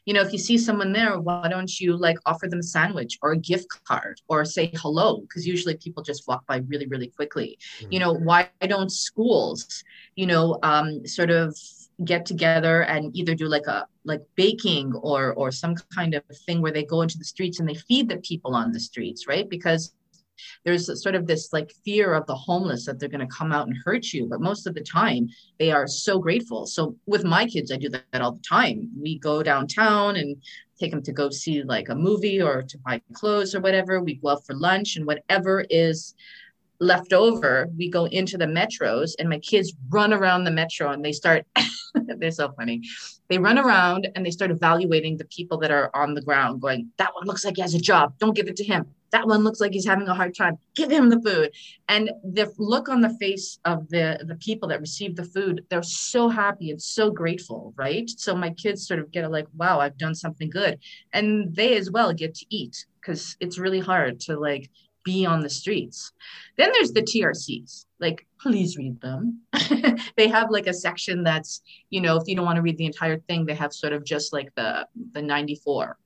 you 0.05 0.13
know 0.13 0.22
if 0.22 0.32
you 0.32 0.39
see 0.39 0.57
someone 0.57 0.91
there 0.91 1.20
why 1.20 1.47
don't 1.49 1.80
you 1.80 1.95
like 1.97 2.18
offer 2.26 2.47
them 2.47 2.59
a 2.59 2.63
sandwich 2.63 3.18
or 3.22 3.32
a 3.32 3.38
gift 3.38 3.68
card 3.86 4.22
or 4.28 4.45
say 4.45 4.72
hello? 4.76 5.22
Because 5.22 5.47
usually 5.47 5.76
people 5.78 6.03
just 6.03 6.28
walk 6.28 6.45
by 6.47 6.57
really 6.68 6.88
really 6.88 7.07
quickly. 7.07 7.57
Mm-hmm. 7.80 7.91
you 7.91 7.99
know 7.99 8.13
why 8.13 8.49
don't 8.61 8.91
schools 8.91 9.84
you 10.16 10.28
know 10.28 10.59
um, 10.63 11.05
sort 11.07 11.30
of 11.30 11.57
get 12.03 12.26
together 12.26 12.82
and 12.84 13.16
either 13.16 13.34
do 13.36 13.47
like 13.47 13.68
a 13.68 13.88
like 14.03 14.22
baking 14.36 14.93
or 14.95 15.34
or 15.34 15.51
some 15.51 15.76
kind 15.93 16.13
of 16.13 16.24
thing 16.45 16.61
where 16.61 16.72
they 16.72 16.84
go 16.84 17.01
into 17.01 17.18
the 17.18 17.24
streets 17.24 17.59
and 17.59 17.70
they 17.70 17.74
feed 17.74 18.09
the 18.09 18.18
people 18.18 18.55
on 18.55 18.72
the 18.72 18.80
streets 18.80 19.28
right? 19.28 19.49
Because 19.49 19.93
there's 20.63 21.01
sort 21.01 21.15
of 21.15 21.27
this 21.27 21.53
like 21.53 21.71
fear 21.83 22.13
of 22.13 22.25
the 22.27 22.36
homeless 22.36 22.86
that 22.86 22.99
they're 22.99 23.09
going 23.09 23.27
to 23.27 23.36
come 23.36 23.51
out 23.51 23.67
and 23.67 23.77
hurt 23.83 24.13
you 24.13 24.27
but 24.27 24.41
most 24.41 24.67
of 24.67 24.73
the 24.73 24.81
time 24.81 25.29
they 25.59 25.71
are 25.71 25.88
so 25.88 26.19
grateful. 26.19 26.65
So 26.65 26.95
with 27.05 27.23
my 27.23 27.45
kids 27.45 27.71
i 27.71 27.77
do 27.77 27.89
that 27.89 28.21
all 28.21 28.33
the 28.33 28.41
time. 28.41 28.89
We 28.99 29.19
go 29.19 29.43
downtown 29.43 30.15
and 30.15 30.38
take 30.79 30.91
them 30.91 31.03
to 31.03 31.13
go 31.13 31.29
see 31.29 31.63
like 31.63 31.89
a 31.89 31.95
movie 31.95 32.41
or 32.41 32.61
to 32.61 32.77
buy 32.79 33.01
clothes 33.13 33.55
or 33.55 33.61
whatever. 33.61 34.01
We 34.01 34.15
go 34.15 34.29
out 34.29 34.45
for 34.45 34.55
lunch 34.55 34.97
and 34.97 35.05
whatever 35.05 35.65
is 35.69 36.15
left 36.80 37.13
over 37.13 37.67
we 37.78 37.89
go 37.89 38.05
into 38.05 38.38
the 38.38 38.45
metros 38.45 39.11
and 39.19 39.30
my 39.30 39.39
kids 39.39 39.73
run 39.89 40.13
around 40.13 40.43
the 40.43 40.51
metro 40.51 40.91
and 40.91 41.03
they 41.03 41.11
start 41.11 41.45
they're 42.17 42.32
so 42.32 42.51
funny. 42.51 42.82
They 43.28 43.38
run 43.38 43.57
around 43.57 44.07
and 44.15 44.26
they 44.26 44.32
start 44.32 44.51
evaluating 44.51 45.17
the 45.17 45.26
people 45.26 45.57
that 45.59 45.71
are 45.71 45.89
on 45.95 46.13
the 46.13 46.21
ground 46.21 46.61
going 46.61 46.91
that 46.97 47.13
one 47.13 47.26
looks 47.26 47.45
like 47.45 47.55
he 47.55 47.61
has 47.61 47.73
a 47.73 47.80
job. 47.80 48.13
Don't 48.19 48.36
give 48.36 48.47
it 48.47 48.55
to 48.57 48.63
him. 48.63 48.86
That 49.11 49.28
one 49.28 49.43
looks 49.43 49.61
like 49.61 49.71
he's 49.71 49.86
having 49.86 50.07
a 50.07 50.13
hard 50.13 50.36
time. 50.36 50.57
Give 50.76 50.91
him 50.91 51.09
the 51.09 51.21
food. 51.21 51.51
And 51.88 52.11
the 52.23 52.51
look 52.57 52.89
on 52.89 53.01
the 53.01 53.15
face 53.17 53.59
of 53.65 53.88
the 53.89 54.23
the 54.28 54.36
people 54.36 54.67
that 54.69 54.82
receive 54.82 55.15
the 55.15 55.23
food 55.23 55.65
they're 55.69 55.84
so 55.84 56.30
happy 56.30 56.71
and 56.71 56.82
so 56.82 57.09
grateful 57.09 57.73
right? 57.78 58.09
So 58.09 58.36
my 58.36 58.51
kids 58.51 58.88
sort 58.88 58.99
of 58.99 59.11
get 59.11 59.30
like 59.32 59.47
wow 59.55 59.80
i've 59.80 59.97
done 59.97 60.15
something 60.15 60.49
good. 60.49 60.80
And 61.13 61.55
they 61.55 61.78
as 61.78 61.89
well 61.89 62.13
get 62.13 62.36
to 62.36 62.45
eat 62.49 62.86
because 63.01 63.38
it's 63.39 63.59
really 63.59 63.80
hard 63.80 64.19
to 64.19 64.38
like 64.38 64.69
be 65.06 65.26
on 65.26 65.39
the 65.39 65.49
streets. 65.49 66.12
Then 66.58 66.72
there's 66.74 66.91
the 66.91 67.01
trcs 67.01 67.86
like 67.99 68.28
please 68.39 68.78
read 68.78 68.99
them. 69.01 69.41
They 70.18 70.28
have 70.28 70.51
like 70.51 70.68
a 70.68 70.74
section 70.74 71.24
that's 71.24 71.62
you 71.89 72.01
know 72.01 72.18
if 72.18 72.28
you 72.28 72.36
don't 72.36 72.45
want 72.45 72.58
to 72.58 72.62
read 72.62 72.78
the 72.78 72.86
entire 72.86 73.20
thing 73.20 73.45
they 73.45 73.56
have 73.56 73.74
sort 73.74 73.93
of 73.93 74.03
just 74.03 74.34
like 74.34 74.53
the 74.56 74.88
the 75.14 75.22
94 75.22 75.97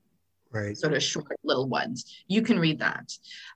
right. 0.51 0.77
sort 0.77 0.93
of 0.93 1.03
short 1.03 1.39
little 1.43 1.67
ones. 1.67 2.23
You 2.27 2.41
can 2.41 2.59
read 2.59 2.79
that. 2.79 3.11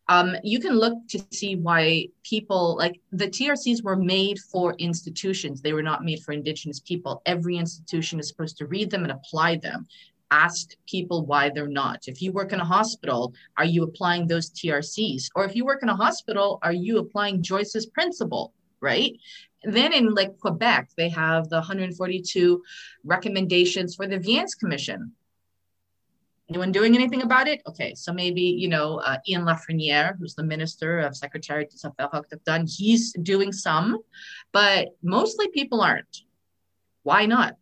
Um, 0.10 0.36
you 0.44 0.60
can 0.60 0.74
look 0.74 0.96
to 1.10 1.20
see 1.32 1.56
why 1.56 2.08
people 2.24 2.76
like 2.78 3.00
the 3.12 3.28
trcs 3.28 3.84
were 3.84 3.96
made 3.96 4.39
for 4.52 4.76
institutions. 4.80 5.62
They 5.62 5.74
were 5.74 5.84
not 5.84 6.04
made 6.04 6.22
for 6.24 6.32
indigenous 6.32 6.80
people. 6.80 7.22
Every 7.26 7.58
institution 7.58 8.20
is 8.20 8.28
supposed 8.28 8.58
to 8.58 8.68
read 8.68 8.89
them 8.89 9.04
and 9.04 9.12
apply 9.12 9.58
them 9.58 9.88
ask 10.42 10.76
people 10.88 11.26
why 11.26 11.44
they're 11.50 11.78
not 11.84 12.00
if 12.08 12.22
you 12.22 12.32
work 12.32 12.52
in 12.54 12.60
a 12.60 12.72
hospital 12.78 13.34
are 13.58 13.70
you 13.74 13.84
applying 13.84 14.26
those 14.26 14.50
trcs 14.52 15.24
or 15.36 15.46
if 15.46 15.56
you 15.56 15.64
work 15.66 15.84
in 15.84 15.90
a 15.90 16.02
hospital 16.06 16.60
are 16.62 16.78
you 16.86 16.98
applying 16.98 17.44
joyce's 17.44 17.86
principle 17.98 18.54
right 18.82 19.14
then 19.64 19.94
in 19.94 20.14
like 20.14 20.38
quebec 20.40 20.90
they 20.98 21.10
have 21.10 21.50
the 21.50 21.58
142 21.58 22.62
recommendations 23.04 23.96
for 23.96 24.08
the 24.08 24.20
viens 24.20 24.56
commission 24.56 25.14
Anyone 26.50 26.74
doing 26.74 26.94
anything 26.94 27.22
about 27.22 27.48
it? 27.48 27.62
Okay, 27.66 27.96
so 27.96 28.12
maybe, 28.12 28.42
you 28.42 28.68
know, 28.68 29.00
uh, 29.00 29.18
Ian 29.28 29.44
Lafreniere, 29.44 30.18
who's 30.20 30.36
the 30.36 30.44
Minister 30.44 31.00
of 31.00 31.16
Secretariat 31.16 31.70
des 31.72 31.88
Affaires 31.88 32.10
Autochtones, 32.14 32.76
he's 32.78 33.14
doing 33.14 33.54
some, 33.54 34.00
but 34.52 34.90
mostly 35.02 35.48
people 35.50 35.82
aren't. 35.82 36.24
Why 37.04 37.26
not? 37.26 37.56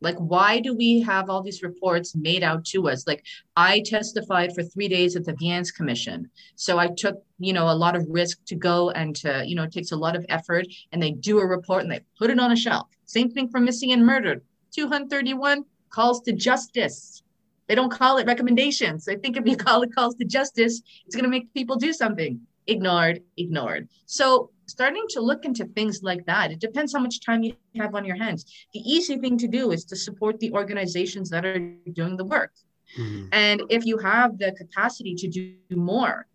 Like, 0.00 0.16
why 0.16 0.60
do 0.60 0.74
we 0.74 1.00
have 1.02 1.28
all 1.28 1.42
these 1.42 1.62
reports 1.62 2.14
made 2.14 2.42
out 2.42 2.64
to 2.66 2.88
us? 2.88 3.06
Like, 3.06 3.24
I 3.56 3.82
testified 3.84 4.54
for 4.54 4.62
three 4.62 4.88
days 4.88 5.16
at 5.16 5.24
the 5.24 5.34
Viens 5.34 5.70
Commission. 5.70 6.30
So 6.54 6.78
I 6.78 6.88
took, 6.88 7.22
you 7.38 7.52
know, 7.52 7.68
a 7.68 7.74
lot 7.74 7.96
of 7.96 8.06
risk 8.08 8.44
to 8.46 8.54
go 8.54 8.90
and 8.90 9.14
to, 9.16 9.42
you 9.46 9.54
know, 9.54 9.64
it 9.64 9.72
takes 9.72 9.92
a 9.92 9.96
lot 9.96 10.16
of 10.16 10.24
effort. 10.28 10.66
And 10.92 11.02
they 11.02 11.12
do 11.12 11.38
a 11.40 11.46
report 11.46 11.82
and 11.82 11.92
they 11.92 12.00
put 12.18 12.30
it 12.30 12.38
on 12.38 12.52
a 12.52 12.56
shelf. 12.56 12.88
Same 13.06 13.30
thing 13.30 13.48
for 13.48 13.60
missing 13.60 13.92
and 13.92 14.06
murdered. 14.06 14.42
231 14.72 15.64
calls 15.90 16.20
to 16.22 16.32
justice 16.32 17.22
they 17.68 17.74
don't 17.74 17.90
call 17.90 18.16
it 18.16 18.26
recommendations. 18.26 19.08
I 19.08 19.16
think 19.16 19.36
if 19.36 19.46
you 19.46 19.56
call 19.56 19.82
it 19.82 19.94
calls 19.94 20.14
to 20.16 20.24
justice, 20.24 20.82
it's 21.06 21.14
going 21.14 21.24
to 21.24 21.30
make 21.30 21.52
people 21.54 21.76
do 21.76 21.92
something. 21.92 22.40
Ignored, 22.66 23.22
ignored. 23.36 23.88
So 24.06 24.50
starting 24.68 25.04
to 25.10 25.20
look 25.20 25.44
into 25.44 25.64
things 25.64 26.02
like 26.02 26.24
that, 26.26 26.52
it 26.52 26.60
depends 26.60 26.92
how 26.92 27.00
much 27.00 27.20
time 27.20 27.42
you 27.42 27.54
have 27.76 27.94
on 27.94 28.04
your 28.04 28.16
hands. 28.16 28.44
The 28.74 28.80
easy 28.80 29.16
thing 29.16 29.38
to 29.38 29.48
do 29.48 29.72
is 29.72 29.84
to 29.86 29.96
support 29.96 30.38
the 30.40 30.52
organizations 30.52 31.30
that 31.30 31.44
are 31.44 31.58
doing 31.92 32.16
the 32.16 32.24
work. 32.24 32.52
Mm-hmm. 32.98 33.26
And 33.32 33.62
if 33.70 33.84
you 33.84 33.98
have 33.98 34.38
the 34.38 34.52
capacity 34.52 35.14
to 35.14 35.28
do 35.28 35.54
more, 35.70 36.26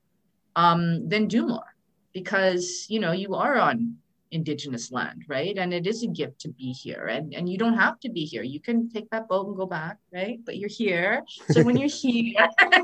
um, 0.56 1.08
then 1.08 1.28
do 1.28 1.48
more 1.48 1.76
because 2.14 2.86
you 2.90 3.00
know 3.00 3.12
you 3.12 3.34
are 3.34 3.58
on 3.58 3.98
indigenous 4.32 4.92
land 4.92 5.24
right? 5.28 5.58
And 5.58 5.74
it 5.74 5.86
is 5.86 6.02
a 6.04 6.08
gift 6.08 6.40
to 6.42 6.50
be 6.50 6.72
here. 6.72 7.06
And 7.06 7.34
and 7.34 7.48
you 7.48 7.58
don't 7.58 7.78
have 7.78 8.00
to 8.02 8.10
be 8.10 8.26
here. 8.26 8.44
You 8.44 8.60
can 8.60 8.90
take 8.90 9.10
that 9.12 9.28
boat 9.28 9.48
and 9.48 9.56
go 9.56 9.66
back 9.66 9.98
right? 10.14 10.40
But 10.44 10.58
you're 10.58 10.70
here. 10.70 11.24
So 11.52 11.64
when 11.64 11.78
you're 11.78 11.90
here 12.04 12.36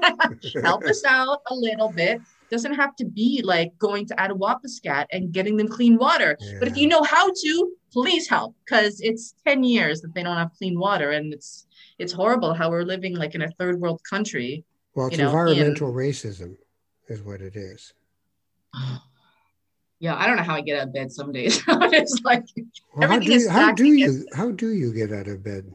help 0.64 0.84
us 0.86 1.04
out 1.06 1.42
a 1.50 1.56
little 1.56 1.92
bit 1.92 2.22
doesn't 2.50 2.74
have 2.74 2.96
to 2.96 3.06
be 3.06 3.42
like 3.44 3.78
going 3.78 4.06
to 4.08 4.16
Attawapiskat 4.16 5.06
and 5.12 5.32
getting 5.32 5.58
them 5.58 5.68
clean 5.68 5.98
water 5.98 6.38
yeah. 6.40 6.58
but 6.60 6.68
if 6.68 6.78
you 6.78 6.88
know 6.88 7.04
how 7.04 7.30
to 7.30 7.72
please 7.92 8.28
help 8.30 8.56
because 8.66 9.00
it's 9.02 9.36
10 9.48 9.64
years 9.64 10.02
that 10.02 10.14
they 10.14 10.24
don't 10.24 10.38
have 10.38 10.52
clean 10.58 10.80
water 10.80 11.12
and 11.12 11.34
it's 11.34 11.66
it's 11.98 12.14
horrible 12.14 12.54
how 12.54 12.70
we're 12.70 12.84
living 12.84 13.16
like 13.16 13.36
in 13.36 13.42
a 13.42 13.50
third 13.52 13.80
world 13.80 14.02
country 14.10 14.64
well 14.96 15.08
it's 15.08 15.18
you 15.18 15.24
know, 15.24 15.30
environmental 15.30 15.92
racism 15.92 16.56
is 17.08 17.22
what 17.22 17.42
it 17.42 17.56
is 17.56 17.94
yeah, 20.00 20.16
I 20.16 20.28
don't 20.28 20.38
know 20.38 20.44
how 20.44 20.56
I 20.56 20.62
get 20.62 20.80
out 20.80 20.88
of 20.88 20.94
bed 20.94 21.12
some 21.12 21.32
days. 21.32 21.62
it's 21.68 22.22
like 22.24 22.46
well, 22.96 23.12
everything 23.12 23.32
how 23.32 23.32
do, 23.32 23.34
is 23.34 23.50
how 23.50 23.72
do 23.74 23.86
you 23.86 24.28
how 24.34 24.52
do 24.52 24.70
you 24.70 24.94
get 24.94 25.12
out 25.12 25.28
of 25.28 25.44
bed? 25.44 25.72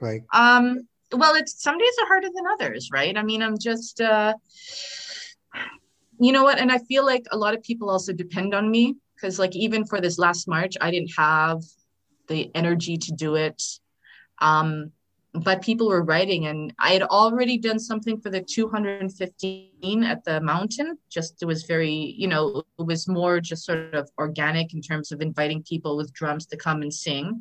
Like 0.00 0.24
um 0.32 0.86
well 1.12 1.34
it's 1.34 1.62
some 1.62 1.78
days 1.78 1.94
are 2.00 2.06
harder 2.06 2.28
than 2.34 2.44
others, 2.52 2.90
right? 2.92 3.16
I 3.16 3.22
mean, 3.22 3.42
I'm 3.42 3.58
just 3.58 4.00
uh 4.00 4.34
you 6.20 6.32
know 6.32 6.44
what, 6.44 6.58
and 6.58 6.70
I 6.70 6.78
feel 6.78 7.04
like 7.04 7.26
a 7.30 7.36
lot 7.36 7.54
of 7.54 7.62
people 7.62 7.90
also 7.90 8.12
depend 8.12 8.54
on 8.54 8.70
me 8.70 8.96
because 9.14 9.38
like 9.38 9.56
even 9.56 9.86
for 9.86 10.00
this 10.00 10.18
last 10.18 10.46
March, 10.48 10.74
I 10.80 10.90
didn't 10.90 11.12
have 11.16 11.62
the 12.28 12.50
energy 12.54 12.96
to 12.96 13.12
do 13.12 13.34
it. 13.34 13.62
Um 14.40 14.92
but 15.32 15.62
people 15.62 15.88
were 15.88 16.02
writing 16.02 16.46
and 16.46 16.74
i 16.80 16.90
had 16.90 17.02
already 17.02 17.56
done 17.56 17.78
something 17.78 18.20
for 18.20 18.30
the 18.30 18.40
215 18.40 20.02
at 20.04 20.24
the 20.24 20.40
mountain. 20.40 20.98
Just 21.08 21.42
it 21.42 21.46
was 21.46 21.64
very 21.64 22.14
you 22.18 22.26
know 22.26 22.62
it 22.78 22.82
was 22.82 23.06
more 23.08 23.40
just 23.40 23.64
sort 23.64 23.94
of 23.94 24.10
organic 24.18 24.74
in 24.74 24.82
terms 24.82 25.12
of 25.12 25.20
inviting 25.20 25.62
people 25.62 25.96
with 25.96 26.12
drums 26.12 26.46
to 26.46 26.56
come 26.56 26.82
and 26.82 26.92
sing. 26.92 27.40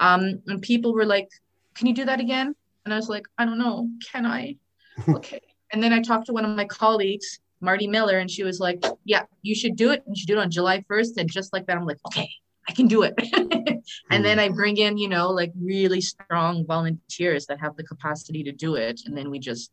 Um, 0.00 0.42
and 0.46 0.60
people 0.60 0.92
were 0.92 1.06
like 1.06 1.28
can 1.74 1.86
you 1.86 1.94
do 1.94 2.04
that 2.04 2.20
again? 2.20 2.54
And 2.84 2.92
i 2.92 2.96
was 2.96 3.08
like 3.08 3.26
i 3.38 3.44
don't 3.44 3.58
know. 3.58 3.88
Can 4.12 4.26
i? 4.26 4.56
Okay. 5.08 5.40
And 5.72 5.82
then 5.82 5.92
i 5.92 6.00
talked 6.00 6.26
to 6.26 6.32
one 6.32 6.44
of 6.44 6.56
my 6.56 6.66
colleagues 6.66 7.40
marty 7.64 7.86
miller 7.86 8.18
and 8.18 8.30
she 8.30 8.44
was 8.44 8.60
like 8.60 8.84
yeah 9.04 9.22
you 9.42 9.54
should 9.54 9.76
do 9.76 9.90
it 9.90 10.02
you 10.06 10.14
should 10.16 10.28
do 10.28 10.38
it 10.38 10.42
on 10.42 10.50
july 10.50 10.84
1st 10.90 11.16
and 11.16 11.30
just 11.30 11.52
like 11.52 11.66
that 11.66 11.76
i'm 11.76 11.86
like 11.86 11.98
okay 12.06 12.30
I 12.68 12.72
can 12.72 12.86
do 12.86 13.02
it. 13.02 13.14
and 14.10 14.24
then 14.24 14.38
I 14.38 14.48
hmm. 14.48 14.54
bring 14.54 14.76
in, 14.78 14.96
you 14.96 15.08
know, 15.08 15.30
like 15.30 15.52
really 15.60 16.00
strong 16.00 16.64
volunteers 16.66 17.46
that 17.46 17.60
have 17.60 17.76
the 17.76 17.84
capacity 17.84 18.42
to 18.44 18.52
do 18.52 18.74
it. 18.76 19.02
And 19.04 19.16
then 19.16 19.30
we 19.30 19.38
just 19.38 19.70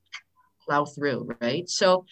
plow 0.66 0.86
through, 0.86 1.30
right? 1.42 1.68
So 1.70 2.06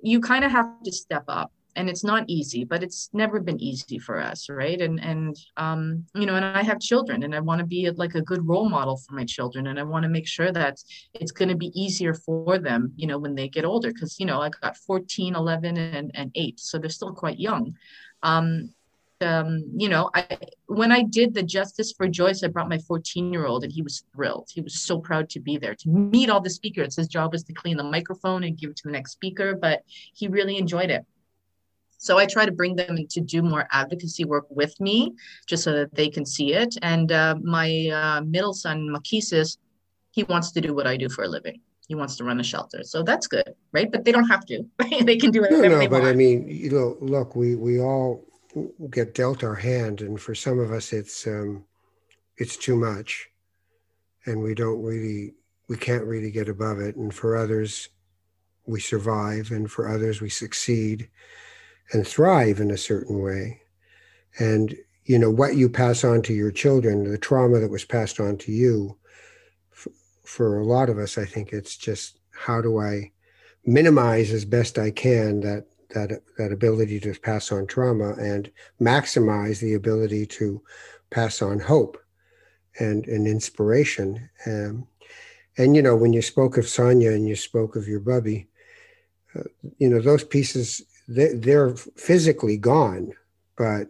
you 0.00 0.20
kind 0.20 0.44
of 0.44 0.50
have 0.50 0.82
to 0.84 0.92
step 0.92 1.24
up. 1.28 1.52
And 1.76 1.88
it's 1.88 2.04
not 2.04 2.24
easy, 2.28 2.64
but 2.64 2.82
it's 2.82 3.10
never 3.12 3.40
been 3.40 3.60
easy 3.60 3.98
for 3.98 4.20
us, 4.20 4.48
right? 4.48 4.80
And 4.80 5.02
and 5.02 5.36
um, 5.56 6.04
you 6.14 6.26
know, 6.26 6.34
and 6.34 6.44
I 6.44 6.62
have 6.62 6.80
children, 6.80 7.22
and 7.22 7.34
I 7.34 7.40
want 7.40 7.60
to 7.60 7.66
be 7.66 7.90
like 7.90 8.14
a 8.14 8.22
good 8.22 8.46
role 8.46 8.68
model 8.68 8.96
for 8.96 9.14
my 9.14 9.24
children, 9.24 9.68
and 9.68 9.78
I 9.78 9.82
want 9.82 10.02
to 10.02 10.08
make 10.08 10.26
sure 10.26 10.52
that 10.52 10.82
it's 11.14 11.32
going 11.32 11.48
to 11.48 11.56
be 11.56 11.72
easier 11.80 12.14
for 12.14 12.58
them, 12.58 12.92
you 12.96 13.06
know, 13.06 13.18
when 13.18 13.34
they 13.34 13.48
get 13.48 13.64
older, 13.64 13.92
because 13.92 14.18
you 14.18 14.26
know, 14.26 14.40
I 14.40 14.50
got 14.50 14.76
14, 14.76 15.34
11, 15.34 15.76
and, 15.76 16.10
and 16.14 16.30
eight, 16.34 16.58
so 16.60 16.78
they're 16.78 16.90
still 16.90 17.12
quite 17.12 17.38
young. 17.38 17.76
Um, 18.22 18.70
um, 19.22 19.64
you 19.76 19.88
know, 19.88 20.10
I 20.14 20.38
when 20.66 20.92
I 20.92 21.02
did 21.02 21.34
the 21.34 21.42
Justice 21.42 21.92
for 21.92 22.08
Joyce, 22.08 22.42
I 22.42 22.48
brought 22.48 22.68
my 22.68 22.78
14 22.78 23.32
year 23.32 23.46
old 23.46 23.64
and 23.64 23.72
he 23.72 23.82
was 23.82 24.04
thrilled. 24.14 24.48
He 24.52 24.60
was 24.60 24.80
so 24.80 24.98
proud 24.98 25.28
to 25.30 25.40
be 25.40 25.58
there 25.58 25.74
to 25.74 25.88
meet 25.88 26.30
all 26.30 26.40
the 26.40 26.50
speakers. 26.50 26.96
His 26.96 27.08
job 27.08 27.32
was 27.32 27.44
to 27.44 27.52
clean 27.52 27.76
the 27.76 27.84
microphone 27.84 28.44
and 28.44 28.56
give 28.56 28.70
it 28.70 28.76
to 28.76 28.82
the 28.88 28.92
next 28.92 29.12
speaker, 29.12 29.54
but 29.54 29.82
he 30.14 30.28
really 30.28 30.56
enjoyed 30.56 30.90
it. 30.90 31.04
So 32.00 32.16
I 32.16 32.24
try 32.24 32.46
to 32.46 32.52
bring 32.52 32.76
them 32.76 33.06
to 33.10 33.20
do 33.20 33.42
more 33.42 33.68
advocacy 33.70 34.24
work 34.24 34.46
with 34.48 34.78
me, 34.80 35.14
just 35.46 35.62
so 35.62 35.72
that 35.74 35.94
they 35.94 36.08
can 36.08 36.24
see 36.24 36.54
it. 36.54 36.74
And 36.80 37.12
uh, 37.12 37.34
my 37.42 37.88
uh, 37.88 38.22
middle 38.22 38.54
son, 38.54 38.88
Makisis, 38.88 39.58
he 40.10 40.24
wants 40.24 40.50
to 40.52 40.62
do 40.62 40.74
what 40.74 40.86
I 40.86 40.96
do 40.96 41.10
for 41.10 41.24
a 41.24 41.28
living. 41.28 41.60
He 41.88 41.94
wants 41.94 42.16
to 42.16 42.24
run 42.24 42.40
a 42.40 42.42
shelter, 42.42 42.84
so 42.84 43.02
that's 43.02 43.26
good, 43.26 43.52
right? 43.72 43.92
But 43.92 44.04
they 44.04 44.12
don't 44.12 44.28
have 44.28 44.46
to. 44.46 44.64
they 45.02 45.18
can 45.18 45.30
do 45.30 45.44
it. 45.44 45.50
No, 45.50 45.60
no, 45.60 45.78
but 45.88 45.90
want. 45.90 46.04
I 46.06 46.14
mean, 46.14 46.48
you 46.48 46.70
know, 46.70 46.96
look, 47.00 47.36
we 47.36 47.54
we 47.54 47.80
all 47.80 48.24
get 48.90 49.14
dealt 49.14 49.44
our 49.44 49.56
hand, 49.56 50.00
and 50.00 50.18
for 50.18 50.34
some 50.34 50.58
of 50.58 50.72
us, 50.72 50.94
it's 50.94 51.26
um, 51.26 51.64
it's 52.38 52.56
too 52.56 52.76
much, 52.76 53.28
and 54.24 54.40
we 54.40 54.54
don't 54.54 54.82
really 54.82 55.34
we 55.68 55.76
can't 55.76 56.04
really 56.04 56.30
get 56.30 56.48
above 56.48 56.80
it. 56.80 56.96
And 56.96 57.12
for 57.12 57.36
others, 57.36 57.90
we 58.64 58.80
survive. 58.80 59.50
And 59.50 59.70
for 59.70 59.88
others, 59.88 60.22
we 60.22 60.30
succeed 60.30 61.10
and 61.92 62.06
thrive 62.06 62.60
in 62.60 62.70
a 62.70 62.76
certain 62.76 63.22
way. 63.22 63.60
And, 64.38 64.76
you 65.04 65.18
know, 65.18 65.30
what 65.30 65.56
you 65.56 65.68
pass 65.68 66.04
on 66.04 66.22
to 66.22 66.32
your 66.32 66.50
children, 66.50 67.10
the 67.10 67.18
trauma 67.18 67.58
that 67.58 67.70
was 67.70 67.84
passed 67.84 68.20
on 68.20 68.38
to 68.38 68.52
you, 68.52 68.96
for, 69.70 69.92
for 70.24 70.58
a 70.58 70.64
lot 70.64 70.88
of 70.88 70.98
us, 70.98 71.18
I 71.18 71.24
think 71.24 71.52
it's 71.52 71.76
just 71.76 72.18
how 72.32 72.60
do 72.60 72.80
I 72.80 73.10
minimize 73.64 74.32
as 74.32 74.44
best 74.44 74.78
I 74.78 74.90
can 74.90 75.40
that 75.40 75.66
that 75.94 76.22
that 76.38 76.52
ability 76.52 77.00
to 77.00 77.14
pass 77.14 77.50
on 77.52 77.66
trauma 77.66 78.12
and 78.12 78.50
maximize 78.80 79.60
the 79.60 79.74
ability 79.74 80.24
to 80.24 80.62
pass 81.10 81.42
on 81.42 81.58
hope 81.58 81.98
and 82.78 83.06
and 83.06 83.26
inspiration. 83.26 84.30
Um, 84.46 84.86
and 85.58 85.74
you 85.76 85.82
know, 85.82 85.96
when 85.96 86.12
you 86.12 86.22
spoke 86.22 86.56
of 86.56 86.68
Sonia 86.68 87.10
and 87.12 87.28
you 87.28 87.36
spoke 87.36 87.76
of 87.76 87.88
your 87.88 88.00
bubby, 88.00 88.48
uh, 89.34 89.42
you 89.78 89.88
know, 89.88 90.00
those 90.00 90.24
pieces 90.24 90.82
they're 91.10 91.74
physically 91.74 92.56
gone, 92.56 93.12
but 93.56 93.88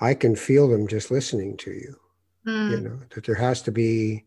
I 0.00 0.14
can 0.14 0.34
feel 0.34 0.68
them 0.68 0.88
just 0.88 1.10
listening 1.10 1.56
to 1.58 1.70
you. 1.70 1.96
Mm. 2.46 2.70
You 2.70 2.80
know 2.80 2.98
that 3.14 3.24
there 3.24 3.36
has 3.36 3.62
to 3.62 3.72
be 3.72 4.24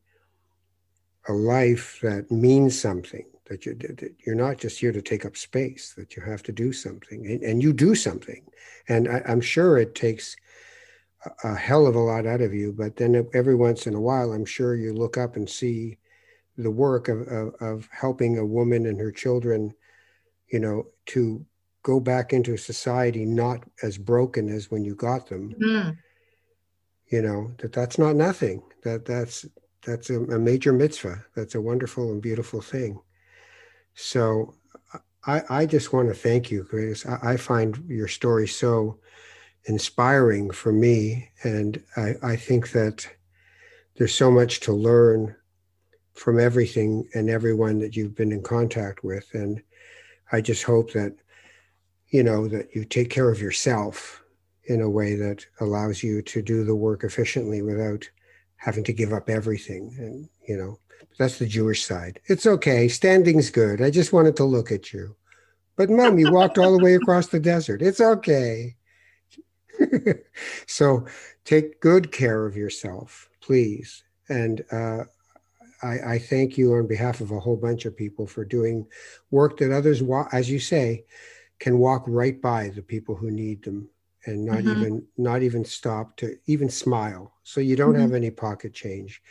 a 1.27 1.33
life 1.33 1.99
that 2.01 2.31
means 2.31 2.79
something 2.79 3.25
that, 3.49 3.65
you, 3.65 3.75
that 3.75 4.15
you're 4.25 4.35
not 4.35 4.57
just 4.57 4.79
here 4.79 4.91
to 4.91 5.01
take 5.01 5.25
up 5.25 5.35
space, 5.35 5.93
that 5.97 6.15
you 6.15 6.23
have 6.23 6.41
to 6.43 6.51
do 6.51 6.71
something 6.71 7.25
and, 7.27 7.43
and 7.43 7.61
you 7.61 7.73
do 7.73 7.93
something. 7.93 8.43
And 8.87 9.07
I, 9.07 9.21
am 9.25 9.41
sure 9.41 9.77
it 9.77 9.93
takes 9.93 10.35
a, 11.25 11.49
a 11.49 11.55
hell 11.55 11.85
of 11.85 11.95
a 11.95 11.99
lot 11.99 12.25
out 12.25 12.41
of 12.41 12.53
you, 12.53 12.73
but 12.73 12.95
then 12.95 13.27
every 13.33 13.55
once 13.55 13.85
in 13.85 13.93
a 13.93 14.01
while, 14.01 14.31
I'm 14.31 14.45
sure 14.45 14.75
you 14.75 14.93
look 14.93 15.17
up 15.17 15.35
and 15.35 15.49
see 15.49 15.97
the 16.57 16.71
work 16.71 17.07
of, 17.09 17.27
of, 17.27 17.55
of 17.59 17.89
helping 17.91 18.37
a 18.37 18.45
woman 18.45 18.85
and 18.85 18.99
her 18.99 19.11
children, 19.11 19.73
you 20.47 20.59
know, 20.59 20.87
to 21.07 21.45
go 21.87 22.01
back 22.01 22.33
into 22.33 22.57
society 22.57 23.23
not 23.23 23.63
as 23.81 23.97
broken 23.97 24.49
as 24.49 24.69
when 24.69 24.83
you 24.83 24.93
got 24.93 25.25
them. 25.29 25.55
Mm. 25.55 25.97
You 27.07 27.21
know 27.21 27.51
that 27.59 27.71
that's 27.71 27.97
not 27.97 28.17
nothing. 28.17 28.61
That 28.83 29.05
that's 29.05 29.45
that's 29.85 30.09
a, 30.09 30.19
a 30.19 30.37
major 30.37 30.73
mitzvah. 30.73 31.23
That's 31.33 31.55
a 31.55 31.61
wonderful 31.61 32.11
and 32.11 32.21
beautiful 32.21 32.61
thing. 32.61 32.99
So 33.93 34.53
I, 35.25 35.41
I 35.49 35.65
just 35.65 35.93
want 35.93 36.09
to 36.09 36.13
thank 36.13 36.51
you, 36.51 36.63
Grace. 36.63 37.05
I, 37.05 37.31
I, 37.31 37.37
find 37.37 37.81
your 37.87 38.09
story 38.09 38.47
so 38.47 38.99
inspiring 39.65 40.51
for 40.51 40.73
me. 40.73 41.29
And 41.43 41.81
I, 41.95 42.15
I 42.21 42.35
think 42.35 42.71
that 42.71 43.07
there's 43.95 44.13
so 44.13 44.29
much 44.29 44.59
to 44.61 44.73
learn 44.73 45.35
from 46.13 46.37
everything 46.39 47.07
and 47.13 47.29
everyone 47.29 47.79
that 47.79 47.95
you've 47.95 48.15
been 48.15 48.33
in 48.33 48.43
contact 48.43 49.03
with. 49.05 49.27
And 49.33 49.61
I 50.31 50.41
just 50.41 50.63
hope 50.63 50.91
that, 50.93 51.15
you 52.09 52.23
know, 52.23 52.47
that 52.47 52.73
you 52.73 52.85
take 52.85 53.09
care 53.09 53.29
of 53.29 53.41
yourself 53.41 54.23
in 54.65 54.81
a 54.81 54.89
way 54.89 55.15
that 55.15 55.45
allows 55.59 56.03
you 56.03 56.21
to 56.21 56.41
do 56.41 56.63
the 56.63 56.75
work 56.75 57.03
efficiently 57.03 57.61
without 57.61 58.09
having 58.57 58.83
to 58.83 58.93
give 58.93 59.13
up 59.13 59.29
everything. 59.29 59.95
And, 59.97 60.29
you 60.47 60.57
know, 60.57 60.79
that's 61.17 61.39
the 61.39 61.45
Jewish 61.45 61.85
side. 61.85 62.19
It's 62.25 62.45
okay. 62.45 62.87
Standing's 62.87 63.49
good. 63.49 63.81
I 63.81 63.89
just 63.89 64.13
wanted 64.13 64.35
to 64.37 64.43
look 64.43 64.71
at 64.71 64.93
you. 64.93 65.15
But 65.75 65.89
mom, 65.89 66.17
you 66.17 66.31
walked 66.31 66.57
all 66.57 66.75
the 66.75 66.83
way 66.83 66.95
across 66.95 67.27
the 67.27 67.39
desert. 67.39 67.81
It's 67.81 68.01
okay. 68.01 68.75
so 70.65 71.05
take 71.45 71.79
good 71.79 72.11
care 72.11 72.45
of 72.45 72.57
yourself, 72.57 73.29
please. 73.41 74.03
And 74.27 74.63
uh, 74.71 75.03
I, 75.83 75.99
I, 76.13 76.19
thank 76.19 76.57
you 76.57 76.73
on 76.73 76.87
behalf 76.87 77.21
of 77.21 77.31
a 77.31 77.39
whole 77.39 77.55
bunch 77.55 77.85
of 77.85 77.95
people 77.95 78.25
for 78.25 78.43
doing 78.43 78.87
work 79.29 79.57
that 79.57 79.71
others, 79.71 80.01
as 80.31 80.49
you 80.49 80.59
say, 80.59 81.05
can 81.59 81.79
walk 81.79 82.03
right 82.07 82.41
by 82.41 82.69
the 82.69 82.81
people 82.81 83.15
who 83.15 83.31
need 83.31 83.63
them 83.63 83.89
and 84.25 84.45
not 84.45 84.59
mm-hmm. 84.59 84.81
even 84.81 85.07
not 85.17 85.41
even 85.41 85.63
stop 85.65 86.15
to 86.17 86.37
even 86.45 86.69
smile. 86.69 87.33
So 87.43 87.61
you 87.61 87.75
don't 87.75 87.93
mm-hmm. 87.93 88.01
have 88.01 88.13
any 88.13 88.29
pocket 88.29 88.73
change 88.73 89.21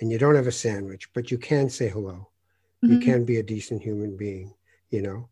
and 0.00 0.10
you 0.10 0.18
don't 0.18 0.34
have 0.34 0.46
a 0.46 0.52
sandwich, 0.52 1.12
but 1.12 1.30
you 1.30 1.38
can 1.38 1.68
say 1.68 1.88
hello. 1.88 2.28
Mm-hmm. 2.84 2.92
You 2.94 2.98
can 3.00 3.24
be 3.24 3.36
a 3.36 3.42
decent 3.42 3.82
human 3.82 4.16
being, 4.16 4.54
you 4.90 5.02
know. 5.02 5.28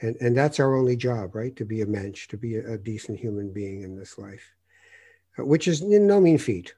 And 0.00 0.16
and 0.20 0.36
that's 0.36 0.60
our 0.60 0.76
only 0.76 0.96
job, 0.96 1.34
right? 1.34 1.54
To 1.56 1.64
be 1.64 1.82
a 1.82 1.86
mensch, 1.86 2.28
to 2.28 2.36
be 2.36 2.56
a, 2.56 2.74
a 2.74 2.78
decent 2.78 3.18
human 3.18 3.52
being 3.52 3.82
in 3.82 3.96
this 3.96 4.18
life, 4.18 4.54
uh, 5.38 5.44
which 5.44 5.66
is 5.66 5.82
no 5.82 6.20
mean 6.20 6.38
feat, 6.38 6.74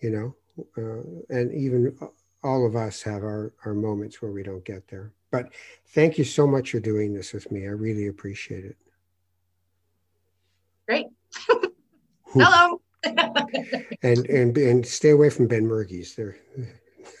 you 0.00 0.10
know. 0.10 0.34
Uh, 0.76 1.02
and 1.30 1.52
even 1.54 1.96
all 2.42 2.66
of 2.66 2.76
us 2.76 3.02
have 3.02 3.22
our 3.22 3.52
our 3.64 3.74
moments 3.74 4.20
where 4.20 4.32
we 4.32 4.42
don't 4.42 4.64
get 4.64 4.88
there. 4.88 5.12
But 5.30 5.52
thank 5.88 6.18
you 6.18 6.24
so 6.24 6.46
much 6.46 6.70
for 6.70 6.80
doing 6.80 7.12
this 7.14 7.32
with 7.32 7.50
me. 7.50 7.64
I 7.64 7.70
really 7.70 8.06
appreciate 8.06 8.64
it. 8.64 8.76
Great. 10.86 11.06
Hello. 12.32 12.80
and 14.02 14.26
and 14.26 14.56
and 14.58 14.86
stay 14.86 15.10
away 15.10 15.30
from 15.30 15.48
Benmerguis. 15.48 16.14
There. 16.16 16.36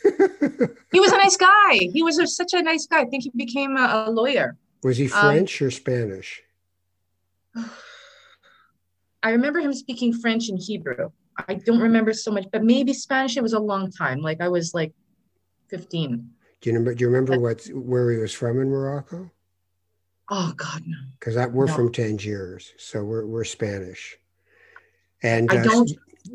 he 0.92 1.00
was 1.00 1.12
a 1.12 1.16
nice 1.16 1.36
guy. 1.36 1.74
He 1.92 2.02
was 2.02 2.18
a, 2.18 2.26
such 2.26 2.52
a 2.52 2.62
nice 2.62 2.86
guy. 2.86 3.00
I 3.00 3.04
think 3.04 3.24
he 3.24 3.30
became 3.34 3.76
a, 3.76 4.06
a 4.08 4.10
lawyer. 4.10 4.56
Was 4.82 4.96
he 4.96 5.04
um, 5.10 5.20
French 5.20 5.60
um, 5.60 5.68
or 5.68 5.70
Spanish? 5.70 6.42
I 9.22 9.30
remember 9.30 9.60
him 9.60 9.72
speaking 9.74 10.12
French 10.12 10.48
and 10.48 10.58
Hebrew. 10.58 11.10
I 11.48 11.54
don't 11.54 11.80
remember 11.80 12.12
so 12.12 12.30
much, 12.30 12.46
but 12.52 12.64
maybe 12.64 12.92
Spanish. 12.92 13.36
It 13.36 13.42
was 13.42 13.52
a 13.52 13.60
long 13.60 13.90
time. 13.90 14.20
Like 14.20 14.40
I 14.40 14.48
was 14.48 14.74
like 14.74 14.92
fifteen. 15.68 16.30
Do 16.60 16.70
you 16.70 16.74
remember? 16.74 16.94
Do 16.94 17.02
you 17.02 17.08
remember 17.08 17.38
what 17.38 17.64
where 17.66 18.10
he 18.10 18.18
was 18.18 18.32
from 18.32 18.60
in 18.60 18.68
Morocco? 18.68 19.30
Oh 20.30 20.52
God, 20.56 20.82
no. 20.86 20.96
Because 21.18 21.36
we're 21.52 21.66
no. 21.66 21.74
from 21.74 21.92
Tangiers, 21.92 22.72
so 22.76 23.02
we're 23.02 23.26
we're 23.26 23.44
Spanish. 23.44 24.18
And 25.22 25.50
I 25.50 25.58
uh, 25.58 25.64
don't 25.64 25.90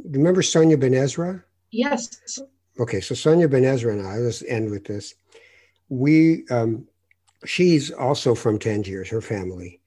remember 0.05 0.41
Sonia 0.41 0.77
Benezra. 0.77 1.43
Yes. 1.71 2.39
Okay, 2.79 3.01
so 3.01 3.15
Sonia 3.15 3.47
Benezra 3.47 3.91
and 3.91 4.05
I. 4.05 4.17
Let's 4.17 4.43
end 4.43 4.71
with 4.71 4.85
this. 4.85 5.13
We, 5.89 6.45
um, 6.49 6.87
she's 7.45 7.91
also 7.91 8.33
from 8.33 8.59
Tangiers. 8.59 9.09
Her 9.09 9.21
family. 9.21 9.79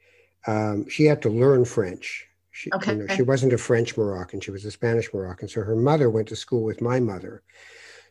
Um, 0.47 0.89
she 0.89 1.05
had 1.05 1.21
to 1.23 1.29
learn 1.29 1.65
French. 1.65 2.27
She, 2.53 2.71
okay. 2.73 2.93
You 2.93 3.07
know, 3.07 3.15
she 3.15 3.23
wasn't 3.23 3.53
a 3.53 3.59
French 3.59 3.97
Moroccan. 3.97 4.41
She 4.41 4.51
was 4.51 4.65
a 4.65 4.71
Spanish 4.71 5.13
Moroccan. 5.13 5.49
So 5.49 5.63
her 5.63 5.77
mother 5.77 6.09
went 6.09 6.29
to 6.29 6.37
school 6.37 6.63
with 6.63 6.81
my 6.81 7.01
mother. 7.01 7.43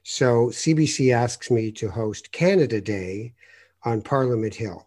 So 0.08 0.50
CBC 0.50 1.12
asks 1.16 1.50
me 1.50 1.72
to 1.72 1.90
host 1.90 2.32
Canada 2.32 2.80
Day 2.80 3.34
on 3.84 4.04
Parliament 4.04 4.54
Hill 4.54 4.86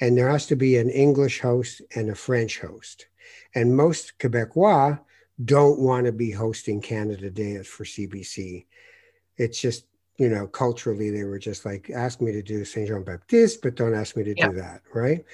and 0.00 0.18
there 0.18 0.28
has 0.28 0.46
to 0.46 0.56
be 0.56 0.76
an 0.76 0.90
English 0.90 1.40
host 1.40 1.82
and 1.94 2.10
a 2.10 2.14
French 2.14 2.58
host. 2.58 3.06
And 3.54 3.76
most 3.76 4.18
Quebecois 4.18 4.98
don't 5.44 5.78
want 5.78 6.06
to 6.06 6.12
be 6.12 6.32
hosting 6.32 6.80
Canada 6.80 7.30
Day 7.30 7.62
for 7.62 7.84
CBC. 7.84 8.66
It's 9.36 9.60
just, 9.60 9.84
you 10.16 10.28
know, 10.28 10.46
culturally, 10.48 11.10
they 11.10 11.24
were 11.24 11.38
just 11.38 11.64
like, 11.64 11.88
ask 11.90 12.20
me 12.20 12.32
to 12.32 12.42
do 12.42 12.64
Saint 12.64 12.88
Jean 12.88 13.04
Baptiste, 13.04 13.62
but 13.62 13.76
don't 13.76 13.94
ask 13.94 14.16
me 14.16 14.24
to 14.24 14.34
yeah. 14.36 14.48
do 14.48 14.56
that, 14.56 14.82
right? 14.92 15.24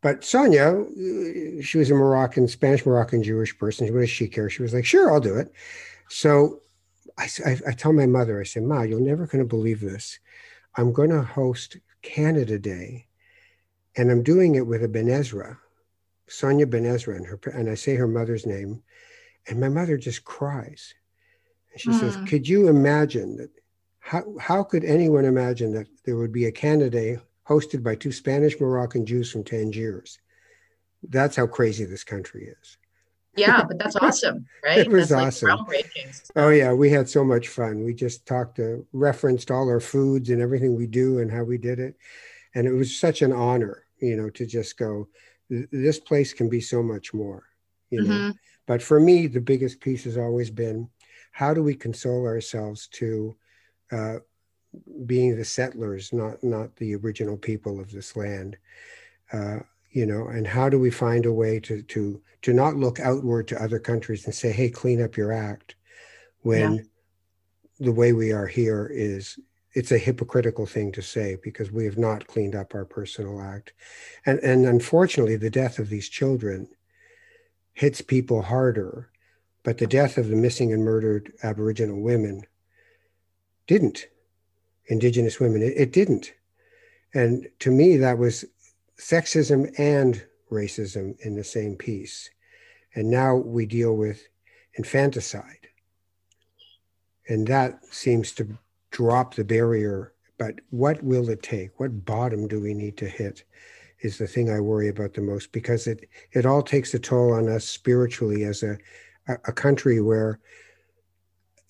But 0.00 0.24
Sonia, 0.24 0.70
uh, 0.70 1.62
she 1.62 1.78
was 1.78 1.90
a 1.90 1.94
Moroccan, 1.94 2.48
Spanish 2.48 2.86
Moroccan 2.86 3.22
Jewish 3.22 3.56
person. 3.58 3.92
What 3.92 4.00
does 4.00 4.10
she 4.10 4.26
care? 4.26 4.50
She 4.50 4.62
was 4.62 4.72
like, 4.74 4.84
sure, 4.84 5.12
I'll 5.12 5.20
do 5.20 5.36
it. 5.36 5.52
So 6.08 6.60
I, 7.16 7.28
I, 7.46 7.58
I 7.68 7.72
tell 7.72 7.92
my 7.92 8.06
mother, 8.06 8.40
I 8.40 8.44
say, 8.44 8.60
Ma, 8.60 8.82
you're 8.82 9.00
never 9.00 9.26
going 9.26 9.42
to 9.42 9.48
believe 9.48 9.80
this. 9.80 10.18
I'm 10.76 10.92
going 10.92 11.10
to 11.10 11.22
host 11.22 11.76
Canada 12.02 12.58
Day 12.58 13.06
and 13.96 14.10
I'm 14.10 14.22
doing 14.22 14.54
it 14.56 14.66
with 14.66 14.82
a 14.82 14.88
Benezra, 14.88 15.56
Sonia 16.26 16.66
Benezra, 16.66 17.16
and 17.16 17.26
her 17.26 17.38
and 17.52 17.70
I 17.70 17.74
say 17.74 17.94
her 17.94 18.08
mother's 18.08 18.46
name, 18.46 18.82
and 19.46 19.60
my 19.60 19.68
mother 19.68 19.96
just 19.96 20.24
cries, 20.24 20.94
and 21.72 21.80
she 21.80 21.90
mm. 21.90 22.00
says, 22.00 22.16
hmm. 22.16 22.24
"Could 22.24 22.48
you 22.48 22.68
imagine 22.68 23.36
that? 23.36 23.50
How 24.00 24.36
how 24.38 24.62
could 24.62 24.84
anyone 24.84 25.24
imagine 25.24 25.72
that 25.74 25.86
there 26.04 26.16
would 26.16 26.32
be 26.32 26.46
a 26.46 26.52
Canada 26.52 26.90
Day 26.90 27.18
hosted 27.48 27.82
by 27.82 27.94
two 27.94 28.12
Spanish 28.12 28.58
Moroccan 28.60 29.06
Jews 29.06 29.30
from 29.30 29.44
Tangiers? 29.44 30.18
That's 31.02 31.36
how 31.36 31.46
crazy 31.46 31.84
this 31.84 32.04
country 32.04 32.54
is." 32.60 32.78
Yeah, 33.36 33.64
but 33.66 33.78
that's 33.78 33.96
awesome, 33.96 34.46
right? 34.64 34.78
it 34.78 34.90
was 34.90 35.08
that's 35.08 35.42
awesome. 35.42 35.66
Like 35.66 35.92
oh 36.36 36.50
yeah, 36.50 36.72
we 36.72 36.90
had 36.90 37.08
so 37.08 37.24
much 37.24 37.48
fun. 37.48 37.84
We 37.84 37.94
just 37.94 38.26
talked, 38.26 38.56
to, 38.56 38.74
uh, 38.74 38.76
referenced 38.92 39.50
all 39.50 39.68
our 39.68 39.80
foods 39.80 40.30
and 40.30 40.40
everything 40.40 40.76
we 40.76 40.86
do 40.86 41.18
and 41.18 41.30
how 41.30 41.42
we 41.44 41.58
did 41.58 41.78
it, 41.80 41.96
and 42.54 42.66
it 42.66 42.72
was 42.72 42.98
such 42.98 43.22
an 43.22 43.32
honor 43.32 43.84
you 44.04 44.16
know, 44.16 44.30
to 44.30 44.46
just 44.46 44.76
go, 44.76 45.08
this 45.48 45.98
place 45.98 46.32
can 46.32 46.48
be 46.48 46.60
so 46.60 46.82
much 46.82 47.14
more, 47.14 47.44
you 47.90 48.02
know. 48.02 48.14
Mm-hmm. 48.14 48.30
But 48.66 48.82
for 48.82 49.00
me, 49.00 49.26
the 49.26 49.40
biggest 49.40 49.80
piece 49.80 50.04
has 50.04 50.16
always 50.16 50.50
been 50.50 50.88
how 51.32 51.52
do 51.52 51.62
we 51.62 51.74
console 51.74 52.26
ourselves 52.26 52.86
to 52.88 53.36
uh, 53.92 54.16
being 55.06 55.36
the 55.36 55.44
settlers, 55.44 56.12
not 56.12 56.42
not 56.42 56.74
the 56.76 56.94
original 56.96 57.36
people 57.36 57.80
of 57.80 57.90
this 57.90 58.16
land, 58.16 58.56
uh, 59.32 59.58
you 59.94 60.04
know, 60.04 60.26
and 60.26 60.46
how 60.46 60.68
do 60.68 60.78
we 60.78 60.90
find 60.90 61.24
a 61.24 61.32
way 61.32 61.60
to 61.60 61.80
to 61.82 62.20
to 62.42 62.52
not 62.52 62.76
look 62.76 63.00
outward 63.00 63.48
to 63.48 63.62
other 63.62 63.78
countries 63.78 64.26
and 64.26 64.34
say, 64.34 64.52
hey, 64.52 64.68
clean 64.68 65.00
up 65.00 65.16
your 65.16 65.32
act, 65.32 65.76
when 66.42 66.74
yeah. 66.74 66.82
the 67.78 67.92
way 67.92 68.12
we 68.12 68.32
are 68.32 68.46
here 68.46 68.90
is 68.92 69.38
it's 69.72 69.92
a 69.92 69.98
hypocritical 69.98 70.66
thing 70.66 70.92
to 70.92 71.02
say 71.02 71.36
because 71.42 71.70
we 71.70 71.84
have 71.84 71.96
not 71.96 72.26
cleaned 72.26 72.54
up 72.54 72.74
our 72.74 72.84
personal 72.84 73.40
act. 73.40 73.72
And, 74.26 74.38
and 74.40 74.66
unfortunately, 74.66 75.36
the 75.36 75.50
death 75.50 75.78
of 75.78 75.88
these 75.88 76.08
children 76.08 76.68
hits 77.72 78.00
people 78.00 78.42
harder, 78.42 79.10
but 79.62 79.78
the 79.78 79.86
death 79.86 80.18
of 80.18 80.28
the 80.28 80.36
missing 80.36 80.72
and 80.72 80.84
murdered 80.84 81.32
Aboriginal 81.42 82.00
women 82.00 82.42
didn't. 83.66 84.06
Indigenous 84.86 85.40
women, 85.40 85.62
it, 85.62 85.72
it 85.76 85.92
didn't. 85.92 86.34
And 87.14 87.48
to 87.60 87.70
me, 87.70 87.96
that 87.96 88.18
was 88.18 88.44
sexism 88.98 89.72
and 89.78 90.24
racism 90.50 91.18
in 91.20 91.34
the 91.34 91.44
same 91.44 91.76
piece. 91.76 92.30
And 92.94 93.10
now 93.10 93.36
we 93.36 93.66
deal 93.66 93.96
with 93.96 94.26
infanticide. 94.74 95.68
And 97.28 97.46
that 97.48 97.84
seems 97.90 98.32
to 98.32 98.58
drop 98.90 99.34
the 99.34 99.44
barrier. 99.44 100.12
But 100.38 100.60
what 100.70 101.02
will 101.02 101.28
it 101.30 101.42
take? 101.42 101.78
What 101.80 102.04
bottom 102.04 102.48
do 102.48 102.60
we 102.60 102.74
need 102.74 102.96
to 102.98 103.08
hit? 103.08 103.44
Is 104.00 104.18
the 104.18 104.26
thing 104.26 104.50
I 104.50 104.60
worry 104.60 104.88
about 104.88 105.14
the 105.14 105.22
most 105.22 105.50
because 105.50 105.86
it 105.86 106.08
it 106.32 106.44
all 106.44 106.62
takes 106.62 106.92
a 106.92 106.98
toll 106.98 107.32
on 107.32 107.48
us 107.48 107.64
spiritually 107.64 108.44
as 108.44 108.62
a 108.62 108.76
a 109.26 109.52
country 109.52 110.02
where 110.02 110.38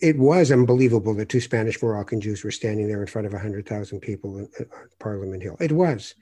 it 0.00 0.18
was 0.18 0.50
unbelievable 0.50 1.14
that 1.14 1.28
two 1.28 1.40
Spanish 1.40 1.80
Moroccan 1.80 2.20
Jews 2.20 2.42
were 2.42 2.50
standing 2.50 2.88
there 2.88 3.00
in 3.00 3.06
front 3.06 3.26
of 3.26 3.32
100,000 3.32 4.00
people 4.00 4.36
on 4.36 4.48
Parliament 4.98 5.42
Hill. 5.42 5.56
It 5.60 5.72
was. 5.72 6.14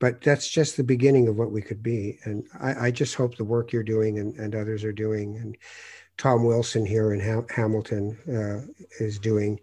But 0.00 0.22
that's 0.22 0.48
just 0.48 0.76
the 0.76 0.82
beginning 0.82 1.28
of 1.28 1.36
what 1.36 1.52
we 1.52 1.62
could 1.62 1.82
be. 1.82 2.18
And 2.24 2.44
I, 2.58 2.86
I 2.86 2.90
just 2.90 3.14
hope 3.14 3.36
the 3.36 3.44
work 3.44 3.72
you're 3.72 3.82
doing 3.82 4.18
and, 4.18 4.34
and, 4.36 4.54
others 4.54 4.82
are 4.82 4.92
doing, 4.92 5.36
and 5.36 5.56
Tom 6.16 6.44
Wilson 6.44 6.84
here 6.84 7.12
in 7.12 7.20
ha- 7.20 7.46
Hamilton 7.54 8.18
uh, 8.26 8.66
is 8.98 9.18
doing 9.18 9.60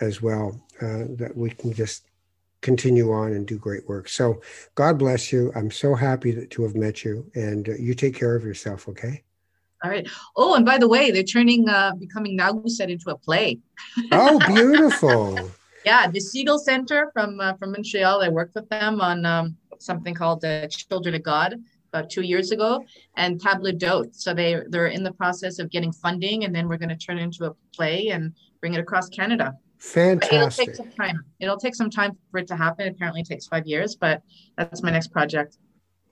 as 0.00 0.20
well, 0.20 0.60
uh, 0.82 1.04
that 1.16 1.32
we 1.36 1.50
can 1.50 1.72
just 1.72 2.06
continue 2.62 3.12
on 3.12 3.32
and 3.32 3.46
do 3.46 3.58
great 3.58 3.86
work. 3.86 4.08
So 4.08 4.40
God 4.74 4.98
bless 4.98 5.30
you. 5.30 5.52
I'm 5.54 5.70
so 5.70 5.94
happy 5.94 6.30
that, 6.32 6.50
to 6.52 6.62
have 6.62 6.74
met 6.74 7.04
you. 7.04 7.30
And 7.34 7.68
uh, 7.68 7.72
you 7.78 7.94
take 7.94 8.16
care 8.16 8.34
of 8.34 8.42
yourself, 8.42 8.88
okay? 8.88 9.22
All 9.84 9.90
right. 9.90 10.08
Oh, 10.34 10.54
and 10.54 10.64
by 10.64 10.78
the 10.78 10.88
way, 10.88 11.10
they're 11.10 11.22
turning 11.22 11.68
uh, 11.68 11.92
becoming 11.98 12.38
Nakuset 12.38 12.88
into 12.88 13.10
a 13.10 13.18
play. 13.18 13.58
oh, 14.12 14.38
beautiful. 14.46 15.50
Yeah, 15.84 16.10
the 16.10 16.18
Segal 16.18 16.58
Center 16.58 17.10
from 17.12 17.40
uh, 17.40 17.54
from 17.54 17.72
Montreal. 17.72 18.22
I 18.22 18.28
worked 18.28 18.54
with 18.54 18.68
them 18.68 19.00
on 19.00 19.24
um, 19.26 19.56
something 19.78 20.14
called 20.14 20.40
the 20.40 20.68
Children 20.70 21.14
of 21.14 21.22
God 21.22 21.56
about 21.92 22.10
two 22.10 22.22
years 22.22 22.50
ago, 22.50 22.84
and 23.16 23.40
Table 23.40 23.72
d'Hôte. 23.72 24.14
So 24.14 24.34
they 24.34 24.60
they're 24.68 24.88
in 24.88 25.04
the 25.04 25.12
process 25.12 25.58
of 25.58 25.70
getting 25.70 25.92
funding, 25.92 26.44
and 26.44 26.54
then 26.54 26.68
we're 26.68 26.78
going 26.78 26.88
to 26.88 26.96
turn 26.96 27.18
it 27.18 27.22
into 27.22 27.44
a 27.44 27.52
play 27.74 28.08
and 28.08 28.32
bring 28.60 28.74
it 28.74 28.80
across 28.80 29.08
Canada. 29.08 29.54
Fantastic. 29.78 30.32
It'll 30.32 30.50
take 30.50 30.74
some 30.74 30.90
time. 30.92 31.24
It'll 31.40 31.58
take 31.58 31.74
some 31.74 31.90
time 31.90 32.16
for 32.30 32.38
it 32.38 32.46
to 32.48 32.56
happen. 32.56 32.88
Apparently, 32.88 33.20
it 33.20 33.26
takes 33.26 33.46
five 33.46 33.66
years, 33.66 33.94
but 33.96 34.22
that's 34.56 34.82
my 34.82 34.90
next 34.90 35.08
project. 35.08 35.58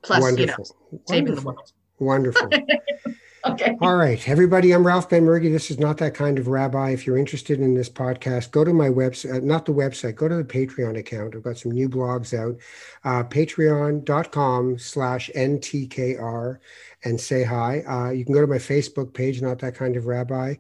Plus, 0.03 0.21
Wonderful. 0.21 0.67
you 0.91 0.99
know, 0.99 1.05
saving 1.09 1.35
the 1.35 1.41
world. 1.41 1.73
Wonderful. 1.99 2.51
Okay. 3.53 3.77
All 3.81 3.97
right, 3.97 4.29
everybody. 4.29 4.71
I'm 4.71 4.87
Ralph 4.87 5.09
Benmergui. 5.11 5.51
This 5.51 5.73
is 5.73 5.81
not 5.81 5.99
that 5.99 6.15
kind 6.15 6.39
of 6.39 6.47
rabbi. 6.47 6.91
If 6.91 7.05
you're 7.05 7.19
interested 7.19 7.59
in 7.59 7.75
this 7.75 7.89
podcast, 7.89 8.53
go 8.53 8.63
to 8.63 8.73
my 8.73 8.89
website, 8.89 9.35
uh, 9.35 9.41
not 9.41 9.67
the 9.67 9.73
website, 9.73 10.15
go 10.15 10.29
to 10.29 10.37
the 10.37 10.45
Patreon 10.45 10.97
account. 10.97 11.35
I've 11.35 11.43
got 11.43 11.59
some 11.59 11.73
new 11.73 11.89
blogs 11.89 12.39
out. 12.39 12.57
Uh, 13.03 13.25
Patreon.com 13.25 14.79
slash 14.79 15.29
NTKR 15.35 16.59
and 17.05 17.21
say 17.21 17.43
hi. 17.43 17.81
Uh, 17.81 18.11
you 18.11 18.25
can 18.25 18.33
go 18.33 18.43
to 18.43 18.47
my 18.47 18.59
Facebook 18.59 19.13
page, 19.13 19.43
Not 19.43 19.59
That 19.59 19.75
Kind 19.75 19.97
of 19.97 20.07
Rabbi. 20.07 20.55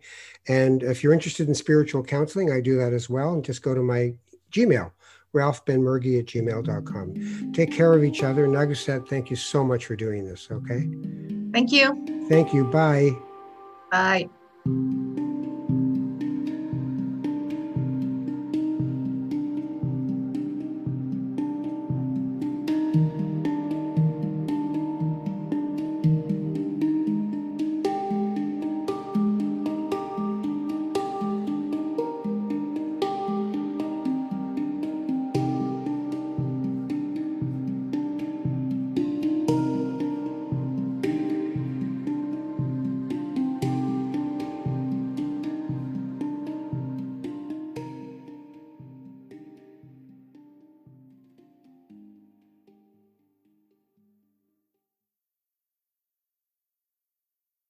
And 0.48 0.82
if 0.82 1.04
you're 1.04 1.12
interested 1.12 1.46
in 1.46 1.54
spiritual 1.54 2.02
counseling, 2.02 2.50
I 2.50 2.60
do 2.60 2.76
that 2.78 2.92
as 2.92 3.08
well. 3.08 3.32
And 3.32 3.44
just 3.44 3.62
go 3.62 3.74
to 3.74 3.82
my 3.82 4.12
Gmail, 4.50 4.90
ralphbenmergui 5.34 6.18
at 6.18 6.26
gmail.com. 6.26 7.52
Take 7.52 7.72
care 7.72 7.94
of 7.94 8.04
each 8.04 8.22
other. 8.22 8.46
Nakuset, 8.46 9.08
thank 9.08 9.30
you 9.30 9.36
so 9.36 9.64
much 9.64 9.86
for 9.86 9.96
doing 9.96 10.24
this. 10.24 10.48
Okay. 10.50 10.88
Thank 11.52 11.72
you. 11.72 12.26
Thank 12.28 12.52
you. 12.52 12.64
Bye. 12.64 13.10
Bye. 13.90 14.28